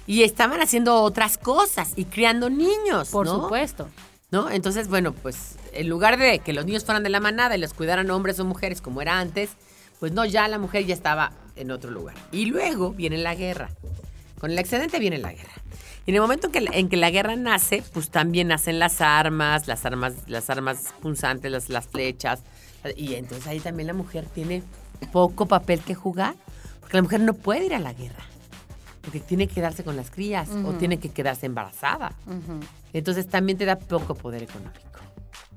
Y 0.08 0.24
estaban 0.24 0.60
haciendo 0.62 1.04
otras 1.04 1.38
cosas 1.38 1.94
y 1.96 2.06
criando 2.06 2.50
niños. 2.50 3.10
por 3.10 3.28
¿no? 3.28 3.44
supuesto. 3.44 3.88
¿No? 4.32 4.50
Entonces, 4.50 4.88
bueno, 4.88 5.14
pues 5.14 5.56
en 5.74 5.88
lugar 5.88 6.18
de 6.18 6.40
que 6.40 6.54
los 6.54 6.66
niños 6.66 6.84
fueran 6.84 7.04
de 7.04 7.10
la 7.10 7.20
manada 7.20 7.56
y 7.56 7.60
los 7.60 7.74
cuidaran 7.76 8.10
hombres 8.10 8.40
o 8.40 8.46
mujeres 8.46 8.82
como 8.82 9.02
era 9.04 9.20
antes, 9.20 9.52
pues 10.00 10.12
no, 10.14 10.26
ya 10.26 10.48
la 10.48 10.58
mujer 10.58 10.86
ya 10.88 10.96
estaba 10.96 11.32
en 11.56 11.70
otro 11.70 11.92
lugar. 11.92 12.16
Y 12.32 12.46
luego 12.48 12.92
viene 12.92 13.18
la 13.20 13.36
guerra. 13.36 13.70
Con 14.40 14.50
el 14.50 14.58
excedente 14.58 14.98
viene 14.98 15.20
la 15.20 15.32
guerra. 15.34 15.54
Y 16.08 16.10
en 16.10 16.16
el 16.16 16.22
momento 16.22 16.48
en 16.48 16.54
que, 16.54 16.62
la- 16.62 16.72
en 16.72 16.90
que 16.90 16.98
la 16.98 17.12
guerra 17.12 17.36
nace, 17.36 17.84
pues 17.94 18.10
también 18.10 18.48
nacen 18.48 18.80
las 18.80 19.02
armas, 19.02 19.68
las 19.68 19.86
armas, 19.86 20.14
las 20.28 20.50
armas 20.50 20.86
punzantes, 21.02 21.52
las, 21.52 21.70
las 21.70 21.88
flechas. 21.88 22.42
Y 22.98 23.14
entonces 23.14 23.46
ahí 23.46 23.60
también 23.60 23.86
la 23.86 23.94
mujer 23.94 24.26
tiene 24.34 24.64
poco 25.12 25.46
papel 25.46 25.82
que 25.82 25.96
jugar, 25.96 26.36
porque 26.80 26.98
la 26.98 27.04
mujer 27.04 27.22
no 27.22 27.34
puede 27.34 27.66
ir 27.66 27.74
a 27.74 27.80
la 27.80 27.94
guerra. 27.94 28.24
Porque 29.02 29.20
tiene 29.20 29.48
que 29.48 29.56
quedarse 29.56 29.84
con 29.84 29.96
las 29.96 30.12
crías 30.12 30.50
o 30.66 30.74
tiene 30.74 31.00
que 31.00 31.10
quedarse 31.10 31.48
embarazada. 31.48 32.14
Entonces 32.94 33.28
también 33.28 33.58
te 33.58 33.66
da 33.66 33.78
poco 33.78 34.14
poder 34.14 34.44
económico. 34.44 34.82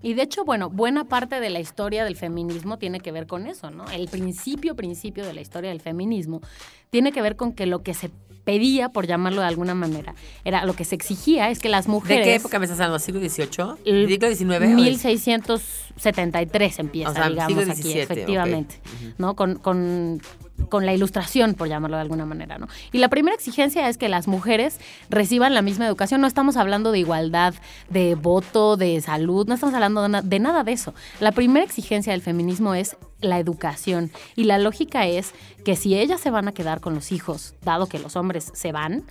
Y 0.01 0.13
de 0.13 0.23
hecho, 0.23 0.45
bueno, 0.45 0.69
buena 0.69 1.05
parte 1.05 1.41
de 1.41 1.49
la 1.49 1.61
historia 1.61 2.05
del 2.05 2.15
feminismo 2.15 2.79
tiene 2.79 3.01
que 3.01 3.11
ver 3.11 3.27
con 3.27 3.47
eso, 3.47 3.71
¿no? 3.71 3.87
El 3.91 4.09
principio, 4.09 4.77
principio 4.77 5.25
de 5.25 5.33
la 5.33 5.41
historia 5.41 5.71
del 5.71 5.81
feminismo 5.81 6.43
tiene 6.91 7.11
que 7.11 7.23
ver 7.23 7.37
con 7.37 7.55
que 7.55 7.65
lo 7.65 7.83
que 7.83 7.95
se 7.95 8.11
pedía, 8.45 8.91
por 8.91 9.07
llamarlo 9.07 9.41
de 9.41 9.49
alguna 9.49 9.75
manera, 9.75 10.15
era 10.45 10.65
lo 10.65 10.75
que 10.75 10.85
se 10.85 10.95
exigía 10.95 11.51
es 11.51 11.59
que 11.59 11.69
las 11.69 11.87
¿De 11.87 11.93
mujeres... 11.93 12.25
qué 12.25 12.35
época 12.37 12.59
me 12.59 12.65
estás 12.67 12.81
hablando? 12.81 12.99
¿Siglo 12.99 13.21
XVIII? 13.21 13.75
el 13.85 14.09
¿Siglo 14.09 14.35
XIX? 14.35 14.61
1673 14.75 16.79
empieza, 16.79 17.11
O 17.11 17.15
sea, 17.15 17.31
digamos, 17.31 17.69
aquí, 17.69 17.99
efectivamente. 17.99 18.81
¿no? 19.19 19.35
Con, 19.35 19.57
con, 19.57 20.21
con 20.69 20.87
la 20.87 20.95
ilustración, 20.95 21.55
por 21.55 21.69
llamarlo 21.69 21.97
de 21.97 22.03
alguna 22.03 22.25
manera, 22.25 22.59
¿no? 22.59 22.69
Y 22.93 22.99
la 22.99 23.09
primera 23.09 23.35
exigencia 23.35 23.89
es 23.89 23.99
que 23.99 24.09
las 24.09 24.29
mujeres 24.29 24.79
reciban 25.11 25.53
la 25.55 25.63
misma 25.63 25.87
educación. 25.87 26.21
No 26.21 26.27
estamos 26.27 26.57
hablando 26.57 26.93
de 26.93 27.01
igualdad, 27.01 27.55
de 27.91 28.15
voto, 28.15 28.77
de 28.77 29.01
salud, 29.01 29.47
no 29.47 29.55
estamos 29.55 29.75
hablando 29.75 30.03
de, 30.03 30.09
na- 30.09 30.23
de 30.23 30.39
nada 30.39 30.65
de 30.65 30.73
eso. 30.73 30.95
La 31.21 31.33
primera 31.33 31.65
exigencia 31.65 32.13
del 32.13 32.23
feminismo 32.23 32.75
es 32.75 32.97
la 33.21 33.39
educación. 33.39 34.11
Y 34.37 34.45
la 34.45 34.59
lógica 34.59 35.07
es 35.07 35.33
que 35.65 35.77
si 35.77 35.97
ellas 35.97 36.21
se 36.21 36.31
van 36.31 36.49
a 36.49 36.53
quedar 36.53 36.81
con 36.81 36.95
los 36.95 37.13
hijos, 37.13 37.55
dado 37.63 37.87
que 37.87 37.99
los 37.99 38.17
hombres 38.17 38.51
se 38.55 38.73
van, 38.73 39.05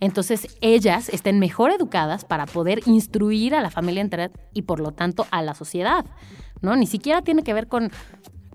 entonces 0.00 0.48
ellas 0.60 1.08
estén 1.08 1.38
mejor 1.38 1.70
educadas 1.70 2.24
para 2.24 2.46
poder 2.46 2.82
instruir 2.86 3.54
a 3.54 3.62
la 3.62 3.70
familia 3.70 4.02
entera 4.02 4.30
y 4.52 4.62
por 4.62 4.78
lo 4.80 4.92
tanto 4.92 5.26
a 5.30 5.40
la 5.40 5.54
sociedad, 5.54 6.04
¿no? 6.60 6.76
Ni 6.76 6.86
siquiera 6.86 7.22
tiene 7.22 7.42
que 7.42 7.54
ver 7.54 7.66
con 7.66 7.90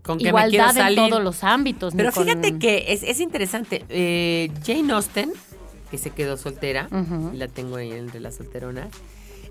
con 0.04 0.18
que 0.18 0.26
me 0.26 0.30
igualdad 0.30 0.76
en 0.78 0.96
todos 1.10 1.24
los 1.24 1.44
ámbitos. 1.44 1.94
Pero 1.96 2.12
con- 2.12 2.24
fíjate 2.26 2.58
que 2.60 2.86
es, 2.90 3.04
es 3.04 3.20
interesante. 3.20 3.86
eh, 3.90 4.52
Jane 4.66 4.92
Austen, 4.94 5.32
que 5.90 5.98
se 5.98 6.10
quedó 6.12 6.38
soltera, 6.38 6.88
la 7.34 7.48
tengo 7.48 7.76
ahí 7.76 7.92
entre 7.92 8.20
las 8.20 8.36
solteronas, 8.36 8.88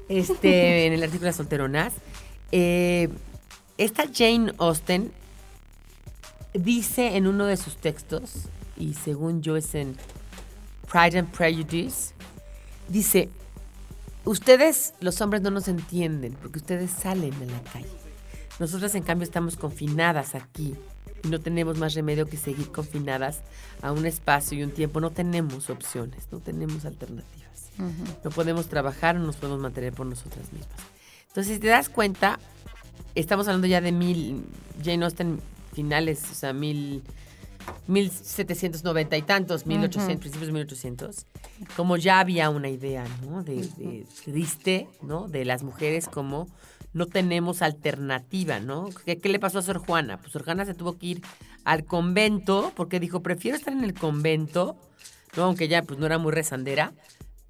este, 0.08 0.86
en 0.86 0.92
el 0.92 1.02
artículo 1.02 1.26
de 1.26 1.30
las 1.30 1.36
solteronas, 1.36 1.92
eh, 2.52 3.08
esta 3.78 4.04
Jane 4.12 4.52
Austen 4.58 5.12
dice 6.54 7.16
en 7.16 7.26
uno 7.26 7.46
de 7.46 7.56
sus 7.56 7.76
textos, 7.76 8.32
y 8.76 8.94
según 8.94 9.42
yo 9.42 9.56
es 9.56 9.74
en 9.74 9.96
Pride 10.90 11.18
and 11.20 11.30
Prejudice, 11.30 12.12
dice, 12.88 13.28
ustedes 14.24 14.94
los 15.00 15.20
hombres 15.20 15.42
no 15.42 15.50
nos 15.50 15.68
entienden 15.68 16.32
porque 16.42 16.58
ustedes 16.58 16.90
salen 16.90 17.32
a 17.34 17.44
la 17.46 17.60
calle. 17.72 17.86
Nosotras 18.60 18.94
en 18.94 19.02
cambio 19.02 19.24
estamos 19.24 19.56
confinadas 19.56 20.34
aquí 20.34 20.74
y 21.24 21.28
no 21.28 21.40
tenemos 21.40 21.78
más 21.78 21.94
remedio 21.94 22.26
que 22.26 22.36
seguir 22.36 22.70
confinadas 22.70 23.40
a 23.80 23.90
un 23.90 24.04
espacio 24.04 24.58
y 24.58 24.62
un 24.62 24.70
tiempo. 24.70 25.00
No 25.00 25.10
tenemos 25.10 25.70
opciones, 25.70 26.28
no 26.30 26.40
tenemos 26.40 26.84
alternativas. 26.84 27.70
No 28.22 28.30
podemos 28.30 28.68
trabajar, 28.68 29.16
no 29.16 29.24
nos 29.24 29.36
podemos 29.36 29.60
mantener 29.60 29.94
por 29.94 30.04
nosotras 30.04 30.52
mismas. 30.52 30.78
Entonces, 31.28 31.54
si 31.54 31.60
te 31.60 31.68
das 31.68 31.88
cuenta, 31.88 32.38
estamos 33.14 33.48
hablando 33.48 33.66
ya 33.66 33.80
de 33.80 33.92
mil, 33.92 34.44
Jane 34.84 35.04
Austen 35.06 35.40
finales, 35.72 36.22
o 36.30 36.34
sea, 36.34 36.52
mil, 36.52 37.02
1790 37.86 39.16
y 39.16 39.22
tantos, 39.22 39.64
1800, 39.64 40.20
principios 40.20 40.48
de 40.48 40.52
1800, 40.52 41.26
como 41.76 41.96
ya 41.96 42.20
había 42.20 42.50
una 42.50 42.68
idea, 42.68 43.06
¿no? 43.22 43.42
De, 43.42 43.66
de 43.78 44.04
triste, 44.24 44.88
¿no? 45.00 45.28
De 45.28 45.46
las 45.46 45.62
mujeres 45.62 46.08
como 46.08 46.48
no 46.92 47.06
tenemos 47.06 47.62
alternativa, 47.62 48.60
¿no? 48.60 48.88
¿Qué, 49.04 49.18
qué 49.18 49.28
le 49.28 49.38
pasó 49.38 49.58
a 49.58 49.62
Sor 49.62 49.78
Juana? 49.78 50.18
Pues 50.18 50.32
Sor 50.32 50.44
Juana 50.44 50.64
se 50.64 50.74
tuvo 50.74 50.98
que 50.98 51.06
ir 51.06 51.22
al 51.64 51.84
convento 51.84 52.72
porque 52.74 53.00
dijo, 53.00 53.22
prefiero 53.22 53.56
estar 53.56 53.72
en 53.72 53.84
el 53.84 53.94
convento, 53.94 54.76
¿no? 55.36 55.44
Aunque 55.44 55.68
ya 55.68 55.82
pues 55.82 55.98
no 55.98 56.06
era 56.06 56.18
muy 56.18 56.32
rezandera, 56.32 56.92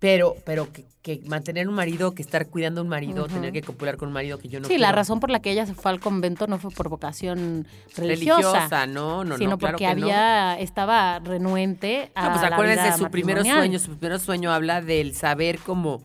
pero, 0.00 0.34
pero 0.46 0.72
que, 0.72 0.86
que 1.02 1.20
mantener 1.26 1.68
un 1.68 1.74
marido, 1.74 2.14
que 2.14 2.22
estar 2.22 2.48
cuidando 2.48 2.80
a 2.80 2.84
un 2.84 2.88
marido, 2.88 3.26
tener 3.26 3.52
que 3.52 3.60
copular 3.60 3.98
con 3.98 4.08
un 4.08 4.14
marido 4.14 4.38
que 4.38 4.48
yo 4.48 4.58
no 4.58 4.66
sí, 4.66 4.78
la 4.78 4.92
razón 4.92 5.20
por 5.20 5.30
la 5.30 5.40
que 5.40 5.50
ella 5.52 5.66
se 5.66 5.74
fue 5.74 5.90
al 5.90 6.00
convento 6.00 6.46
no 6.46 6.58
fue 6.58 6.70
por 6.70 6.88
vocación 6.88 7.66
religiosa, 7.96 8.40
religiosa, 8.40 8.86
no, 8.86 9.24
no, 9.24 9.36
sino 9.36 9.50
no, 9.50 9.58
claro 9.58 9.76
porque 9.76 9.84
que 9.86 10.00
no. 10.00 10.06
había 10.06 10.58
estaba 10.58 11.18
renuente 11.18 12.10
a 12.14 12.28
No, 12.28 12.32
pues 12.32 12.50
acuérdense, 12.50 12.84
vida 12.84 12.96
su 12.96 13.10
primer 13.10 13.44
sueño, 13.44 13.78
su 13.78 13.96
primer 13.96 14.18
sueño 14.20 14.52
habla 14.52 14.80
del 14.80 15.14
saber 15.14 15.58
como, 15.58 16.02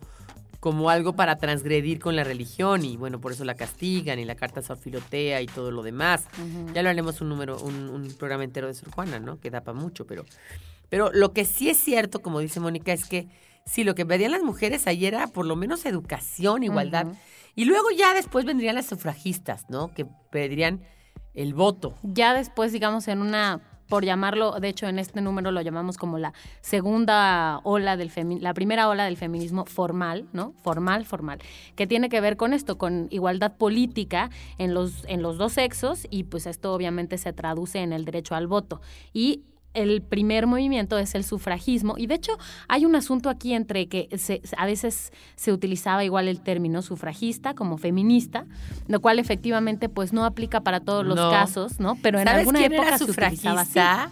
como 0.66 0.90
algo 0.90 1.14
para 1.14 1.36
transgredir 1.36 2.00
con 2.00 2.16
la 2.16 2.24
religión 2.24 2.86
y 2.86 2.98
bueno, 2.98 3.22
por 3.22 3.32
eso 3.32 3.46
la 3.46 3.54
castigan 3.54 4.18
y 4.18 4.26
la 4.26 4.34
carta 4.34 4.64
Sor 4.64 4.80
Filotea 4.80 5.40
y 5.44 5.46
todo 5.46 5.70
lo 5.70 5.84
demás. 5.84 6.26
Ya 6.74 6.82
lo 6.82 6.90
haremos 6.90 7.22
un 7.22 7.30
número, 7.30 7.60
un, 7.60 7.88
un 7.88 8.12
programa 8.18 8.44
entero 8.44 8.66
de 8.66 8.74
Sor 8.74 8.90
Juana, 8.90 9.20
¿no? 9.20 9.40
Que 9.40 9.52
da 9.52 9.62
para 9.62 9.78
mucho, 9.78 10.08
pero, 10.08 10.26
pero 10.90 11.12
lo 11.14 11.34
que 11.34 11.46
sí 11.46 11.70
es 11.70 11.78
cierto, 11.78 12.24
como 12.24 12.40
dice 12.40 12.60
Mónica, 12.60 12.94
es 12.94 13.06
que 13.06 13.28
sí, 13.64 13.84
lo 13.84 13.94
que 13.94 14.08
pedían 14.08 14.32
las 14.32 14.42
mujeres 14.42 14.88
ahí 14.88 15.06
era 15.06 15.28
por 15.28 15.46
lo 15.46 15.56
menos 15.56 15.86
educación, 15.86 16.64
igualdad. 16.64 17.10
Y 17.54 17.66
luego 17.66 17.92
ya 17.96 18.16
después 18.16 18.44
vendrían 18.44 18.74
las 18.74 18.88
sufragistas, 18.88 19.70
¿no? 19.70 19.94
Que 19.94 20.08
pedirían 20.32 20.82
el 21.36 21.54
voto. 21.54 21.96
ya 22.02 22.34
después, 22.34 22.72
digamos, 22.72 23.08
en 23.08 23.22
una, 23.22 23.62
por 23.88 24.06
llamarlo, 24.06 24.52
de 24.60 24.70
hecho 24.70 24.88
en 24.88 25.00
este 25.00 25.22
número 25.22 25.52
lo 25.52 25.62
llamamos 25.62 25.98
como 25.98 26.18
la 26.18 26.34
segunda 26.62 27.60
ola 27.64 27.98
del 27.98 28.10
femi 28.10 28.40
la 28.40 28.54
primera 28.54 28.90
ola 28.90 29.06
del 29.06 29.18
feminismo 29.18 29.66
formal, 29.66 30.26
¿no? 30.34 30.54
Formal, 30.64 31.06
formal, 31.06 31.40
que 31.76 31.88
tiene 31.88 32.10
que 32.10 32.22
ver 32.22 32.38
con 32.38 32.54
esto, 32.54 32.78
con 32.78 33.08
igualdad 33.12 33.54
política 33.58 34.30
en 34.58 34.74
los, 34.74 35.06
en 35.08 35.22
los 35.22 35.38
dos 35.38 35.54
sexos 35.54 36.08
y 36.10 36.24
pues 36.24 36.48
esto 36.48 36.74
obviamente 36.74 37.18
se 37.18 37.34
traduce 37.34 37.80
en 37.80 37.94
el 37.94 38.06
derecho 38.06 38.36
al 38.36 38.48
voto. 38.48 38.82
Y 39.14 39.44
el 39.76 40.02
primer 40.02 40.48
movimiento 40.48 40.98
es 40.98 41.14
el 41.16 41.24
sufragismo 41.24 41.96
y 41.98 42.08
de 42.08 42.16
hecho 42.16 42.32
hay 42.68 42.86
un 42.86 42.96
asunto 42.96 43.30
aquí 43.30 43.54
entre 43.54 43.88
que 43.88 44.10
se- 44.18 44.42
a 44.58 44.66
veces 44.66 45.12
se 45.36 45.52
utilizaba 45.52 46.04
igual 46.04 46.28
el 46.28 46.42
término 46.42 46.82
sufragista 46.82 47.54
como 47.54 47.78
feminista, 47.78 48.46
lo 48.88 49.02
cual 49.02 49.20
efectivamente 49.20 49.90
pues 49.90 50.14
no 50.14 50.26
aplica 50.26 50.62
para 50.62 50.80
todos 50.80 51.06
los 51.06 51.16
No. 51.16 51.30
casos, 51.30 51.80
¿no? 51.80 51.98
Pero 52.02 52.20
en 52.20 52.26
¿Sabes 52.26 52.40
alguna 52.40 52.60
quién 52.60 52.74
época 52.74 52.88
era 52.90 52.98
se 52.98 53.04
utilizaba 53.04 53.62
así. 53.62 53.70
sufragista? 53.74 54.12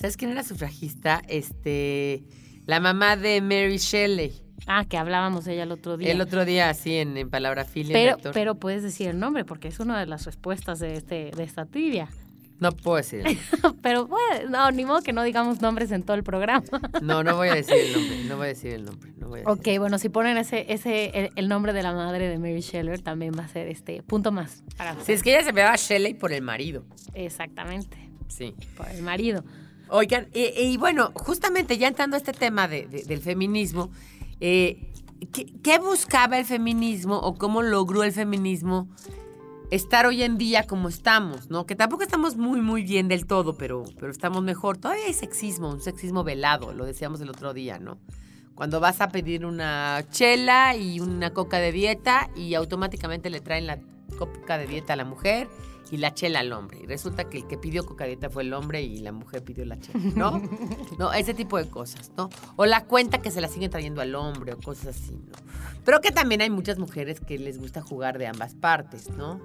¿Sabes 0.00 0.16
quién 0.16 0.30
era 0.32 0.42
sufragista? 0.42 1.22
Este, 1.28 2.24
la 2.66 2.80
mamá 2.80 3.16
de 3.16 3.40
Mary 3.40 3.76
Shelley. 3.78 4.32
Ah, 4.66 4.84
que 4.84 4.96
hablábamos 4.96 5.44
de 5.44 5.54
ella 5.54 5.64
el 5.64 5.72
otro 5.72 5.96
día. 5.96 6.12
El 6.12 6.20
otro 6.20 6.44
día, 6.44 6.70
así 6.70 6.94
en, 6.94 7.16
en 7.16 7.28
Palabra 7.30 7.64
Filia. 7.64 7.92
pero, 7.92 8.32
pero 8.32 8.54
puedes 8.54 8.82
decir 8.84 9.08
el 9.08 9.18
nombre 9.18 9.44
porque 9.44 9.66
es 9.68 9.80
una 9.80 9.98
de 9.98 10.06
las 10.06 10.24
respuestas 10.24 10.78
de 10.78 10.94
este 10.94 11.32
de 11.36 11.42
esta 11.42 11.66
trivia. 11.66 12.08
No 12.62 12.72
puedo 12.72 12.96
decir. 12.98 13.24
pero 13.82 14.06
pues, 14.08 14.48
no, 14.48 14.70
ni 14.70 14.84
modo 14.84 15.02
que 15.02 15.12
no 15.12 15.22
digamos 15.22 15.60
nombres 15.60 15.90
en 15.90 16.02
todo 16.02 16.16
el 16.16 16.22
programa. 16.22 16.62
No, 17.02 17.22
no 17.24 17.36
voy 17.36 17.48
a 17.48 17.54
decir 17.56 17.74
el 17.76 17.92
nombre. 17.92 18.24
No 18.28 18.36
voy 18.36 18.44
a 18.44 18.48
decir 18.48 18.72
el 18.72 18.84
nombre. 18.84 19.12
No 19.18 19.28
voy 19.28 19.40
a 19.40 19.50
Ok, 19.50 19.66
bueno, 19.78 19.98
si 19.98 20.08
ponen 20.08 20.36
ese, 20.38 20.72
ese 20.72 21.06
el, 21.18 21.30
el 21.36 21.48
nombre 21.48 21.72
de 21.72 21.82
la 21.82 21.92
madre 21.92 22.28
de 22.28 22.38
Mary 22.38 22.60
Shelley, 22.60 22.98
también 22.98 23.32
va 23.38 23.44
a 23.44 23.48
ser 23.48 23.66
este 23.68 24.02
punto 24.02 24.30
más. 24.32 24.62
para 24.76 24.98
Si 25.04 25.12
es 25.12 25.22
que 25.22 25.30
ella 25.30 25.40
se 25.44 25.52
llamaba 25.52 25.76
Shelley 25.76 26.14
por 26.14 26.32
el 26.32 26.42
marido. 26.42 26.84
Exactamente, 27.14 27.96
Sí. 28.28 28.54
por 28.76 28.88
el 28.88 29.02
marido. 29.02 29.44
Oigan, 29.88 30.28
y, 30.32 30.44
y 30.58 30.76
bueno, 30.78 31.10
justamente 31.14 31.76
ya 31.76 31.88
entrando 31.88 32.16
a 32.16 32.18
este 32.18 32.32
tema 32.32 32.68
de- 32.68 32.86
de- 32.86 33.02
del 33.04 33.20
feminismo, 33.20 33.90
eh, 34.40 34.92
¿qué, 35.32 35.46
qué 35.62 35.78
buscaba 35.78 36.38
el 36.38 36.44
feminismo 36.44 37.18
o 37.18 37.34
cómo 37.34 37.62
logró 37.62 38.02
el 38.04 38.12
feminismo 38.12 38.88
estar 39.72 40.04
hoy 40.04 40.22
en 40.22 40.36
día 40.36 40.66
como 40.66 40.90
estamos, 40.90 41.48
¿no? 41.48 41.64
Que 41.64 41.74
tampoco 41.74 42.02
estamos 42.02 42.36
muy, 42.36 42.60
muy 42.60 42.82
bien 42.82 43.08
del 43.08 43.26
todo, 43.26 43.56
pero, 43.56 43.84
pero 43.98 44.12
estamos 44.12 44.42
mejor. 44.42 44.76
Todavía 44.76 45.06
hay 45.06 45.14
sexismo, 45.14 45.70
un 45.70 45.80
sexismo 45.80 46.24
velado, 46.24 46.74
lo 46.74 46.84
decíamos 46.84 47.22
el 47.22 47.30
otro 47.30 47.54
día, 47.54 47.78
¿no? 47.78 47.98
Cuando 48.54 48.80
vas 48.80 49.00
a 49.00 49.08
pedir 49.08 49.46
una 49.46 50.04
chela 50.10 50.76
y 50.76 51.00
una 51.00 51.32
coca 51.32 51.58
de 51.58 51.72
dieta 51.72 52.28
y 52.36 52.52
automáticamente 52.52 53.30
le 53.30 53.40
traen 53.40 53.66
la 53.66 53.78
coca 54.18 54.58
de 54.58 54.66
dieta 54.66 54.92
a 54.92 54.96
la 54.96 55.06
mujer 55.06 55.48
y 55.90 55.96
la 55.96 56.12
chela 56.12 56.40
al 56.40 56.52
hombre. 56.52 56.80
Y 56.82 56.86
resulta 56.86 57.30
que 57.30 57.38
el 57.38 57.46
que 57.46 57.56
pidió 57.56 57.86
coca 57.86 58.04
de 58.04 58.10
dieta 58.10 58.28
fue 58.28 58.42
el 58.42 58.52
hombre 58.52 58.82
y 58.82 58.98
la 58.98 59.12
mujer 59.12 59.42
pidió 59.42 59.64
la 59.64 59.80
chela, 59.80 60.00
¿no? 60.14 60.42
no, 60.98 61.14
ese 61.14 61.32
tipo 61.32 61.56
de 61.56 61.70
cosas, 61.70 62.12
¿no? 62.18 62.28
O 62.56 62.66
la 62.66 62.84
cuenta 62.84 63.22
que 63.22 63.30
se 63.30 63.40
la 63.40 63.48
siguen 63.48 63.70
trayendo 63.70 64.02
al 64.02 64.14
hombre 64.14 64.52
o 64.52 64.58
cosas 64.58 64.96
así, 64.96 65.12
¿no? 65.12 65.32
Pero 65.84 66.00
que 66.00 66.10
también 66.10 66.40
hay 66.40 66.50
muchas 66.50 66.78
mujeres 66.78 67.20
que 67.20 67.38
les 67.38 67.58
gusta 67.58 67.82
jugar 67.82 68.18
de 68.18 68.26
ambas 68.26 68.54
partes, 68.54 69.10
¿no? 69.10 69.40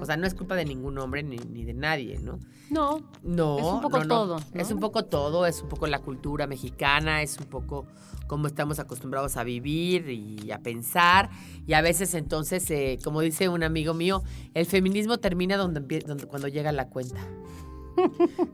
O 0.00 0.04
sea, 0.04 0.16
no 0.16 0.26
es 0.26 0.34
culpa 0.34 0.54
de 0.56 0.64
ningún 0.64 0.98
hombre 0.98 1.22
ni, 1.22 1.36
ni 1.36 1.64
de 1.64 1.74
nadie, 1.74 2.18
¿no? 2.18 2.38
no, 2.70 3.00
No, 3.22 3.58
Es 3.58 3.64
un 3.64 3.80
poco 3.80 3.98
no, 3.98 4.04
no. 4.04 4.08
todo, 4.08 4.40
¿no? 4.40 4.60
Es 4.60 4.70
un 4.70 4.80
poco 4.80 5.04
todo, 5.04 5.46
es 5.46 5.62
un 5.62 5.68
poco 5.68 5.86
la 5.86 6.00
cultura 6.00 6.46
mexicana, 6.46 7.22
es 7.22 7.38
un 7.38 7.46
poco 7.46 7.86
cómo 8.26 8.46
estamos 8.46 8.78
acostumbrados 8.78 9.36
a 9.36 9.44
vivir 9.44 10.08
y 10.10 10.50
a 10.50 10.58
pensar. 10.58 11.30
Y 11.66 11.74
a 11.74 11.80
veces 11.80 12.14
entonces, 12.14 12.68
eh, 12.70 12.98
como 13.04 13.20
dice 13.20 13.48
un 13.48 13.62
amigo 13.62 13.94
mío, 13.94 14.22
el 14.54 14.66
feminismo 14.66 15.18
termina 15.18 15.56
donde, 15.56 16.00
donde 16.00 16.26
cuando 16.26 16.48
llega 16.48 16.72
la 16.72 16.88
cuenta. 16.88 17.20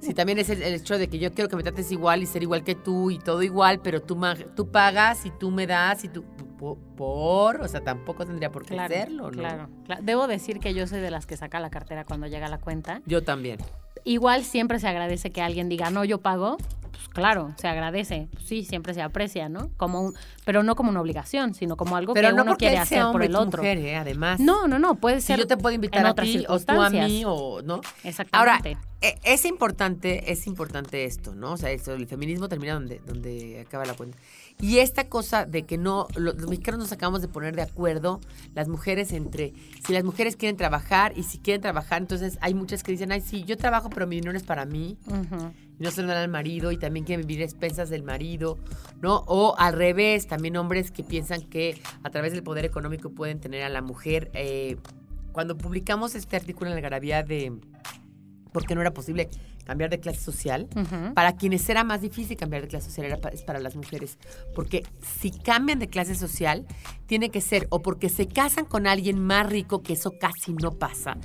Sí, 0.01 0.15
también 0.15 0.39
es 0.39 0.51
el, 0.51 0.63
el 0.63 0.75
hecho 0.75 0.99
de 0.99 1.09
que 1.09 1.19
yo 1.19 1.33
quiero 1.33 1.49
que 1.49 1.57
me 1.57 1.63
trates 1.63 1.91
igual 1.93 2.23
y 2.23 2.27
ser 2.27 2.43
igual 2.43 2.65
que 2.65 2.75
tú 2.75 3.11
y 3.11 3.19
todo 3.19 3.43
igual, 3.43 3.81
pero 3.81 4.01
tú, 4.03 4.19
tú 4.57 4.71
pagas 4.71 5.25
y 5.27 5.31
tú 5.31 5.51
me 5.51 5.67
das 5.67 6.05
y 6.05 6.09
tú... 6.09 6.23
po- 6.59 6.79
Por, 6.97 7.61
o 7.61 7.69
sea, 7.69 7.81
tampoco 7.83 8.25
tendría 8.25 8.51
por 8.53 8.63
qué 8.65 8.75
claro, 8.75 8.95
serlo, 8.95 9.25
¿no? 9.25 9.31
claro, 9.31 9.69
claro. 9.85 10.03
Debo 10.05 10.27
decir 10.29 10.61
que 10.61 10.75
yo 10.75 10.87
soy 10.87 11.01
de 11.01 11.11
las 11.11 11.27
que 11.27 11.37
saca 11.37 11.59
la 11.61 11.71
cartera 11.71 12.05
cuando 12.05 12.27
llega 12.29 12.49
la 12.49 12.59
cuenta. 12.59 13.03
Yo 13.07 13.23
también. 13.25 13.59
Igual 14.05 14.45
siempre 14.45 14.79
se 14.81 14.89
agradece 14.89 15.31
que 15.31 15.43
alguien 15.43 15.69
diga, 15.69 15.91
no, 15.91 16.05
yo 16.05 16.19
pago. 16.21 16.57
Pues 16.93 17.09
claro, 17.09 17.53
se 17.59 17.67
agradece. 17.69 18.29
Pues 18.33 18.45
sí, 18.45 18.65
siempre 18.65 18.95
se 18.95 19.03
aprecia, 19.03 19.49
¿no? 19.49 19.71
Como 19.77 20.03
un, 20.03 20.15
pero 20.45 20.63
no 20.63 20.77
como 20.77 20.91
una 20.91 21.01
obligación, 21.01 21.55
sino 21.55 21.77
como 21.77 21.97
algo 21.97 22.15
Pero 22.15 22.29
que 22.29 22.35
no 22.35 22.43
uno 22.43 22.57
quiere 22.57 22.79
hacer 22.79 23.03
por 23.11 23.23
el 23.25 23.35
otro. 23.35 23.63
mujer, 23.63 23.79
¿eh? 23.79 23.97
además. 23.97 24.39
No, 24.41 24.69
no, 24.69 24.79
no, 24.79 24.95
puede 24.97 25.21
Si 25.21 25.29
ser. 25.29 25.39
yo 25.41 25.47
te 25.47 25.57
puedo 25.57 25.75
invitar 25.75 26.07
a 26.07 26.15
ti 26.15 26.45
o 26.49 26.59
tú 26.61 26.81
a 26.81 26.91
mí 26.91 27.25
o 27.27 27.61
no. 27.63 27.81
Exactamente. 28.05 28.37
Ahora, 28.37 28.61
e- 29.01 29.19
es 29.25 29.45
importante, 29.45 30.31
es 30.31 30.47
importante 30.47 31.05
esto, 31.05 31.35
¿no? 31.35 31.53
O 31.53 31.57
sea, 31.57 31.71
esto, 31.71 31.93
el 31.95 32.07
feminismo 32.07 32.49
termina 32.49 32.75
donde, 32.75 33.01
donde 33.05 33.61
acaba 33.67 33.85
la 33.85 33.95
cuenta. 33.95 34.17
Y 34.61 34.79
esta 34.79 35.09
cosa 35.09 35.45
de 35.45 35.65
que 35.65 35.77
no, 35.79 36.07
lo- 36.15 36.33
los 36.35 36.49
mexicanos 36.49 36.79
nos 36.81 36.93
acabamos 36.93 37.21
de 37.21 37.29
poner 37.29 37.57
de 37.57 37.63
acuerdo, 37.63 38.21
las 38.55 38.69
mujeres 38.69 39.13
entre, 39.13 39.53
si 39.85 39.93
las 39.93 40.05
mujeres 40.05 40.37
quieren 40.37 40.57
trabajar 40.57 41.13
y 41.17 41.25
si 41.25 41.39
quieren 41.39 41.61
trabajar, 41.61 42.01
entonces 42.03 42.39
hay 42.41 42.55
muchas 42.55 42.83
que 42.85 42.93
dicen, 42.93 43.11
ay, 43.11 43.21
sí, 43.21 43.43
yo 43.45 43.57
trabajo, 43.57 43.91
pero 43.91 44.07
mi 44.07 44.17
dinero 44.17 44.37
es 44.37 44.45
para 44.45 44.65
mí 44.65 44.99
y 45.79 45.83
no 45.83 45.91
se 45.91 46.03
lo 46.03 46.09
dan 46.09 46.19
al 46.19 46.29
marido 46.29 46.71
y 46.71 46.77
también 46.77 47.05
quieren 47.05 47.27
vivir 47.27 47.43
expensas 47.43 47.91
del 47.91 48.05
marido, 48.05 48.57
¿no? 49.01 49.25
O 49.27 49.57
al 49.59 49.73
revés, 49.75 50.29
también 50.29 50.57
hombres 50.57 50.93
que 50.93 51.03
piensan 51.03 51.43
que 51.43 51.81
a 52.05 52.11
través 52.11 52.33
del 52.33 52.43
poder 52.45 52.65
económico 52.65 53.11
pueden 53.11 53.41
tener 53.41 53.63
a 53.65 53.69
la 53.69 53.83
mujer. 53.83 54.31
eh, 54.35 54.77
cuando 55.33 55.57
publicamos 55.57 56.15
este 56.15 56.37
artículo 56.37 56.69
en 56.69 56.77
la 56.77 56.83
Garabía 56.83 57.23
de 57.23 57.53
por 58.53 58.67
qué 58.67 58.75
no 58.75 58.83
era 58.83 58.93
posible 58.93 59.31
cambiar 59.65 59.91
de 59.91 60.01
clase 60.01 60.21
social, 60.21 60.69
para 61.15 61.37
quienes 61.37 61.69
era 61.69 61.85
más 61.85 62.01
difícil 62.01 62.37
cambiar 62.37 62.63
de 62.63 62.69
clase 62.69 62.87
social 62.89 63.07
era 63.07 63.17
pa- 63.19 63.29
es 63.31 63.43
para 63.43 63.59
las 63.59 63.77
mujeres. 63.77 64.19
Porque 64.55 64.83
si 65.21 65.31
cambian 65.31 65.79
de 65.79 65.89
clase 65.89 66.15
social, 66.15 66.67
tiene 67.07 67.31
que 67.31 67.41
ser 67.41 67.67
o 67.71 67.81
porque 67.83 68.09
se 68.09 68.27
casan 68.27 68.65
con 68.65 68.87
alguien 68.87 69.19
más 69.19 69.49
rico, 69.49 69.83
que 69.83 69.93
eso 69.95 70.13
casi 70.19 70.53
no 70.55 70.73
pasa, 70.73 71.17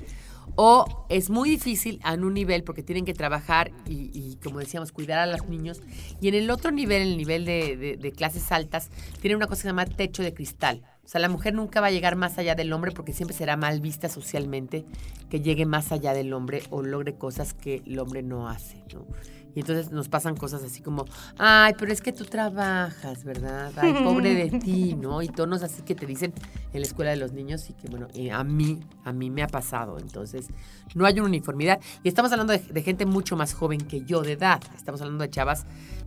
O 0.60 1.06
es 1.08 1.30
muy 1.30 1.50
difícil 1.50 2.00
en 2.04 2.24
un 2.24 2.34
nivel 2.34 2.64
porque 2.64 2.82
tienen 2.82 3.04
que 3.04 3.14
trabajar 3.14 3.70
y, 3.86 4.10
y, 4.12 4.36
como 4.42 4.58
decíamos, 4.58 4.90
cuidar 4.90 5.18
a 5.20 5.26
los 5.26 5.46
niños. 5.48 5.80
Y 6.20 6.26
en 6.28 6.34
el 6.34 6.50
otro 6.50 6.70
nivel, 6.72 7.02
el 7.02 7.16
nivel 7.16 7.44
de, 7.44 7.76
de- 7.76 7.96
de 7.96 8.12
clases 8.12 8.50
altas, 8.50 8.90
tienen 9.20 9.36
una 9.36 9.46
cosa 9.46 9.58
que 9.58 9.62
se 9.62 9.68
llama 9.68 9.84
techo 9.86 10.22
de 10.24 10.34
cristal. 10.34 10.82
O 11.08 11.10
sea, 11.10 11.22
la 11.22 11.30
mujer 11.30 11.54
nunca 11.54 11.80
va 11.80 11.86
a 11.86 11.90
llegar 11.90 12.16
más 12.16 12.36
allá 12.36 12.54
del 12.54 12.70
hombre 12.70 12.92
porque 12.92 13.14
siempre 13.14 13.34
será 13.34 13.56
mal 13.56 13.80
vista 13.80 14.10
socialmente 14.10 14.84
que 15.30 15.40
llegue 15.40 15.64
más 15.64 15.90
allá 15.90 16.12
del 16.12 16.34
hombre 16.34 16.62
o 16.68 16.82
logre 16.82 17.14
cosas 17.14 17.54
que 17.54 17.80
el 17.86 17.98
hombre 17.98 18.22
no 18.22 18.46
hace, 18.46 18.84
¿no? 18.92 19.06
Y 19.54 19.60
entonces 19.60 19.90
nos 19.90 20.10
pasan 20.10 20.36
cosas 20.36 20.62
así 20.62 20.82
como, 20.82 21.06
ay, 21.38 21.72
pero 21.78 21.94
es 21.94 22.02
que 22.02 22.12
tú 22.12 22.26
trabajas, 22.26 23.24
¿verdad? 23.24 23.72
Ay, 23.76 23.94
pobre 24.04 24.34
de 24.34 24.58
ti, 24.58 24.96
¿no? 25.00 25.22
Y 25.22 25.28
tonos 25.28 25.62
así 25.62 25.80
que 25.80 25.94
te 25.94 26.04
dicen 26.04 26.34
en 26.74 26.80
la 26.82 26.86
escuela 26.86 27.10
de 27.10 27.16
los 27.16 27.32
niños 27.32 27.70
y 27.70 27.72
que, 27.72 27.88
bueno, 27.88 28.08
eh, 28.12 28.30
a 28.30 28.44
mí, 28.44 28.78
a 29.02 29.14
mí 29.14 29.30
me 29.30 29.42
ha 29.42 29.48
pasado. 29.48 29.98
Entonces, 29.98 30.48
no 30.94 31.06
hay 31.06 31.14
una 31.14 31.24
uniformidad. 31.24 31.80
Y 32.02 32.08
estamos 32.08 32.30
hablando 32.32 32.52
de, 32.52 32.58
de 32.58 32.82
gente 32.82 33.06
mucho 33.06 33.34
más 33.34 33.54
joven 33.54 33.80
que 33.80 34.02
yo 34.04 34.20
de 34.20 34.32
edad. 34.32 34.60
Estamos 34.76 35.00
hablando 35.00 35.24
de 35.24 35.30
chavas, 35.30 35.64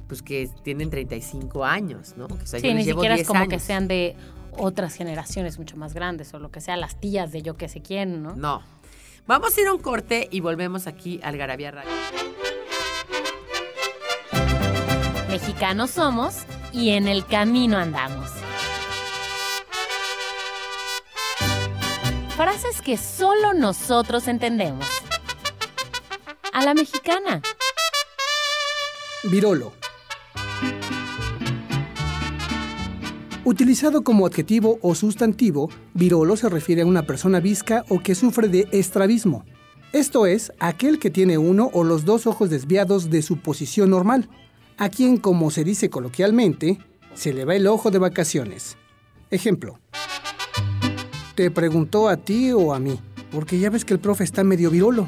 pues, 0.07 0.21
que 0.21 0.47
tienen 0.63 0.91
35 0.91 1.65
años, 1.65 2.13
¿no? 2.17 2.25
O 2.25 2.45
sea, 2.45 2.59
yo 2.59 2.67
Sí, 2.67 2.67
ni 2.67 2.73
les 2.75 2.85
llevo 2.85 2.99
siquiera 2.99 3.15
es 3.15 3.21
10 3.21 3.27
como 3.27 3.47
que 3.47 3.55
años. 3.55 3.63
sean 3.63 3.87
de 3.87 4.15
otras 4.57 4.95
generaciones 4.95 5.57
mucho 5.57 5.77
más 5.77 5.93
grandes 5.93 6.33
o 6.33 6.39
lo 6.39 6.51
que 6.51 6.61
sea, 6.61 6.77
las 6.77 6.99
tías 6.99 7.31
de 7.31 7.41
yo 7.41 7.57
que 7.57 7.67
sé 7.67 7.81
quién, 7.81 8.23
¿no? 8.23 8.35
No. 8.35 8.63
Vamos 9.27 9.57
a 9.57 9.61
ir 9.61 9.67
a 9.67 9.73
un 9.73 9.81
corte 9.81 10.27
y 10.31 10.39
volvemos 10.39 10.87
aquí 10.87 11.19
al 11.23 11.37
Garabía 11.37 11.71
Radio. 11.71 11.91
Mexicanos 15.29 15.91
somos 15.91 16.43
y 16.73 16.89
en 16.89 17.07
el 17.07 17.25
camino 17.25 17.77
andamos. 17.77 18.29
Frases 22.35 22.81
que 22.81 22.97
solo 22.97 23.53
nosotros 23.53 24.27
entendemos. 24.27 24.85
A 26.51 26.63
la 26.63 26.73
mexicana. 26.73 27.41
Virolo. 29.23 29.73
Utilizado 33.43 34.03
como 34.03 34.27
adjetivo 34.27 34.77
o 34.83 34.93
sustantivo, 34.93 35.69
virolo 35.95 36.37
se 36.37 36.47
refiere 36.47 36.83
a 36.83 36.85
una 36.85 37.07
persona 37.07 37.39
visca 37.39 37.83
o 37.89 37.99
que 37.99 38.13
sufre 38.13 38.47
de 38.47 38.67
estrabismo. 38.71 39.45
Esto 39.93 40.27
es, 40.27 40.53
aquel 40.59 40.99
que 40.99 41.09
tiene 41.09 41.39
uno 41.39 41.71
o 41.73 41.83
los 41.83 42.05
dos 42.05 42.27
ojos 42.27 42.51
desviados 42.51 43.09
de 43.09 43.23
su 43.23 43.37
posición 43.37 43.89
normal, 43.89 44.29
a 44.77 44.89
quien, 44.89 45.17
como 45.17 45.49
se 45.49 45.63
dice 45.63 45.89
coloquialmente, 45.89 46.77
se 47.15 47.33
le 47.33 47.43
va 47.43 47.55
el 47.55 47.65
ojo 47.65 47.89
de 47.89 47.97
vacaciones. 47.97 48.77
Ejemplo. 49.31 49.79
Te 51.33 51.49
preguntó 51.49 52.09
a 52.09 52.17
ti 52.17 52.51
o 52.51 52.75
a 52.75 52.79
mí, 52.79 52.99
porque 53.31 53.57
ya 53.57 53.71
ves 53.71 53.85
que 53.85 53.95
el 53.95 53.99
profe 53.99 54.23
está 54.23 54.43
medio 54.43 54.69
virolo. 54.69 55.07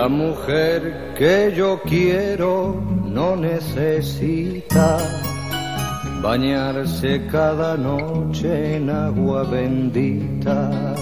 La 0.00 0.08
mujer 0.08 1.12
que 1.14 1.52
yo 1.54 1.78
quiero 1.82 2.74
no 3.04 3.36
necesita 3.36 4.96
bañarse 6.22 7.26
cada 7.30 7.76
noche 7.76 8.76
en 8.76 8.88
agua 8.88 9.42
bendita. 9.42 10.94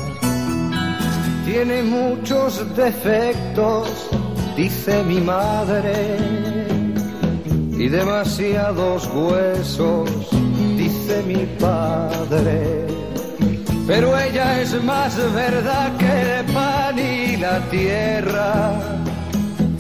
Tiene 1.47 1.85
muchos 1.85 2.51
defectos, 2.75 3.89
dice 4.57 5.05
mi 5.05 5.21
madre, 5.21 6.17
y 7.79 7.89
demasiados 7.89 9.09
huesos, 9.15 10.11
dice 10.77 11.23
mi 11.25 11.47
padre. 11.61 12.89
Pero 13.87 14.19
ella 14.19 14.61
es 14.61 14.83
más 14.83 15.17
verdad 15.33 15.97
que 15.99 16.41
el 16.41 16.45
pan 16.53 16.99
y 16.99 17.18
la 17.41 17.61
tierra. 17.71 18.73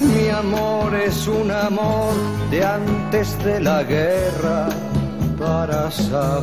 Mi 0.00 0.28
amor 0.28 0.94
es 0.94 1.26
un 1.26 1.50
amor 1.50 2.14
de 2.50 2.64
antes 2.64 3.36
de 3.44 3.60
la 3.60 3.82
guerra 3.82 4.68
para 5.38 5.90
saberlo. 5.90 6.38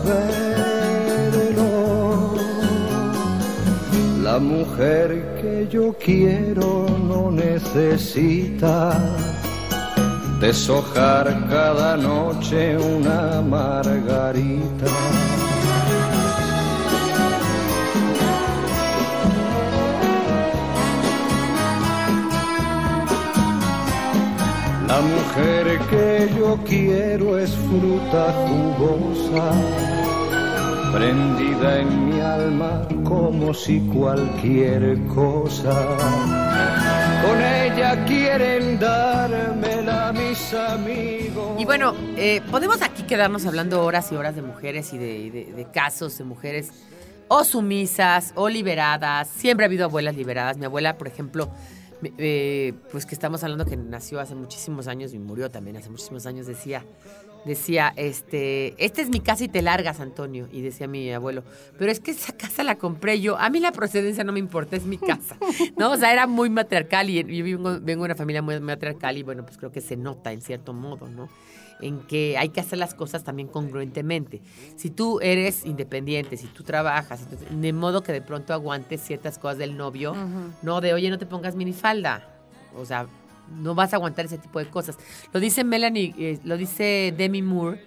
La 4.24 4.40
mujer 4.40 5.38
que 5.42 5.68
yo 5.70 5.96
quiero 5.98 6.88
no 7.08 7.32
necesita 7.32 9.00
deshojar 10.40 11.48
cada 11.48 11.96
noche 11.96 12.78
una 12.78 13.42
margarita. 13.42 15.45
La 24.96 25.02
mujer 25.02 25.78
que 25.90 26.34
yo 26.40 26.58
quiero 26.66 27.38
es 27.38 27.54
fruta 27.54 28.32
jugosa, 28.48 29.52
prendida 30.94 31.80
en 31.82 32.06
mi 32.06 32.22
alma 32.22 32.88
como 33.04 33.54
si 33.54 33.82
cualquier 33.94 35.06
cosa. 35.08 35.74
Con 37.26 37.42
ella 37.42 38.06
quieren 38.06 38.80
dármela 38.80 40.14
mis 40.14 40.54
amigos. 40.54 41.60
Y 41.60 41.66
bueno, 41.66 41.94
eh, 42.16 42.42
podemos 42.50 42.82
aquí 42.82 43.04
quedarnos 43.04 43.46
hablando 43.46 43.84
horas 43.84 44.14
y 44.14 44.16
horas 44.16 44.38
de 44.38 44.44
mujeres 44.44 44.94
y 44.94 44.98
de, 44.98 45.68
casos 45.74 46.18
de 46.18 46.24
mujeres 46.24 46.70
o 47.28 47.44
sumisas 47.44 48.32
o 48.36 48.48
liberadas. 48.48 49.28
Siempre 49.28 49.66
ha 49.66 49.68
habido 49.68 49.84
abuelas 49.84 50.16
liberadas. 50.16 50.56
Mi 50.56 50.64
abuela, 50.64 50.98
por 50.98 51.10
ejemplo, 51.10 51.50
eh, 52.18 52.74
pues 52.92 53.06
que 53.06 53.16
estamos 53.16 53.44
hablando 53.44 53.66
que 53.66 53.78
nació 53.78 54.20
hace 54.20 54.36
muchísimos 54.36 54.88
años 54.88 55.14
y 55.14 55.20
murió 55.20 55.50
también 55.50 55.78
hace 55.78 55.90
muchísimos 55.90 56.26
años, 56.26 56.48
decía, 56.48 56.86
decía, 57.46 57.94
este, 57.96 58.76
esta 58.84 59.02
es 59.02 59.10
mi 59.10 59.20
casa 59.20 59.44
y 59.44 59.48
te 59.48 59.62
largas, 59.62 60.00
Antonio. 60.00 60.48
Y 60.52 60.62
decía 60.62 60.88
mi 60.88 61.12
abuelo, 61.12 61.44
pero 61.78 61.92
es 61.92 62.00
que 62.00 62.12
esa 62.12 62.34
casa 62.34 62.64
la 62.64 62.78
compré 62.78 63.22
yo. 63.22 63.38
A 63.38 63.50
mí 63.50 63.60
la 63.60 63.72
procedencia 63.72 64.24
no 64.24 64.34
me 64.34 64.40
importa, 64.40 64.76
es 64.76 64.86
mi 64.86 64.98
casa. 64.98 65.38
¿No? 65.78 65.92
O 65.92 65.98
sea, 65.98 66.12
era 66.12 66.28
muy 66.28 66.50
matriarcal 66.50 67.10
y 67.10 67.24
yo 67.24 67.44
vengo, 67.44 67.80
vengo 67.80 68.04
de 68.04 68.06
una 68.06 68.16
familia 68.16 68.42
muy 68.42 68.60
matriarcal 68.60 69.18
y 69.18 69.24
bueno, 69.24 69.46
pues 69.46 69.58
creo 69.58 69.72
que 69.72 69.82
se 69.82 69.96
nota 69.96 70.32
en 70.32 70.42
cierto 70.42 70.74
modo, 70.74 71.08
¿no? 71.08 71.30
En 71.82 72.00
que 72.02 72.38
hay 72.38 72.50
que 72.50 72.62
hacer 72.62 72.80
las 72.80 72.94
cosas 72.94 73.24
también 73.24 73.48
congruentemente. 73.50 74.42
Si 74.78 74.90
tú 74.90 75.20
eres 75.20 75.66
independiente, 75.66 76.38
si 76.38 76.48
tú 76.48 76.64
trabajas, 76.64 77.22
entonces, 77.24 77.48
de 77.52 77.74
modo 77.74 78.02
que 78.02 78.14
de 78.14 78.22
pronto 78.22 78.54
aguantes 78.54 79.02
ciertas 79.02 79.38
cosas 79.38 79.58
del 79.58 79.76
novio, 79.76 80.16
no 80.62 80.80
de, 80.80 80.94
oye, 80.94 81.10
no 81.10 81.18
te 81.18 81.26
pongas 81.26 81.56
minifalda. 81.56 82.30
O 82.78 82.86
sea, 82.86 83.08
no 83.50 83.76
vas 83.76 83.94
a 83.94 83.98
aguantar 83.98 84.26
ese 84.26 84.38
tipo 84.38 84.60
de 84.60 84.68
cosas. 84.68 84.98
Lo 85.34 85.40
dice 85.40 85.64
Melanie, 85.64 86.14
eh, 86.18 86.40
lo 86.44 86.58
dice 86.58 87.14
Demi 87.16 87.42
Moore, 87.42 87.82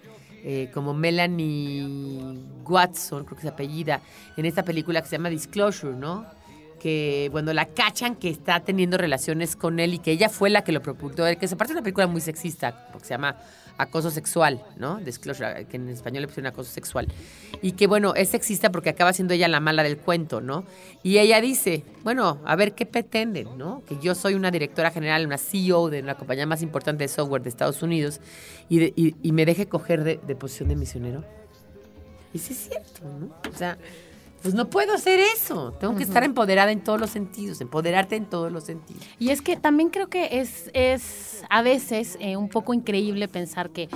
eh, 0.45 0.71
como 0.73 0.95
Melanie 0.95 1.85
Watson, 2.65 3.25
creo 3.25 3.37
que 3.37 3.43
se 3.43 3.49
apellida, 3.49 4.01
en 4.37 4.47
esta 4.47 4.63
película 4.63 5.03
que 5.03 5.09
se 5.09 5.17
llama 5.17 5.31
Disclosure, 5.31 5.97
¿no? 5.97 6.27
Que, 6.81 7.29
bueno, 7.33 7.53
la 7.53 7.67
cachan 7.67 8.15
que 8.15 8.29
está 8.29 8.61
teniendo 8.61 8.99
relaciones 8.99 9.57
con 9.57 9.81
él 9.81 9.95
y 9.95 9.99
que 9.99 10.13
ella 10.13 10.29
fue 10.29 10.49
la 10.49 10.63
que 10.63 10.71
lo 10.71 10.81
propulsó, 10.81 11.25
que 11.39 11.49
se 11.49 11.57
parte 11.57 11.73
de 11.73 11.79
una 11.79 11.83
película 11.83 12.07
muy 12.07 12.21
sexista, 12.21 12.89
porque 12.93 13.09
se 13.09 13.15
llama 13.15 13.37
Acoso 13.79 14.11
Sexual, 14.11 14.63
¿no? 14.77 14.97
Disclosure, 14.99 15.65
que 15.67 15.77
en 15.77 15.89
español 15.89 16.23
le 16.23 16.27
pusieron 16.29 16.49
acoso 16.53 16.71
sexual. 16.71 17.07
Y 17.63 17.73
que, 17.73 17.87
bueno, 17.87 18.15
es 18.15 18.29
sexista 18.29 18.71
porque 18.71 18.91
acaba 18.91 19.13
siendo 19.13 19.35
ella 19.35 19.49
la 19.49 19.61
mala 19.61 19.83
del 19.85 19.97
cuento, 19.99 20.41
¿no? 20.41 20.65
Y 21.03 21.19
ella 21.19 21.41
dice, 21.41 21.85
bueno, 22.05 22.41
a 22.45 22.57
ver 22.57 22.75
qué 22.75 22.87
pretenden, 22.87 23.57
¿no? 23.57 23.83
Que 23.89 23.97
yo 24.03 24.15
soy 24.15 24.35
una 24.35 24.51
directora 24.51 24.91
general, 24.91 25.25
una 25.25 25.39
CEO 25.39 25.91
de 25.91 26.03
la 26.03 26.17
compañía 26.17 26.45
más 26.45 26.61
importante 26.63 27.05
de 27.05 27.09
software 27.09 27.43
de 27.43 27.49
Estados 27.49 27.83
Unidos 27.83 28.21
y, 28.69 28.79
de- 28.79 28.93
y- 28.97 29.15
y 29.23 29.33
me 29.33 29.47
deje 29.47 29.67
coger 29.67 30.05
de, 30.05 30.19
de 30.27 30.35
posición 30.37 30.69
de 30.69 30.77
misionero. 30.77 31.25
Y 32.35 32.39
sí 32.41 32.53
es 32.53 32.59
cierto, 32.69 33.01
¿no? 33.19 33.35
O 33.51 33.57
sea, 33.57 33.79
pues 34.43 34.55
no 34.55 34.71
puedo 34.71 34.95
hacer 34.95 35.21
eso. 35.21 35.73
Tengo 35.73 35.97
que 35.97 36.03
estar 36.03 36.25
empoderada 36.25 36.71
en 36.71 36.83
todos 36.83 37.01
los 37.01 37.11
sentidos, 37.11 37.61
empoderarte 37.61 38.17
en 38.17 38.27
todos 38.27 38.53
los 38.53 38.65
sentidos. 38.65 39.03
Y 39.19 39.31
es 39.31 39.43
que 39.43 39.57
también 39.57 39.91
creo 39.91 40.09
que 40.09 40.41
es, 40.41 40.71
es 40.75 41.43
a 41.51 41.63
veces 41.63 42.17
eh, 42.21 42.37
un 42.37 42.49
poco 42.49 42.75
increíble 42.75 43.29
pensar 43.29 43.71
que, 43.71 43.89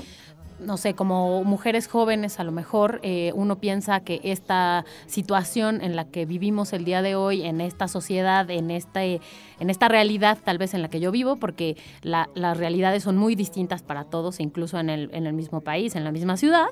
no 0.65 0.77
sé, 0.77 0.95
como 0.95 1.45
mujeres 1.45 1.89
jóvenes 1.89 2.39
a 2.41 2.45
lo 2.45 2.53
mejor 2.53 3.01
eh, 3.03 3.33
uno 3.35 3.57
piensa 3.59 4.01
que 4.01 4.21
esta 4.25 4.85
situación 5.07 5.81
en 5.83 5.97
la 5.97 6.05
que 6.07 6.25
vivimos 6.27 6.73
el 6.73 6.85
día 6.85 7.03
de 7.03 7.15
hoy, 7.15 7.43
en 7.43 7.61
esta 7.61 7.89
sociedad, 7.89 8.49
en, 8.51 8.71
este, 8.71 9.21
en 9.61 9.71
esta 9.71 9.89
realidad 9.89 10.39
tal 10.45 10.59
vez 10.59 10.75
en 10.75 10.83
la 10.83 10.89
que 10.89 11.01
yo 11.01 11.11
vivo, 11.11 11.37
porque 11.37 11.77
la- 12.03 12.29
las 12.35 12.57
realidades 12.57 13.03
son 13.03 13.17
muy 13.17 13.35
distintas 13.35 13.83
para 13.83 14.05
todos, 14.05 14.41
incluso 14.41 14.79
en 14.79 14.91
el, 14.91 15.11
en 15.13 15.27
el 15.27 15.33
mismo 15.33 15.61
país, 15.61 15.95
en 15.97 16.05
la 16.05 16.13
misma 16.13 16.37
ciudad, 16.37 16.67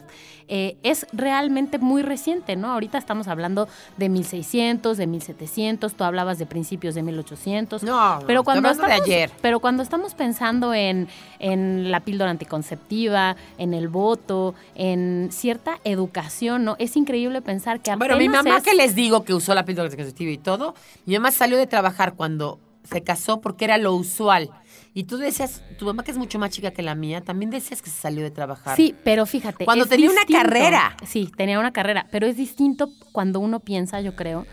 eh, 0.49 0.77
es 0.83 1.07
realmente 1.13 1.79
muy 1.79 2.03
reciente, 2.03 2.57
¿no? 2.57 2.73
Ahorita 2.73 2.99
estamos 2.99 3.29
hablando 3.29 3.69
de 3.97 4.09
1600, 4.09 4.97
de 4.97 5.07
1700, 5.07 5.95
tú 5.95 6.05
hablabas 6.05 6.39
de 6.39 6.47
principios 6.47 6.95
de 6.95 7.03
1800. 7.03 7.83
No, 7.83 8.19
pero 8.27 8.43
cuando 8.45 8.69
hablando 8.69 8.87
de 8.89 8.93
estamos, 8.95 9.07
ayer. 9.09 9.31
Pero 9.43 9.61
cuando 9.61 9.83
estamos 9.83 10.15
pensando 10.15 10.75
en, 10.75 11.09
en 11.39 11.91
la 11.91 12.01
píldora 12.01 12.31
anticonceptiva, 12.31 13.37
en 13.59 13.75
el 13.75 13.80
voto, 13.89 14.55
en 14.75 15.29
cierta 15.33 15.79
educación, 15.85 16.65
¿no? 16.65 16.77
Es 16.79 16.97
increíble 16.97 17.43
pensar 17.43 17.81
que 17.81 17.95
Bueno, 17.97 18.17
mi 18.17 18.29
mamá 18.29 18.59
es- 18.59 18.63
que 18.65 18.75
les 18.75 18.95
digo 18.95 19.25
que 19.25 19.35
usó 19.35 19.55
la 19.55 19.65
píldora 19.65 19.87
anticonceptiva 19.87 20.31
y 20.31 20.39
todo, 20.39 20.75
mi 21.07 21.15
mamá 21.15 21.31
salió 21.31 21.57
de 21.57 21.67
trabajar 21.67 22.15
cuando 22.15 22.59
se 22.85 23.03
casó 23.03 23.41
porque 23.41 23.65
era 23.65 23.79
lo 23.79 23.95
usual. 23.95 24.51
Y 24.93 25.05
tú 25.05 25.19
decías, 25.19 25.63
tu 25.79 25.85
mamá 25.85 26.03
que 26.03 26.11
es 26.11 26.19
mucho 26.19 26.39
más 26.41 26.51
chica 26.51 26.73
que 26.73 26.83
la 26.83 26.97
mía, 26.97 27.21
también 27.21 27.51
decías 27.51 27.81
que 27.81 27.91
se 27.91 28.01
salió 28.01 28.25
de 28.25 28.33
trabajar. 28.33 28.77
Sí, 28.77 28.95
pero 29.05 29.25
fíjate. 29.25 29.65
Cuando 29.65 29.87
tenía 29.87 30.11
una 30.11 30.25
carrera. 30.31 30.97
Sí, 31.07 31.31
tenía 31.37 31.61
una 31.61 31.73
carrera, 31.73 32.09
pero 32.11 32.27
es 32.27 32.37
distinto 32.37 32.91
cuando 33.13 33.39
uno 33.39 33.61
piensa, 33.61 34.01
yo 34.01 34.17
creo, 34.17 34.47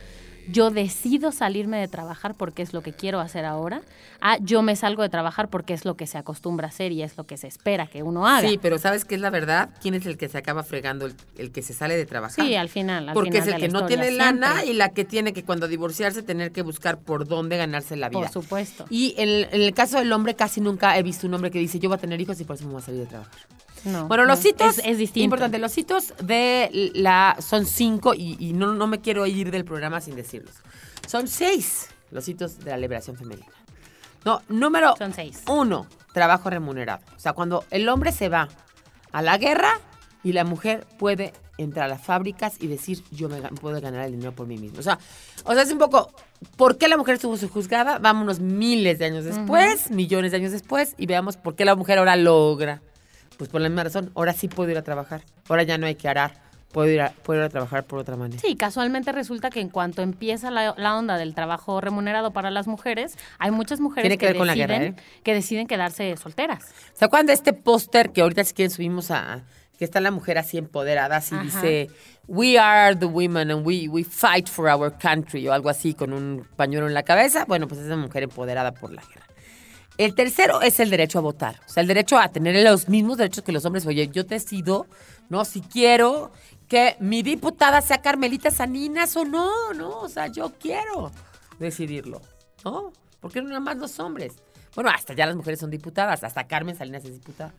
yo 0.50 0.70
decido 0.72 1.32
salirme 1.32 1.78
de 1.78 1.88
trabajar 1.88 2.36
porque 2.36 2.62
es 2.62 2.74
lo 2.74 2.82
que 2.82 2.94
quiero 2.94 3.20
hacer 3.20 3.46
ahora, 3.46 3.82
a 4.22 4.38
yo 4.38 4.62
me 4.62 4.76
salgo 4.76 5.04
de 5.04 5.10
trabajar 5.10 5.50
porque 5.50 5.74
es 5.74 5.86
lo 5.86 5.96
que 5.96 6.08
se 6.08 6.18
acostumbra 6.18 6.68
a 6.68 6.70
hacer 6.70 6.92
y 6.92 7.04
es 7.04 7.18
lo 7.18 7.26
que 7.26 7.38
se 7.38 7.48
espera 7.48 7.88
que 7.88 8.04
uno 8.04 8.28
haga. 8.28 8.48
Sí, 8.48 8.60
pero 8.62 8.78
¿sabes 8.80 9.06
qué 9.06 9.16
es 9.16 9.22
la 9.22 9.30
verdad? 9.30 9.70
¿Quién 9.82 9.94
es 9.94 10.06
el 10.06 10.18
que 10.18 10.30
se 10.30 10.38
acaba 10.38 10.64
fregando? 10.64 11.06
El, 11.06 11.16
el 11.38 11.52
que 11.52 11.62
se 11.62 11.74
sale 11.74 11.98
de 11.98 12.06
trabajar. 12.06 12.46
Sí, 12.46 12.56
al 12.56 12.70
final. 12.70 13.10
al 13.10 13.14
Porque 13.14 13.42
final 13.42 13.48
es 13.48 13.54
el 13.54 13.62
de 13.62 13.68
que 13.68 13.74
no 13.74 13.86
tiene 13.86 14.12
lana 14.12 14.64
y 14.66 14.74
la 14.74 14.90
que 14.90 15.06
tiene 15.06 15.34
que 15.34 15.44
cuando 15.44 15.68
divorciarse 15.68 16.24
tener 16.24 16.52
que 16.52 16.62
buscar 16.62 17.00
por 17.00 17.28
dónde 17.28 17.58
ganarse 17.58 17.96
la 17.96 18.10
vida. 18.10 18.20
Por 18.20 18.30
supuesto. 18.30 18.86
Y 18.90 19.16
en, 19.18 19.30
en 19.54 19.62
el 19.62 19.74
caso 19.74 19.98
del 19.98 20.12
hombre 20.14 20.36
casi 20.36 20.62
nunca 20.62 20.98
he 20.98 21.04
visto 21.04 21.28
un 21.28 21.34
hombre 21.34 21.52
que 21.52 21.60
dice 21.60 21.80
yo 21.80 21.90
voy 21.90 21.98
a 21.98 22.02
tener 22.02 22.20
hijos 22.22 22.40
y 22.40 22.44
por 22.44 22.56
eso 22.56 22.66
me 22.66 22.74
voy 22.74 22.82
a 22.82 22.86
salir 22.86 23.02
de 23.02 23.08
trabajar. 23.08 23.34
No, 23.86 24.08
Bueno, 24.08 24.26
los 24.26 24.44
no, 24.44 24.50
hitos, 24.50 24.80
es, 24.80 24.86
es 24.86 24.98
distinto. 24.98 25.24
importante, 25.26 25.58
los 25.60 25.78
hitos 25.78 26.14
de 26.22 26.92
la, 26.96 27.38
son 27.40 27.66
cinco 27.66 28.14
y, 28.14 28.36
y 28.40 28.54
no, 28.54 28.74
no 28.74 28.88
me 28.88 29.00
quiero 29.02 29.26
ir 29.26 29.52
del 29.52 29.66
programa 29.66 30.02
sin 30.02 30.16
decirlos. 30.16 30.56
Son 31.08 31.28
seis 31.28 31.88
los 32.12 32.28
hitos 32.28 32.60
de 32.60 32.72
la 32.72 32.78
liberación 32.78 33.16
femenina. 33.18 33.48
No, 34.26 34.42
número 34.50 34.96
Son 34.98 35.14
seis. 35.14 35.44
uno, 35.48 35.88
trabajo 36.14 36.50
remunerado. 36.50 37.02
O 37.16 37.20
sea, 37.20 37.34
cuando 37.34 37.64
el 37.72 37.88
hombre 37.90 38.12
se 38.12 38.28
va 38.30 38.50
a 39.12 39.22
la 39.22 39.38
guerra 39.38 39.80
y 40.24 40.34
la 40.34 40.44
mujer 40.44 40.86
puede 41.00 41.34
entrar 41.58 41.86
a 41.86 41.88
las 41.88 42.02
fábricas 42.02 42.56
y 42.60 42.68
decir, 42.68 43.04
yo 43.12 43.30
me 43.30 43.42
puedo 43.42 43.80
ganar 43.82 44.06
el 44.06 44.12
dinero 44.12 44.32
por 44.34 44.46
mí 44.46 44.58
mismo. 44.58 44.80
O 44.80 44.84
sea, 44.84 45.00
o 45.44 45.54
sea, 45.54 45.64
es 45.64 45.72
un 45.72 45.78
poco, 45.80 46.12
¿por 46.56 46.78
qué 46.78 46.88
la 46.88 46.98
mujer 46.98 47.16
estuvo 47.16 47.36
subjuzgada? 47.38 47.98
Vámonos 48.00 48.40
miles 48.40 49.00
de 49.00 49.06
años 49.06 49.24
después, 49.26 49.90
millones 49.90 50.32
de 50.32 50.38
años 50.38 50.52
después, 50.52 50.94
y 50.98 51.06
veamos 51.08 51.36
por 51.38 51.56
qué 51.56 51.66
la 51.66 51.76
mujer 51.76 51.98
ahora 52.00 52.16
logra. 52.16 52.82
Pues 53.38 53.50
por 53.50 53.62
la 53.62 53.70
misma 53.70 53.84
razón, 53.84 54.12
ahora 54.16 54.34
sí 54.34 54.48
puedo 54.48 54.72
ir 54.72 54.78
a 54.78 54.82
trabajar. 54.82 55.22
Ahora 55.48 55.64
ya 55.64 55.78
no 55.78 55.86
hay 55.86 55.96
que 55.96 56.08
arar. 56.08 56.34
Puedo 56.72 56.90
ir 56.90 57.02
a, 57.02 57.12
puedo 57.12 57.40
ir 57.40 57.46
a 57.46 57.50
trabajar 57.50 57.86
por 57.86 58.00
otra 58.00 58.18
manera. 58.18 58.42
Sí, 58.42 58.56
casualmente 58.56 59.12
resulta 59.12 59.50
que 59.50 59.62
en 59.62 59.70
cuanto 59.70 60.02
empieza 60.02 60.52
la, 60.52 60.76
la 60.78 60.98
onda 60.98 61.18
del 61.18 61.34
trabajo 61.34 61.80
remunerado 61.80 62.32
para 62.32 62.52
las 62.52 62.68
mujeres, 62.68 63.18
hay 63.40 63.52
muchas 63.52 63.80
mujeres 63.80 64.18
que 64.18 64.34
deciden, 64.34 64.56
guerra, 64.56 64.84
¿eh? 64.84 64.96
que 65.24 65.34
deciden 65.34 65.68
quedarse 65.68 66.16
solteras. 66.18 66.66
¿Se 66.94 67.06
acuerdan 67.06 67.28
de 67.28 67.34
este 67.34 67.54
póster 67.54 68.12
que 68.12 68.22
ahorita 68.22 68.44
si 68.44 68.54
quieren 68.54 68.72
subimos 68.72 69.12
a 69.12 69.44
que 69.78 69.86
está 69.86 70.02
la 70.02 70.12
mujer 70.12 70.38
así 70.38 70.58
empoderada, 70.58 71.18
así 71.18 71.36
Ajá. 71.36 71.44
dice 71.44 71.90
We 72.28 72.58
are 72.60 72.96
the 72.96 73.06
women 73.06 73.52
and 73.52 73.66
we, 73.66 73.88
we 73.88 74.04
fight 74.04 74.50
for 74.50 74.68
our 74.68 74.92
country 74.98 75.48
o 75.48 75.54
algo 75.54 75.70
así 75.70 75.94
con 75.94 76.12
un 76.12 76.46
pañuelo 76.58 76.88
en 76.88 76.94
la 76.94 77.04
cabeza? 77.04 77.46
Bueno, 77.46 77.68
pues 77.68 77.80
es 77.80 77.88
una 77.88 77.96
mujer 77.98 78.24
empoderada 78.24 78.74
por 78.74 78.92
la 78.92 79.02
guerra. 79.04 79.27
El 79.98 80.14
tercero 80.14 80.62
es 80.62 80.80
el 80.80 80.92
derecho 80.92 81.18
a 81.18 81.22
votar, 81.24 81.60
o 81.66 81.70
sea, 81.70 81.82
el 81.82 81.88
derecho 81.88 82.20
a 82.20 82.30
tener 82.30 82.64
los 82.64 82.88
mismos 82.88 83.18
derechos 83.18 83.44
que 83.44 83.52
los 83.52 83.66
hombres. 83.66 83.86
Oye, 83.88 84.08
yo 84.10 84.24
decido, 84.24 84.86
¿no? 85.30 85.44
Si 85.44 85.62
quiero 85.62 86.32
que 86.68 86.98
mi 87.00 87.24
diputada 87.24 87.82
sea 87.82 88.02
Carmelita 88.02 88.52
Saninas 88.52 89.16
o 89.18 89.26
no, 89.26 89.74
¿no? 89.74 90.02
O 90.02 90.10
sea, 90.10 90.28
yo 90.28 90.54
quiero 90.60 91.12
decidirlo, 91.58 92.22
¿no? 92.64 92.94
¿Por 93.20 93.32
qué 93.32 93.42
no 93.42 93.48
nada 93.48 93.60
más 93.60 93.78
los 93.78 94.00
hombres? 94.00 94.36
Bueno, 94.76 94.92
hasta 94.92 95.16
ya 95.16 95.26
las 95.26 95.36
mujeres 95.36 95.60
son 95.60 95.72
diputadas, 95.72 96.24
hasta 96.24 96.46
Carmen 96.46 96.76
Salinas 96.76 97.04
es 97.04 97.14
diputada. 97.14 97.52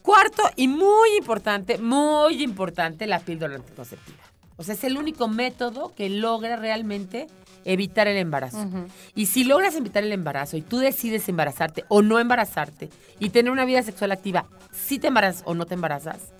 Cuarto 0.00 0.44
y 0.56 0.66
muy 0.66 1.16
importante, 1.18 1.76
muy 1.76 2.42
importante, 2.42 3.06
la 3.06 3.20
píldora 3.20 3.56
anticonceptiva. 3.56 4.18
O 4.56 4.62
sea, 4.62 4.74
es 4.74 4.82
el 4.82 4.96
único 4.96 5.28
método 5.28 5.94
que 5.94 6.08
logra 6.08 6.56
realmente 6.56 7.26
evitar 7.72 8.08
el 8.08 8.16
embarazo. 8.16 8.66
Y 9.14 9.26
si 9.26 9.44
logras 9.44 9.74
evitar 9.76 10.02
el 10.02 10.12
embarazo 10.12 10.56
y 10.56 10.62
tú 10.62 10.78
decides 10.78 11.28
embarazarte 11.28 11.84
o 11.88 12.02
no 12.02 12.18
embarazarte 12.18 12.90
y 13.20 13.30
tener 13.30 13.52
una 13.52 13.64
vida 13.64 13.82
sexual 13.82 14.10
activa, 14.12 14.46
si 14.72 14.98
te 14.98 15.08
embarazas 15.08 15.42
o 15.46 15.54
no 15.54 15.66
te 15.66 15.74
embarazas, 15.74 16.32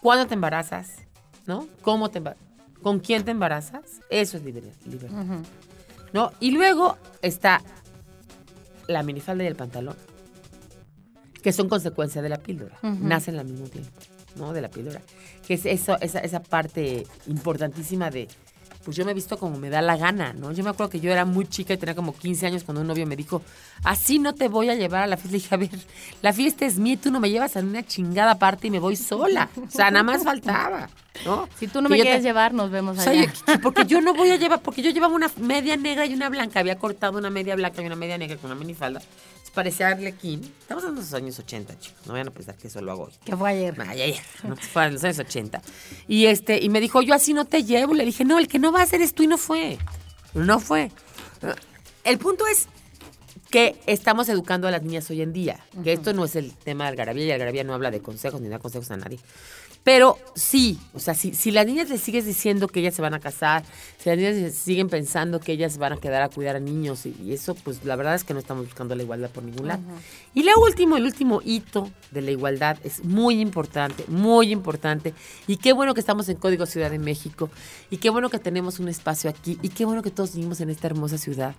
cuándo 0.00 0.26
te 0.26 0.34
embarazas, 0.34 0.96
¿no? 1.46 1.68
¿Cómo 1.82 2.10
te 2.10 2.18
embarazas? 2.18 2.44
¿Con 2.82 3.00
quién 3.00 3.24
te 3.24 3.30
embarazas? 3.30 4.00
Eso 4.10 4.36
es 4.36 4.44
liber- 4.44 4.72
libertad. 4.84 5.24
¿No? 6.12 6.32
Y 6.40 6.50
luego 6.52 6.96
está 7.22 7.60
la 8.86 9.02
minifalda 9.02 9.44
y 9.44 9.46
el 9.48 9.56
pantalón, 9.56 9.96
que 11.42 11.52
son 11.52 11.68
consecuencia 11.68 12.22
de 12.22 12.28
la 12.28 12.38
píldora. 12.38 12.76
Nacen 12.82 13.38
al 13.38 13.46
mismo 13.46 13.66
tiempo, 13.68 13.90
¿no? 14.36 14.52
De 14.52 14.60
la 14.60 14.68
píldora. 14.68 15.00
Que 15.46 15.54
es 15.54 15.66
eso, 15.66 15.96
esa, 16.00 16.18
esa 16.20 16.42
parte 16.42 17.06
importantísima 17.26 18.10
de, 18.10 18.28
pues 18.86 18.96
yo 18.96 19.04
me 19.04 19.10
he 19.10 19.14
visto 19.14 19.36
como 19.36 19.58
me 19.58 19.68
da 19.68 19.82
la 19.82 19.96
gana, 19.96 20.32
¿no? 20.32 20.52
Yo 20.52 20.62
me 20.62 20.70
acuerdo 20.70 20.90
que 20.90 21.00
yo 21.00 21.10
era 21.10 21.24
muy 21.24 21.48
chica 21.48 21.74
y 21.74 21.76
tenía 21.76 21.96
como 21.96 22.14
15 22.16 22.46
años 22.46 22.62
cuando 22.62 22.82
un 22.82 22.86
novio 22.86 23.04
me 23.04 23.16
dijo, 23.16 23.42
así 23.82 24.20
no 24.20 24.32
te 24.32 24.46
voy 24.46 24.70
a 24.70 24.76
llevar 24.76 25.02
a 25.02 25.06
la 25.08 25.16
fiesta. 25.16 25.26
Le 25.32 25.38
dije, 25.38 25.54
a 25.56 25.58
ver, 25.58 25.86
la 26.22 26.32
fiesta 26.32 26.66
es 26.66 26.78
mía 26.78 26.92
y 26.92 26.96
tú 26.96 27.10
no 27.10 27.18
me 27.18 27.28
llevas 27.28 27.56
a 27.56 27.60
una 27.60 27.84
chingada 27.84 28.38
parte 28.38 28.68
y 28.68 28.70
me 28.70 28.78
voy 28.78 28.94
sola. 28.94 29.50
O 29.56 29.68
sea, 29.68 29.90
nada 29.90 30.04
más 30.04 30.22
faltaba, 30.22 30.88
¿no? 31.24 31.48
Si 31.58 31.66
tú 31.68 31.80
no 31.82 31.88
Que 31.88 31.92
me 31.92 31.98
yo 31.98 32.04
te- 32.04 32.08
quieres 32.10 32.24
llevar, 32.24 32.52
nos 32.54 32.70
vemos 32.70 32.98
allá. 32.98 33.32
porque 33.62 33.84
yo 33.86 34.00
no 34.00 34.14
voy 34.14 34.30
a 34.30 34.36
llevar, 34.36 34.60
porque 34.62 34.82
yo 34.82 34.90
llevaba 34.90 35.14
una 35.14 35.30
media 35.38 35.76
negra 35.76 36.06
y 36.06 36.14
una 36.14 36.28
blanca. 36.28 36.60
Había 36.60 36.78
cortado 36.78 37.18
una 37.18 37.30
media 37.30 37.54
blanca 37.56 37.82
y 37.82 37.86
una 37.86 37.96
media 37.96 38.18
negra 38.18 38.36
con 38.36 38.50
una 38.50 38.58
minifalda. 38.60 39.00
Parecía 39.54 39.88
Arlequín. 39.88 40.42
Estamos 40.60 40.84
en 40.84 40.94
los 40.96 41.14
años 41.14 41.38
80, 41.38 41.78
chicos. 41.78 41.98
No 42.06 42.12
vayan 42.12 42.28
a 42.28 42.30
pensar 42.30 42.56
que 42.56 42.68
eso 42.68 42.82
lo 42.82 42.92
hago 42.92 43.04
hoy. 43.04 43.12
que 43.24 43.34
fue 43.34 43.48
ayer. 43.50 43.74
Ay, 43.88 44.02
ayer, 44.02 44.20
no, 44.46 44.54
fue 44.56 44.84
en 44.84 44.92
los 44.94 45.04
años 45.04 45.18
80. 45.18 45.62
Y, 46.08 46.26
este, 46.26 46.62
y 46.62 46.68
me 46.68 46.78
dijo, 46.78 47.00
yo 47.00 47.14
así 47.14 47.32
no 47.32 47.46
te 47.46 47.64
llevo. 47.64 47.94
Le 47.94 48.04
dije, 48.04 48.26
no, 48.26 48.38
el 48.38 48.48
que 48.48 48.58
no 48.58 48.70
va 48.70 48.80
a 48.80 48.82
hacer 48.82 49.00
es 49.00 49.14
tú 49.14 49.22
y 49.22 49.26
no 49.28 49.38
fue. 49.38 49.78
No 50.34 50.60
fue. 50.60 50.90
El 52.04 52.18
punto 52.18 52.46
es 52.46 52.68
que 53.50 53.76
estamos 53.86 54.28
educando 54.28 54.68
a 54.68 54.70
las 54.70 54.82
niñas 54.82 55.08
hoy 55.10 55.22
en 55.22 55.32
día. 55.32 55.58
Que 55.82 55.94
esto 55.94 56.12
no 56.12 56.26
es 56.26 56.36
el 56.36 56.52
tema 56.52 56.84
de 56.84 56.90
Algarabía 56.90 57.24
y 57.26 57.30
Algarabía 57.30 57.64
no 57.64 57.72
habla 57.72 57.90
de 57.90 58.00
consejos 58.02 58.40
ni 58.42 58.48
da 58.48 58.58
consejos 58.58 58.90
a 58.90 58.96
nadie. 58.98 59.18
Pero 59.86 60.18
sí, 60.34 60.80
o 60.94 60.98
sea, 60.98 61.14
si, 61.14 61.32
si 61.32 61.52
las 61.52 61.64
niñas 61.64 61.88
les 61.88 62.00
sigues 62.00 62.26
diciendo 62.26 62.66
que 62.66 62.80
ellas 62.80 62.92
se 62.92 63.02
van 63.02 63.14
a 63.14 63.20
casar, 63.20 63.62
si 63.98 64.08
las 64.08 64.18
niñas 64.18 64.52
siguen 64.52 64.88
pensando 64.88 65.38
que 65.38 65.52
ellas 65.52 65.78
van 65.78 65.92
a 65.92 65.96
quedar 65.96 66.24
a 66.24 66.28
cuidar 66.28 66.56
a 66.56 66.58
niños 66.58 67.06
y, 67.06 67.14
y 67.22 67.32
eso, 67.32 67.54
pues 67.54 67.84
la 67.84 67.94
verdad 67.94 68.16
es 68.16 68.24
que 68.24 68.34
no 68.34 68.40
estamos 68.40 68.64
buscando 68.64 68.96
la 68.96 69.04
igualdad 69.04 69.30
por 69.30 69.44
ningún 69.44 69.68
lado. 69.68 69.82
Y 70.34 70.42
lo 70.42 70.58
último, 70.60 70.96
el 70.96 71.04
último 71.04 71.40
hito 71.44 71.88
de 72.10 72.20
la 72.20 72.32
igualdad 72.32 72.78
es 72.82 73.04
muy 73.04 73.40
importante, 73.40 74.04
muy 74.08 74.50
importante. 74.50 75.14
Y 75.46 75.58
qué 75.58 75.72
bueno 75.72 75.94
que 75.94 76.00
estamos 76.00 76.28
en 76.28 76.36
Código 76.36 76.66
Ciudad 76.66 76.90
de 76.90 76.98
México 76.98 77.48
y 77.88 77.98
qué 77.98 78.10
bueno 78.10 78.28
que 78.28 78.40
tenemos 78.40 78.80
un 78.80 78.88
espacio 78.88 79.30
aquí 79.30 79.56
y 79.62 79.68
qué 79.68 79.84
bueno 79.84 80.02
que 80.02 80.10
todos 80.10 80.34
vivimos 80.34 80.60
en 80.60 80.70
esta 80.70 80.88
hermosa 80.88 81.16
ciudad 81.16 81.54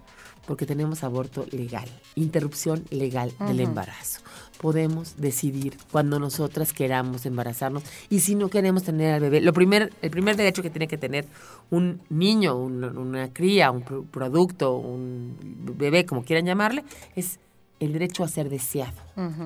porque 0.48 0.66
tenemos 0.66 1.04
aborto 1.04 1.45
legal, 1.52 1.88
interrupción 2.16 2.84
legal 2.89 3.32
del 3.39 3.60
embarazo. 3.60 4.22
Podemos 4.60 5.18
decidir 5.18 5.78
cuando 5.91 6.20
nosotras 6.20 6.74
queramos 6.74 7.26
embarazarnos 7.28 7.84
y 8.10 8.22
si 8.22 8.34
no 8.34 8.50
queremos 8.50 8.82
tener 8.84 9.14
al 9.14 9.20
bebé. 9.22 9.41
Lo 9.41 9.54
primer, 9.54 9.93
el 10.02 10.10
primer 10.10 10.36
derecho 10.36 10.64
que 10.64 10.72
tiene 10.72 10.88
que 10.88 10.98
tener 10.98 11.28
un 11.70 12.02
niño, 12.10 12.56
un- 12.56 12.84
una 12.84 13.32
cría, 13.32 13.70
un 13.70 13.84
pro- 13.84 14.04
producto, 14.04 14.76
un 14.78 15.38
bebé, 15.78 16.06
como 16.08 16.24
quieran 16.24 16.45
llamarle, 16.45 16.84
es 17.16 17.38
el 17.80 17.93
derecho 17.93 18.24
a 18.24 18.28
ser 18.28 18.50
deseado 18.50 18.98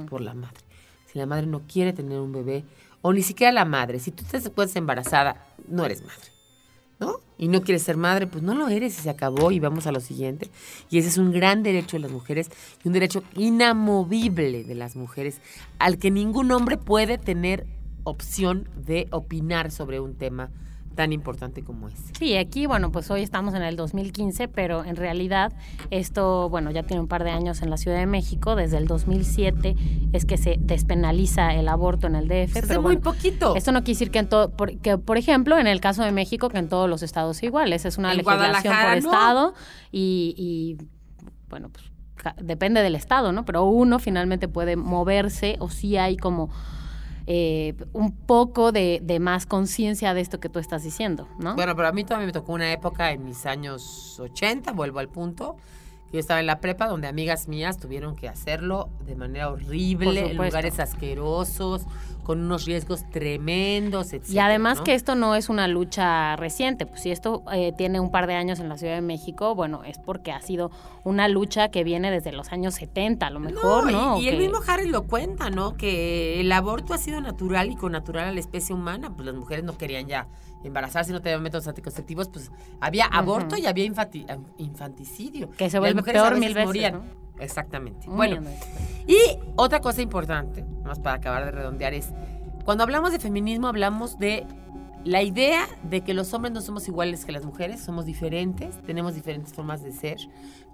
por 0.05 0.21
la 0.21 0.33
madre. 0.33 0.61
Si 1.11 1.19
la 1.19 1.25
madre 1.25 1.45
no 1.45 1.61
quiere 1.67 1.91
tener 1.91 2.19
un 2.19 2.31
bebé, 2.31 2.63
o 3.01 3.11
ni 3.11 3.21
siquiera 3.23 3.51
la 3.51 3.65
madre, 3.65 3.99
si 3.99 4.11
tú 4.11 4.23
te 4.23 4.39
puedes 4.49 4.73
embarazada, 4.77 5.45
no 5.67 5.83
eres 5.85 6.01
madre. 6.03 6.31
¿No? 7.01 7.19
Y 7.37 7.47
no 7.47 7.63
quieres 7.63 7.81
ser 7.81 7.97
madre, 7.97 8.27
pues 8.27 8.43
no 8.43 8.53
lo 8.53 8.69
eres 8.69 8.97
y 8.97 9.01
se 9.01 9.09
acabó 9.09 9.51
y 9.51 9.59
vamos 9.59 9.87
a 9.87 9.91
lo 9.91 9.99
siguiente. 9.99 10.49
Y 10.89 10.99
ese 10.99 11.09
es 11.09 11.17
un 11.17 11.31
gran 11.31 11.63
derecho 11.63 11.97
de 11.97 12.01
las 12.01 12.11
mujeres 12.11 12.49
y 12.83 12.87
un 12.87 12.93
derecho 12.93 13.23
inamovible 13.35 14.63
de 14.63 14.75
las 14.75 14.95
mujeres 14.95 15.41
al 15.79 15.97
que 15.97 16.11
ningún 16.11 16.51
hombre 16.51 16.77
puede 16.77 17.17
tener 17.17 17.65
opción 18.03 18.69
de 18.75 19.07
opinar 19.11 19.71
sobre 19.71 19.99
un 19.99 20.15
tema 20.15 20.51
tan 20.95 21.13
importante 21.13 21.63
como 21.63 21.87
ese. 21.87 22.13
Sí, 22.17 22.35
aquí, 22.37 22.65
bueno, 22.65 22.91
pues 22.91 23.09
hoy 23.11 23.21
estamos 23.21 23.53
en 23.53 23.63
el 23.63 23.75
2015, 23.75 24.47
pero 24.47 24.83
en 24.83 24.95
realidad 24.95 25.53
esto, 25.89 26.49
bueno, 26.49 26.71
ya 26.71 26.83
tiene 26.83 27.01
un 27.01 27.07
par 27.07 27.23
de 27.23 27.31
años 27.31 27.61
en 27.61 27.69
la 27.69 27.77
Ciudad 27.77 27.97
de 27.97 28.05
México. 28.05 28.55
Desde 28.55 28.77
el 28.77 28.87
2007 28.87 29.75
es 30.13 30.25
que 30.25 30.37
se 30.37 30.57
despenaliza 30.59 31.53
el 31.53 31.67
aborto 31.69 32.07
en 32.07 32.15
el 32.15 32.27
DF. 32.27 32.57
Hace 32.57 32.67
pero 32.67 32.81
muy 32.81 32.95
bueno, 32.95 33.01
poquito. 33.01 33.55
Esto 33.55 33.71
no 33.71 33.79
quiere 33.79 33.93
decir 33.93 34.11
que, 34.11 34.19
en 34.19 34.29
todo, 34.29 34.51
por, 34.51 34.77
que, 34.77 34.97
por 34.97 35.17
ejemplo, 35.17 35.57
en 35.57 35.67
el 35.67 35.79
caso 35.81 36.03
de 36.03 36.11
México, 36.11 36.49
que 36.49 36.57
en 36.57 36.69
todos 36.69 36.89
los 36.89 37.03
estados 37.03 37.41
iguales. 37.43 37.85
Es 37.85 37.97
una 37.97 38.11
En 38.11 38.17
legislación 38.17 38.73
por 38.73 38.89
no. 38.89 38.95
estado 38.95 39.53
y, 39.91 40.35
y, 40.37 40.77
bueno, 41.49 41.69
pues 41.69 41.91
depende 42.41 42.81
del 42.81 42.95
estado, 42.95 43.31
¿no? 43.31 43.45
Pero 43.45 43.63
uno 43.63 43.99
finalmente 43.99 44.47
puede 44.47 44.75
moverse 44.75 45.55
o 45.59 45.69
sí 45.69 45.97
hay 45.97 46.17
como 46.17 46.49
eh, 47.33 47.75
un 47.93 48.11
poco 48.11 48.73
de, 48.73 48.99
de 49.01 49.21
más 49.21 49.45
conciencia 49.45 50.13
de 50.13 50.19
esto 50.19 50.41
que 50.41 50.49
tú 50.49 50.59
estás 50.59 50.83
diciendo, 50.83 51.29
¿no? 51.39 51.55
Bueno, 51.55 51.77
pero 51.77 51.87
a 51.87 51.93
mí 51.93 52.03
también 52.03 52.25
me 52.25 52.33
tocó 52.33 52.51
una 52.51 52.73
época 52.73 53.13
en 53.13 53.23
mis 53.23 53.45
años 53.45 54.19
80, 54.19 54.73
vuelvo 54.73 54.99
al 54.99 55.07
punto, 55.07 55.55
yo 56.11 56.19
estaba 56.19 56.39
en 56.39 56.45
la 56.45 56.59
prepa 56.59 56.87
donde 56.87 57.07
amigas 57.07 57.47
mías 57.47 57.77
tuvieron 57.77 58.15
que 58.15 58.27
hacerlo 58.27 58.89
de 59.05 59.15
manera 59.15 59.49
horrible, 59.49 60.31
en 60.31 60.37
lugares 60.37 60.79
asquerosos, 60.79 61.85
con 62.23 62.39
unos 62.41 62.65
riesgos 62.65 63.09
tremendos, 63.09 64.13
etc. 64.13 64.29
Y 64.29 64.39
además 64.39 64.81
que 64.81 64.93
esto 64.93 65.15
no 65.15 65.35
es 65.35 65.49
una 65.49 65.67
lucha 65.67 66.35
reciente, 66.35 66.85
pues 66.85 67.01
si 67.01 67.11
esto 67.11 67.43
eh, 67.51 67.73
tiene 67.77 67.99
un 67.99 68.11
par 68.11 68.27
de 68.27 68.35
años 68.35 68.59
en 68.59 68.69
la 68.69 68.77
Ciudad 68.77 68.95
de 68.95 69.01
México, 69.01 69.55
bueno, 69.55 69.83
es 69.83 69.97
porque 69.97 70.31
ha 70.31 70.41
sido 70.41 70.69
una 71.03 71.27
lucha 71.27 71.69
que 71.69 71.83
viene 71.83 72.11
desde 72.11 72.31
los 72.31 72.51
años 72.51 72.75
70, 72.75 73.25
a 73.25 73.29
lo 73.29 73.39
mejor, 73.39 73.91
¿no? 73.91 74.19
Y, 74.21 74.27
el 74.27 74.35
que- 74.35 74.41
mismo 74.43 74.59
Harris 74.67 74.89
lo 74.89 75.03
cuenta, 75.07 75.49
¿no? 75.49 75.75
Que 75.75 76.39
el 76.41 76.51
aborto 76.51 76.93
ha 76.93 76.97
sido 76.97 77.21
natural 77.21 77.71
y 77.71 77.75
con 77.75 77.93
natural 77.93 78.27
a 78.27 78.31
la 78.31 78.39
especie 78.39 78.75
humana. 78.75 79.13
Pues 79.15 79.25
las 79.25 79.35
mujeres 79.35 79.63
no 79.63 79.77
querían 79.77 80.07
ya 80.07 80.27
embarazarse, 80.63 81.11
no 81.11 81.21
tenían 81.21 81.41
métodos 81.43 81.67
anticonceptivos, 81.67 82.27
pues 82.29 82.51
había 82.79 83.05
aborto 83.05 83.57
y 83.57 83.65
había 83.65 83.85
infanti- 83.85 84.25
infanticidio. 84.57 85.49
Que 85.51 85.69
se 85.69 85.79
vuelve 85.79 86.01
peor 86.03 86.37
mil 86.37 86.53
veces, 86.53 86.67
morían. 86.67 86.93
¿no? 86.93 87.03
Exactamente. 87.39 88.07
Bueno, 88.07 88.41
y 89.07 89.17
otra 89.55 89.79
cosa 89.81 90.01
importante, 90.01 90.63
más 90.83 90.99
para 90.99 91.15
acabar 91.15 91.45
de 91.45 91.51
redondear, 91.51 91.93
es 91.93 92.09
cuando 92.65 92.83
hablamos 92.83 93.11
de 93.11 93.19
feminismo 93.19 93.67
hablamos 93.67 94.19
de 94.19 94.45
la 95.03 95.23
idea 95.23 95.67
de 95.81 96.01
que 96.01 96.13
los 96.13 96.31
hombres 96.35 96.53
no 96.53 96.61
somos 96.61 96.87
iguales 96.87 97.25
que 97.25 97.31
las 97.31 97.43
mujeres, 97.43 97.81
somos 97.81 98.05
diferentes, 98.05 98.79
tenemos 98.83 99.15
diferentes 99.15 99.51
formas 99.51 99.81
de 99.81 99.91
ser, 99.91 100.17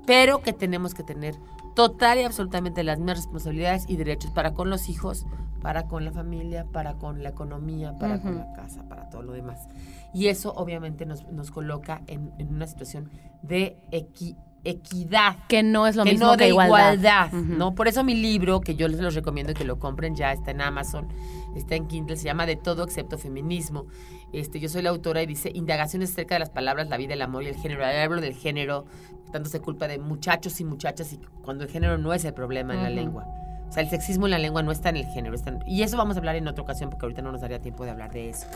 pero 0.08 0.42
que 0.42 0.54
tenemos 0.54 0.96
que 0.96 1.04
tener 1.04 1.36
total 1.76 2.18
y 2.18 2.24
absolutamente 2.24 2.84
las 2.84 2.98
mismas 2.98 3.18
responsabilidades 3.18 3.86
y 3.88 3.98
derechos 3.98 4.32
para 4.32 4.56
con 4.56 4.72
los 4.72 4.90
hijos, 4.90 5.28
para 5.62 5.84
con 5.88 6.04
la 6.06 6.12
familia, 6.12 6.66
para 6.72 6.96
con 6.96 7.22
la 7.22 7.30
economía, 7.30 7.94
para 8.00 8.20
con 8.20 8.36
la 8.38 8.52
casa, 8.54 8.88
para 8.90 9.10
todo 9.10 9.22
lo 9.22 9.34
demás. 9.34 9.68
Y 10.14 10.28
eso 10.28 10.54
obviamente 10.56 11.06
nos, 11.06 11.28
nos 11.28 11.52
coloca 11.52 12.02
en, 12.08 12.32
en 12.40 12.56
una 12.56 12.66
situación 12.66 13.12
de 13.44 13.78
equi- 13.92 14.36
equidad 14.64 15.36
Que 15.48 15.62
no 15.64 15.86
es 15.88 15.96
lo 15.96 16.04
que 16.04 16.12
mismo 16.12 16.28
no 16.28 16.38
que 16.38 16.46
de 16.46 16.50
igualdad. 16.50 16.94
igualdad, 16.94 17.34
Ujú. 17.34 17.54
¿no? 17.54 17.76
Por 17.76 17.88
eso 17.88 18.04
mi 18.04 18.16
libro, 18.16 18.60
que 18.62 18.76
yo 18.76 18.88
les 18.88 19.00
los 19.00 19.14
recomiendo 19.16 19.54
que 19.54 19.64
lo 19.64 19.78
compren 19.78 20.16
ya, 20.16 20.32
está 20.32 20.52
en 20.52 20.62
Amazon, 20.62 21.08
está 21.56 21.76
en 21.76 21.88
Kindle, 21.88 22.16
se 22.18 22.24
llama 22.26 22.46
De 22.46 22.56
todo 22.56 22.84
excepto 22.84 23.18
feminismo. 23.18 23.86
Este, 24.34 24.60
yo 24.60 24.68
soy 24.70 24.82
la 24.82 24.90
autora 24.90 25.22
y 25.24 25.26
dice 25.26 25.52
indagaciones 25.54 26.12
acerca 26.12 26.36
de 26.36 26.40
las 26.40 26.50
palabras, 26.50 26.90
la 26.90 26.98
vida, 26.98 27.14
el 27.14 27.22
amor 27.22 27.44
y 27.44 27.48
el 27.48 27.56
género. 27.56 27.86
Ahí 27.86 27.98
Hablo 27.98 28.22
del 28.22 28.34
género, 28.34 28.86
tanto 29.32 29.50
se 29.50 29.60
culpa 29.62 29.88
de 29.88 30.00
muchachos 30.00 30.60
y 30.60 30.64
muchachas 30.66 31.14
y 31.14 31.20
cuando 31.44 31.64
el 31.64 31.70
género 31.70 31.98
no 31.98 32.14
es 32.14 32.26
el 32.26 32.34
problema 32.34 32.74
en 32.74 32.84
la 32.84 32.90
Ujú. 32.90 32.96
lengua. 32.96 33.26
O 33.68 33.72
sea, 33.72 33.84
el 33.84 33.90
sexismo 33.90 34.28
en 34.28 34.32
la 34.32 34.40
lengua 34.40 34.64
no 34.64 34.72
está 34.72 34.90
en 34.90 34.98
el 34.98 35.06
género. 35.06 35.36
está 35.36 35.50
en- 35.50 35.64
y 35.66 35.82
eso 35.82 35.98
vamos 35.98 36.16
a 36.16 36.20
hablar 36.20 36.36
en 36.36 36.48
otra 36.48 36.64
ocasión 36.64 36.90
porque 36.90 37.06
ahorita 37.06 37.22
no 37.22 37.32
nos 37.32 37.42
daría 37.42 37.60
tiempo 37.62 37.84
de 37.86 37.92
hablar 37.92 38.12
de 38.12 38.30
eso. 38.30 38.48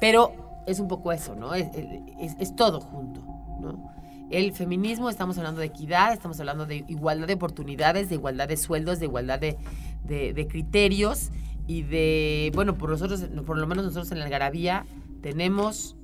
Pero 0.00 0.62
es 0.66 0.80
un 0.80 0.88
poco 0.88 1.12
eso, 1.12 1.34
¿no? 1.34 1.54
Es, 1.54 1.66
es- 1.74 2.36
es 2.38 2.56
todo 2.56 2.80
junto, 2.80 3.20
¿no? 3.60 3.92
El 4.30 4.52
feminismo, 4.52 5.08
estamos 5.08 5.38
hablando 5.38 5.60
de 5.60 5.66
equidad, 5.66 6.12
estamos 6.12 6.40
hablando 6.40 6.66
de 6.66 6.84
igualdad 6.88 7.26
de 7.28 7.34
oportunidades, 7.34 8.08
de 8.08 8.16
igualdad 8.16 8.48
de 8.48 8.56
sueldos, 8.56 8.98
de 8.98 9.04
igualdad 9.06 9.38
de, 9.38 9.56
de- 10.04 10.32
de 10.32 10.48
criterios 10.48 11.30
y 11.68 11.82
de, 11.82 12.50
bueno, 12.54 12.74
por 12.76 12.90
nosotros, 12.90 13.24
por 13.46 13.58
lo 13.58 13.66
menos 13.66 13.84
nosotros 13.84 14.10
en 14.12 14.18
la 14.18 14.24
Algarabía 14.24 14.84
tenemos 15.26 15.96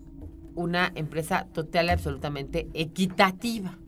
una 0.57 0.91
empresa 0.97 1.47
total 1.53 1.87
y 1.87 1.91
absolutamente 1.91 2.66
equitativa. 2.75 3.79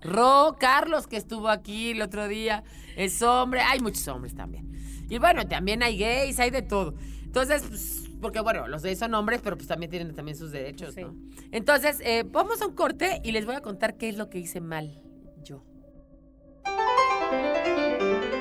Ro 0.00 0.56
Carlos, 0.58 1.06
que 1.06 1.18
estuvo 1.18 1.50
aquí 1.50 1.90
el 1.90 2.00
otro 2.00 2.28
día, 2.28 2.64
es 2.96 3.20
hombre, 3.20 3.60
hay 3.60 3.80
muchos 3.80 4.08
hombres 4.08 4.34
también. 4.34 4.72
Y 5.10 5.18
bueno, 5.18 5.46
también 5.46 5.82
hay 5.82 5.98
gays, 5.98 6.40
hay 6.40 6.48
de 6.48 6.62
todo. 6.62 6.94
Entonces, 7.24 7.62
pues, 7.68 8.10
porque 8.22 8.40
bueno, 8.40 8.68
los 8.68 8.82
gays 8.82 8.98
son 8.98 9.12
hombres, 9.12 9.42
pero 9.44 9.58
pues 9.58 9.68
también 9.68 9.90
tienen 9.90 10.14
también 10.14 10.34
sus 10.38 10.50
derechos, 10.50 10.94
Sí. 10.94 11.02
¿no? 11.02 11.14
Entonces, 11.52 12.00
eh, 12.02 12.24
vamos 12.26 12.62
a 12.62 12.66
un 12.66 12.74
corte 12.74 13.20
y 13.22 13.32
les 13.32 13.44
voy 13.44 13.56
a 13.56 13.60
contar 13.60 13.98
qué 13.98 14.08
es 14.08 14.16
lo 14.16 14.30
que 14.30 14.38
hice 14.38 14.62
mal 14.62 14.98
yo. 15.44 15.62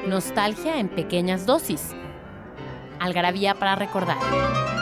Nostalgia 0.08 0.80
en 0.80 0.88
pequeñas 0.88 1.46
dosis. 1.46 1.94
Algarabía 3.02 3.56
para 3.56 3.76
recordar. 3.76 4.79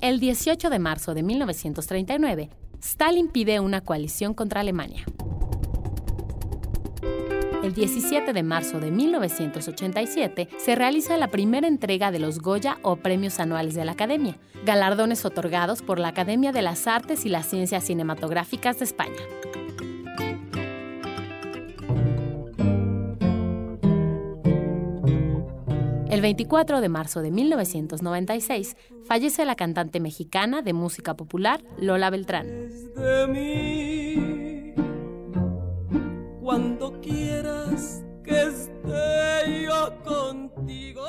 El 0.00 0.18
18 0.18 0.70
de 0.70 0.78
marzo 0.78 1.12
de 1.12 1.22
1939, 1.22 2.48
Stalin 2.82 3.28
pide 3.28 3.60
una 3.60 3.82
coalición 3.82 4.32
contra 4.32 4.62
Alemania. 4.62 5.04
El 7.62 7.74
17 7.74 8.32
de 8.32 8.42
marzo 8.42 8.80
de 8.80 8.90
1987 8.90 10.48
se 10.56 10.74
realiza 10.74 11.18
la 11.18 11.28
primera 11.28 11.68
entrega 11.68 12.10
de 12.10 12.18
los 12.18 12.38
Goya 12.38 12.78
o 12.80 12.96
Premios 12.96 13.38
Anuales 13.40 13.74
de 13.74 13.84
la 13.84 13.92
Academia, 13.92 14.38
galardones 14.64 15.26
otorgados 15.26 15.82
por 15.82 15.98
la 15.98 16.08
Academia 16.08 16.52
de 16.52 16.62
las 16.62 16.86
Artes 16.86 17.26
y 17.26 17.28
las 17.28 17.44
Ciencias 17.44 17.84
Cinematográficas 17.84 18.78
de 18.78 18.86
España. 18.86 19.20
El 26.10 26.22
24 26.22 26.80
de 26.80 26.88
marzo 26.88 27.22
de 27.22 27.30
1996 27.30 28.76
fallece 29.06 29.44
la 29.44 29.54
cantante 29.54 30.00
mexicana 30.00 30.60
de 30.60 30.72
música 30.72 31.14
popular 31.14 31.62
Lola 31.78 32.10
Beltrán. 32.10 32.48
de 32.96 33.26
mí. 33.28 34.74
Cuando 36.42 37.00
quieras 37.00 38.02
que 38.24 38.42
esté 38.42 39.66
yo 39.66 39.94
contigo. 40.02 41.04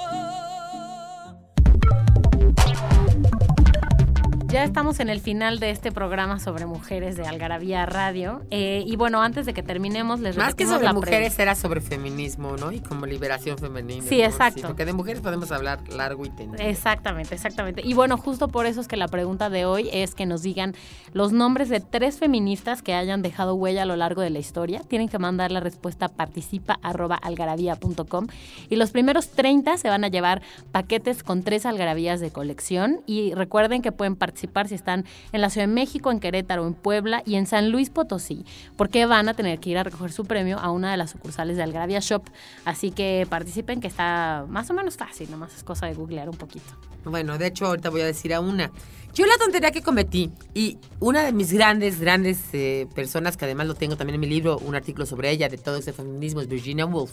Ya 4.52 4.64
estamos 4.66 5.00
en 5.00 5.08
el 5.08 5.22
final 5.22 5.60
de 5.60 5.70
este 5.70 5.94
programa 5.94 6.38
sobre 6.38 6.66
mujeres 6.66 7.16
de 7.16 7.26
Algarabía 7.26 7.86
Radio. 7.86 8.42
Eh, 8.52 8.84
y 8.86 8.98
bueno, 8.98 9.22
antes 9.22 9.46
de 9.46 9.54
que 9.54 9.64
terminemos, 9.64 10.20
les 10.20 10.36
Más 10.36 10.56
que 10.56 10.66
sobre 10.66 10.84
la 10.84 10.92
mujeres 10.92 11.40
era 11.40 11.56
sobre 11.56 11.80
feminismo, 11.80 12.58
¿no? 12.58 12.74
Y 12.74 12.82
como 12.82 13.06
liberación 13.06 13.58
femenina. 13.58 14.06
Sí, 14.06 14.18
¿no? 14.18 14.26
exacto. 14.26 14.64
porque 14.68 14.84
de 14.84 14.92
mujeres 14.92 15.22
podemos 15.22 15.54
hablar 15.54 15.80
largo 15.88 16.26
y 16.26 16.30
tendido. 16.32 16.62
Exactamente, 16.62 17.34
exactamente. 17.34 17.82
Y 17.86 17.94
bueno, 17.94 18.18
justo 18.18 18.50
por 18.50 18.66
eso 18.66 18.82
es 18.82 18.90
que 18.90 18.98
la 18.98 19.08
pregunta 19.08 19.50
de 19.50 19.64
hoy 19.64 19.90
es 19.94 20.16
que 20.16 20.26
nos 20.26 20.42
digan 20.42 20.76
los 21.14 21.32
nombres 21.32 21.70
de 21.70 21.80
tres 21.80 22.20
feministas 22.20 22.82
que 22.82 22.94
hayan 22.94 23.22
dejado 23.22 23.56
huella 23.56 23.84
a 23.84 23.86
lo 23.86 23.96
largo 23.96 24.22
de 24.22 24.32
la 24.32 24.40
historia. 24.40 24.82
Tienen 24.82 25.08
que 25.08 25.18
mandar 25.18 25.54
la 25.54 25.62
respuesta 25.62 26.08
a 26.08 26.10
participa.algarabía.com 26.10 28.28
y 28.70 28.76
los 28.76 28.92
primeros 28.92 29.30
30 29.30 29.78
se 29.78 29.88
van 29.88 30.04
a 30.04 30.10
llevar 30.10 30.42
paquetes 30.74 31.24
con 31.24 31.44
tres 31.44 31.66
algarabías 31.66 32.20
de 32.20 32.32
colección. 32.32 33.00
Y 33.06 33.34
recuerden 33.34 33.82
que 33.82 33.94
pueden 33.94 34.18
participar 34.18 34.41
si 34.68 34.76
están 34.76 35.06
en 35.32 35.42
la 35.42 35.50
Ciudad 35.50 35.68
de 35.68 35.74
México, 35.74 36.12
en 36.12 36.20
Querétaro, 36.20 36.68
en 36.68 36.74
Puebla 36.74 37.24
y 37.26 37.36
en 37.36 37.46
San 37.46 37.72
Luis 37.72 37.90
Potosí, 37.90 38.46
porque 38.76 39.06
van 39.06 39.30
a 39.30 39.34
tener 39.34 39.60
que 39.60 39.70
ir 39.70 39.78
a 39.78 39.84
recoger 39.84 40.12
su 40.12 40.26
premio 40.26 40.60
a 40.60 40.72
una 40.72 40.92
de 40.92 40.98
las 40.98 41.12
sucursales 41.12 41.58
de 41.58 41.64
Algarabía 41.64 42.00
Shop. 42.00 42.24
Así 42.66 42.92
que 42.92 43.28
participen, 43.30 43.82
que 43.82 43.88
está 43.88 44.46
más 44.48 44.70
o 44.70 44.74
menos 44.74 44.98
fácil, 44.98 45.30
nomás 45.32 45.56
es 45.56 45.64
cosa 45.64 45.88
de 45.88 45.94
googlear 45.94 46.30
un 46.30 46.38
poquito. 46.38 46.74
Bueno, 47.04 47.38
de 47.38 47.48
hecho, 47.48 47.66
ahorita 47.66 47.90
voy 47.90 48.02
a 48.02 48.06
decir 48.06 48.34
a 48.34 48.40
una. 48.40 48.72
Yo 49.14 49.26
la 49.26 49.36
tontería 49.38 49.72
que 49.72 49.82
cometí, 49.82 50.32
y 50.54 50.78
una 51.02 51.24
de 51.24 51.34
mis 51.34 51.52
grandes, 51.52 52.00
grandes 52.00 52.40
eh, 52.54 52.88
personas, 52.96 53.36
que 53.36 53.44
además 53.44 53.68
lo 53.68 53.76
tengo 53.76 53.98
también 53.98 54.16
en 54.16 54.22
mi 54.22 54.28
libro, 54.28 54.58
un 54.60 54.74
artículo 54.74 55.06
sobre 55.06 55.30
ella, 55.32 55.50
de 55.50 55.58
todo 55.58 55.76
ese 55.76 55.92
feminismo, 55.92 56.40
es 56.40 56.48
Virginia 56.48 56.86
Woolf. 56.86 57.12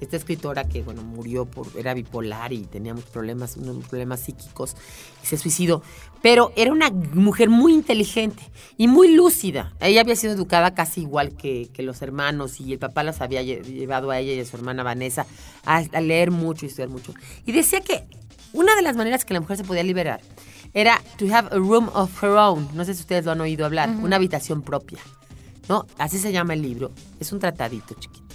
Esta 0.00 0.16
escritora 0.16 0.64
que, 0.64 0.82
bueno, 0.82 1.02
murió 1.02 1.46
por, 1.46 1.66
era 1.76 1.92
bipolar 1.92 2.52
y 2.52 2.66
tenía 2.66 2.94
muchos 2.94 3.10
problemas, 3.10 3.56
unos 3.56 3.84
problemas 3.88 4.20
psíquicos, 4.20 4.76
y 5.22 5.26
se 5.26 5.36
suicidó. 5.36 5.82
Pero 6.22 6.52
era 6.54 6.70
una 6.70 6.88
mujer 6.90 7.50
muy 7.50 7.74
inteligente 7.74 8.42
y 8.78 8.86
muy 8.86 9.14
lúcida. 9.14 9.74
Ella 9.80 10.02
había 10.02 10.14
sido 10.16 10.32
educada 10.32 10.74
casi 10.74 11.00
igual 11.00 11.36
que, 11.36 11.68
que 11.72 11.82
los 11.82 12.00
hermanos, 12.00 12.60
y 12.60 12.72
el 12.72 12.78
papá 12.78 13.02
las 13.02 13.20
había 13.20 13.42
lle- 13.42 13.62
llevado 13.64 14.12
a 14.12 14.20
ella 14.20 14.34
y 14.34 14.40
a 14.40 14.44
su 14.44 14.56
hermana 14.56 14.84
Vanessa 14.84 15.26
a, 15.64 15.78
a 15.78 16.00
leer 16.00 16.30
mucho 16.30 16.64
y 16.64 16.68
estudiar 16.68 16.90
mucho. 16.90 17.12
Y 17.44 17.50
decía 17.50 17.80
que 17.80 18.04
una 18.52 18.76
de 18.76 18.82
las 18.82 18.96
maneras 18.96 19.24
que 19.24 19.34
la 19.34 19.40
mujer 19.40 19.56
se 19.56 19.64
podía 19.64 19.82
liberar 19.82 20.20
era 20.74 21.00
to 21.18 21.26
have 21.32 21.48
a 21.52 21.58
room 21.58 21.90
of 21.94 22.22
her 22.22 22.36
own. 22.36 22.68
No 22.74 22.84
sé 22.84 22.94
si 22.94 23.00
ustedes 23.00 23.24
lo 23.24 23.32
han 23.32 23.40
oído 23.40 23.66
hablar, 23.66 23.90
una 24.02 24.16
habitación 24.16 24.62
propia. 24.62 24.98
¿No? 25.68 25.86
Así 25.98 26.18
se 26.18 26.32
llama 26.32 26.54
el 26.54 26.62
libro. 26.62 26.90
Es 27.20 27.32
un 27.32 27.38
tratadito 27.38 27.94
chiquito. 27.94 28.34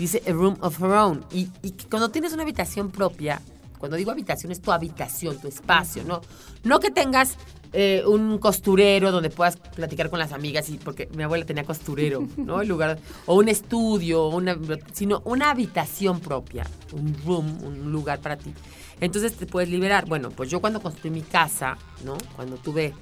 dice 0.00 0.22
a 0.26 0.32
room 0.32 0.56
of 0.60 0.80
her 0.80 0.92
own. 0.92 1.24
Y, 1.30 1.48
y 1.62 1.72
cuando 1.90 2.08
tienes 2.08 2.32
una 2.32 2.42
habitación 2.42 2.90
propia, 2.90 3.40
cuando 3.78 3.96
digo 3.96 4.10
habitación 4.10 4.50
es 4.50 4.60
tu 4.60 4.72
habitación, 4.72 5.38
tu 5.38 5.46
espacio, 5.46 6.04
¿no? 6.04 6.22
No 6.64 6.80
que 6.80 6.90
tengas 6.90 7.36
eh, 7.72 8.02
un 8.06 8.38
costurero 8.38 9.12
donde 9.12 9.30
puedas 9.30 9.56
platicar 9.56 10.10
con 10.10 10.18
las 10.18 10.32
amigas, 10.32 10.68
y 10.70 10.78
porque 10.78 11.08
mi 11.14 11.22
abuela 11.22 11.44
tenía 11.44 11.64
costurero, 11.64 12.26
¿no? 12.36 12.62
El 12.62 12.68
lugar, 12.68 12.98
o 13.26 13.36
un 13.36 13.48
estudio, 13.48 14.28
una, 14.28 14.58
sino 14.92 15.22
una 15.24 15.50
habitación 15.50 16.20
propia, 16.20 16.66
un 16.92 17.14
room, 17.24 17.62
un 17.62 17.92
lugar 17.92 18.20
para 18.20 18.36
ti. 18.36 18.52
Entonces 19.00 19.34
te 19.36 19.46
puedes 19.46 19.68
liberar. 19.70 20.06
Bueno, 20.06 20.30
pues 20.30 20.50
yo 20.50 20.60
cuando 20.60 20.80
construí 20.82 21.10
mi 21.10 21.22
casa, 21.22 21.76
¿no? 22.04 22.16
Cuando 22.36 22.56
tuve, 22.56 22.94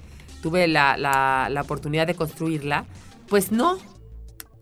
tuve 0.43 0.69
la, 0.69 0.97
la- 0.97 1.49
la 1.51 1.63
oportunidad 1.63 2.07
de 2.07 2.15
construirla, 2.15 2.87
pues 3.29 3.51
no. 3.53 3.79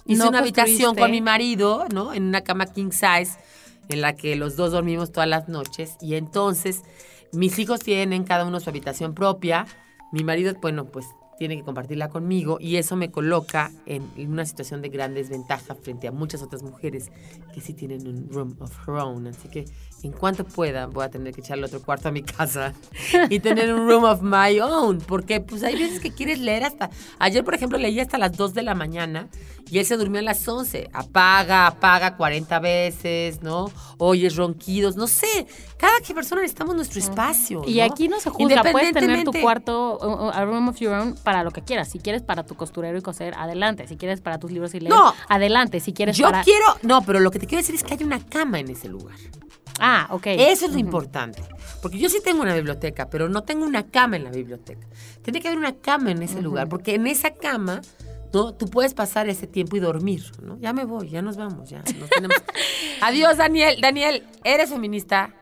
Hice 0.07 0.19
No 0.23 0.29
una 0.29 0.39
habitación 0.39 0.95
con 0.95 1.11
mi 1.11 1.21
marido, 1.21 1.87
¿no? 1.93 2.15
En 2.15 2.23
una 2.25 2.43
cama 2.43 2.67
king 2.67 2.91
size, 2.93 3.37
en 3.89 4.01
la 4.01 4.15
que 4.15 4.37
los 4.37 4.57
dos 4.57 4.71
dormimos 4.73 5.11
todas 5.13 5.29
las 5.29 5.49
noches. 5.49 5.97
Y 6.01 6.15
entonces, 6.15 6.83
mis 7.33 7.59
hijos 7.59 7.81
tienen 7.81 8.23
cada 8.25 8.45
uno 8.45 8.61
su 8.61 8.71
habitación 8.71 9.15
propia. 9.15 9.67
Mi 10.13 10.23
marido, 10.23 10.55
bueno, 10.63 10.87
pues 10.87 11.07
tiene 11.39 11.57
que 11.59 11.65
compartirla 11.65 12.09
conmigo 12.09 12.57
y 12.61 12.77
eso 12.77 12.97
me 12.97 13.11
coloca 13.11 13.71
en, 13.85 14.11
en 14.17 14.33
una 14.33 14.47
situación 14.47 14.81
de 14.81 14.89
gran 14.89 15.13
desventaja 15.13 15.75
frente 15.75 16.09
a 16.09 16.13
muchas 16.13 16.41
otras 16.43 16.63
mujeres 16.63 17.11
que 17.53 17.61
sí 17.61 17.75
tienen 17.75 18.07
un 18.07 18.29
room 18.31 18.57
of 18.61 18.73
her 18.89 18.95
own. 18.95 19.27
Así 19.27 19.49
que 19.51 19.67
en 20.03 20.13
cuanto 20.13 20.45
pueda 20.45 20.87
voy 20.87 21.05
a 21.05 21.11
tener 21.11 21.35
que 21.35 21.41
echarle 21.41 21.67
otro 21.67 21.83
cuarto 21.83 22.09
a 22.09 22.13
mi 22.13 22.23
casa 22.23 22.75
y 23.31 23.41
tener 23.41 23.73
un 23.73 23.89
room 23.89 24.05
of 24.05 24.23
my 24.23 24.61
own. 24.61 24.99
Porque 24.99 25.41
pues 25.41 25.63
hay 25.63 25.75
veces 25.77 26.01
que 26.01 26.13
quieres 26.13 26.39
leer 26.39 26.65
hasta... 26.65 26.91
Ayer, 27.19 27.45
por 27.45 27.55
ejemplo, 27.55 27.79
leí 27.79 27.99
hasta 28.01 28.19
las 28.19 28.37
2 28.37 28.55
de 28.55 28.63
la 28.63 28.75
mañana 28.75 29.29
y 29.71 29.79
él 29.79 29.87
se 29.87 29.97
durmió 29.97 30.21
a 30.21 30.23
las 30.23 30.47
11. 30.47 30.91
Apaga, 30.93 31.67
apaga 31.67 32.17
40 32.17 32.59
veces, 32.61 33.43
¿no? 33.43 33.71
Oyes 33.99 34.37
ronquidos, 34.37 34.97
no 34.97 35.07
sé. 35.07 35.47
Cada 35.77 36.01
que 36.01 36.15
persona 36.15 36.41
necesitamos 36.43 36.77
nuestro 36.77 37.01
espacio. 37.01 37.63
Y 37.67 37.79
¿no? 37.79 37.85
aquí 37.85 38.09
no 38.09 38.21
se 38.21 38.31
juzga, 38.31 38.63
puedes 38.71 38.93
tener 38.93 39.25
tu 39.25 39.33
cuarto, 39.33 40.31
a 40.33 40.45
room 40.45 40.69
of 40.69 40.79
your 40.79 40.95
own, 40.95 41.15
para 41.25 41.43
lo 41.43 41.51
que 41.51 41.63
quieras. 41.63 41.89
Si 41.89 41.99
quieres 41.99 42.23
para 42.23 42.45
tu 42.45 42.55
costurero 42.55 42.97
y 42.97 43.03
coser, 43.03 43.35
adelante. 43.37 43.89
Si 43.89 43.97
quieres 43.97 44.21
para 44.21 44.39
tus 44.39 44.53
libros 44.53 44.75
y 44.75 44.81
leer, 44.81 44.95
No. 44.95 45.13
adelante. 45.29 45.81
Si 45.81 45.93
quieres 45.93 46.17
Yo 46.17 46.27
para... 46.27 46.43
quiero, 46.43 46.65
no, 46.83 47.03
pero 47.03 47.19
lo 47.21 47.31
que 47.31 47.39
te 47.39 47.47
quiero 47.47 47.61
decir 47.61 47.75
es 47.75 47.83
que 47.83 47.95
hay 47.95 48.05
una 48.05 48.25
cama 48.25 48.61
en 48.61 48.71
ese 48.71 48.89
lugar. 48.89 49.17
Ah, 49.79 50.09
ok. 50.11 50.27
Eso 50.29 50.67
es 50.67 50.73
lo 50.73 50.79
importante. 50.79 51.43
Porque 51.83 51.99
yo 51.99 52.09
sí 52.09 52.19
tengo 52.25 52.43
una 52.43 52.55
biblioteca, 52.55 53.09
pero 53.11 53.29
no 53.29 53.43
tengo 53.43 53.67
una 53.67 53.85
cama 53.85 54.17
en 54.17 54.25
la 54.25 54.31
biblioteca. 54.31 54.87
Tiene 55.23 55.41
que 55.41 55.49
haber 55.49 55.59
una 55.59 55.75
cama 55.75 56.11
en 56.11 56.23
ese 56.23 56.41
lugar, 56.43 56.69
porque 56.69 56.95
en 56.95 57.07
esa 57.07 57.31
cama, 57.35 57.83
¿no? 58.33 58.55
Tú 58.55 58.67
puedes 58.69 58.95
pasar 58.95 59.29
ese 59.29 59.47
tiempo 59.47 59.77
y 59.77 59.81
dormir, 59.81 60.23
¿no? 60.43 60.59
Ya 60.59 60.73
me 60.73 60.85
voy, 60.85 61.09
ya 61.11 61.23
nos 61.23 61.37
vamos, 61.37 61.69
ya. 61.71 61.79
nos 61.99 62.09
tenemos- 62.11 62.37
Adiós, 63.03 63.37
Daniel. 63.37 63.79
Daniel, 63.81 64.25
¿eres 64.45 64.71
feminista? 64.71 65.35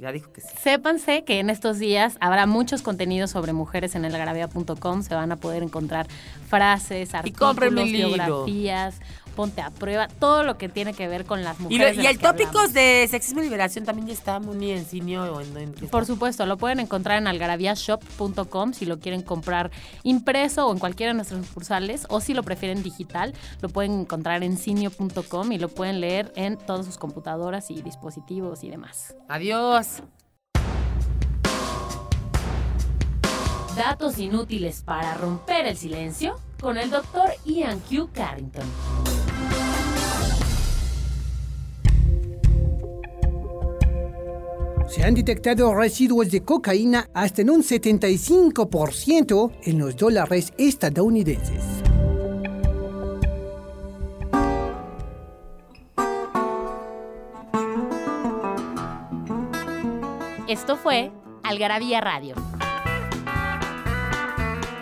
Ya 0.00 0.10
dijo 0.10 0.32
que 0.32 0.40
sí. 0.40 0.48
Sépanse 0.60 1.22
que 1.22 1.38
en 1.38 1.50
estos 1.50 1.78
días 1.78 2.16
habrá 2.18 2.46
muchos 2.46 2.80
contenidos 2.80 3.30
sobre 3.30 3.52
mujeres 3.52 3.94
en 3.94 4.06
elagravia.com. 4.06 5.02
Se 5.02 5.14
van 5.14 5.30
a 5.32 5.36
poder 5.36 5.62
encontrar 5.62 6.06
frases, 6.48 7.14
artículos, 7.14 7.54
libro. 8.08 8.44
Ponte 9.32 9.60
a 9.62 9.70
prueba, 9.70 10.08
todo 10.08 10.42
lo 10.44 10.58
que 10.58 10.68
tiene 10.68 10.94
que 10.94 11.08
ver 11.08 11.24
con 11.24 11.42
las 11.42 11.58
Y, 11.58 11.62
mujeres. 11.64 11.96
lo- 11.96 12.02
y 12.02 12.06
el 12.06 12.18
tópicos 12.18 12.48
hablamos. 12.54 12.72
de 12.74 13.08
sexismo 13.10 13.40
y 13.40 13.44
liberación 13.44 13.84
también 13.84 14.06
ya 14.08 14.14
está 14.14 14.38
muy 14.40 14.70
en 14.70 14.84
cine 14.84 15.18
o 15.18 15.40
en, 15.40 15.56
en- 15.56 15.72
Por 15.88 16.06
supuesto, 16.06 16.46
lo 16.46 16.56
pueden 16.58 16.80
encontrar 16.80 17.18
en 17.18 17.26
algaraviashop.com 17.26 18.72
si 18.72 18.86
lo 18.86 18.98
quieren 19.00 19.22
comprar 19.22 19.70
impreso 20.02 20.66
o 20.66 20.72
en 20.72 20.78
cualquiera 20.78 21.12
de 21.12 21.16
nuestras 21.16 21.44
sucursales 21.46 22.06
o 22.08 22.20
si 22.20 22.34
lo 22.34 22.42
prefieren 22.42 22.82
digital, 22.82 23.34
lo 23.60 23.68
pueden 23.68 24.00
encontrar 24.00 24.42
en 24.42 24.56
cinio.com 24.56 25.52
y 25.52 25.58
lo 25.58 25.68
pueden 25.68 26.00
leer 26.00 26.32
en 26.36 26.56
todas 26.58 26.86
sus 26.86 26.98
computadoras 26.98 27.70
y 27.70 27.82
dispositivos 27.82 28.62
y 28.64 28.70
demás. 28.70 29.14
Adiós. 29.28 30.02
Datos 33.76 34.18
inútiles 34.18 34.82
para 34.82 35.14
romper 35.14 35.64
el 35.66 35.76
silencio 35.78 36.36
con 36.62 36.78
el 36.78 36.90
doctor 36.90 37.28
Ian 37.44 37.80
Q. 37.80 38.08
Carrington. 38.14 38.64
Se 44.88 45.02
han 45.02 45.14
detectado 45.14 45.74
residuos 45.74 46.30
de 46.30 46.44
cocaína 46.44 47.08
hasta 47.14 47.42
en 47.42 47.50
un 47.50 47.62
75% 47.62 49.50
en 49.64 49.78
los 49.78 49.96
dólares 49.96 50.52
estadounidenses. 50.56 51.64
Esto 60.46 60.76
fue 60.76 61.10
Algarabía 61.42 62.00
Radio. 62.00 62.34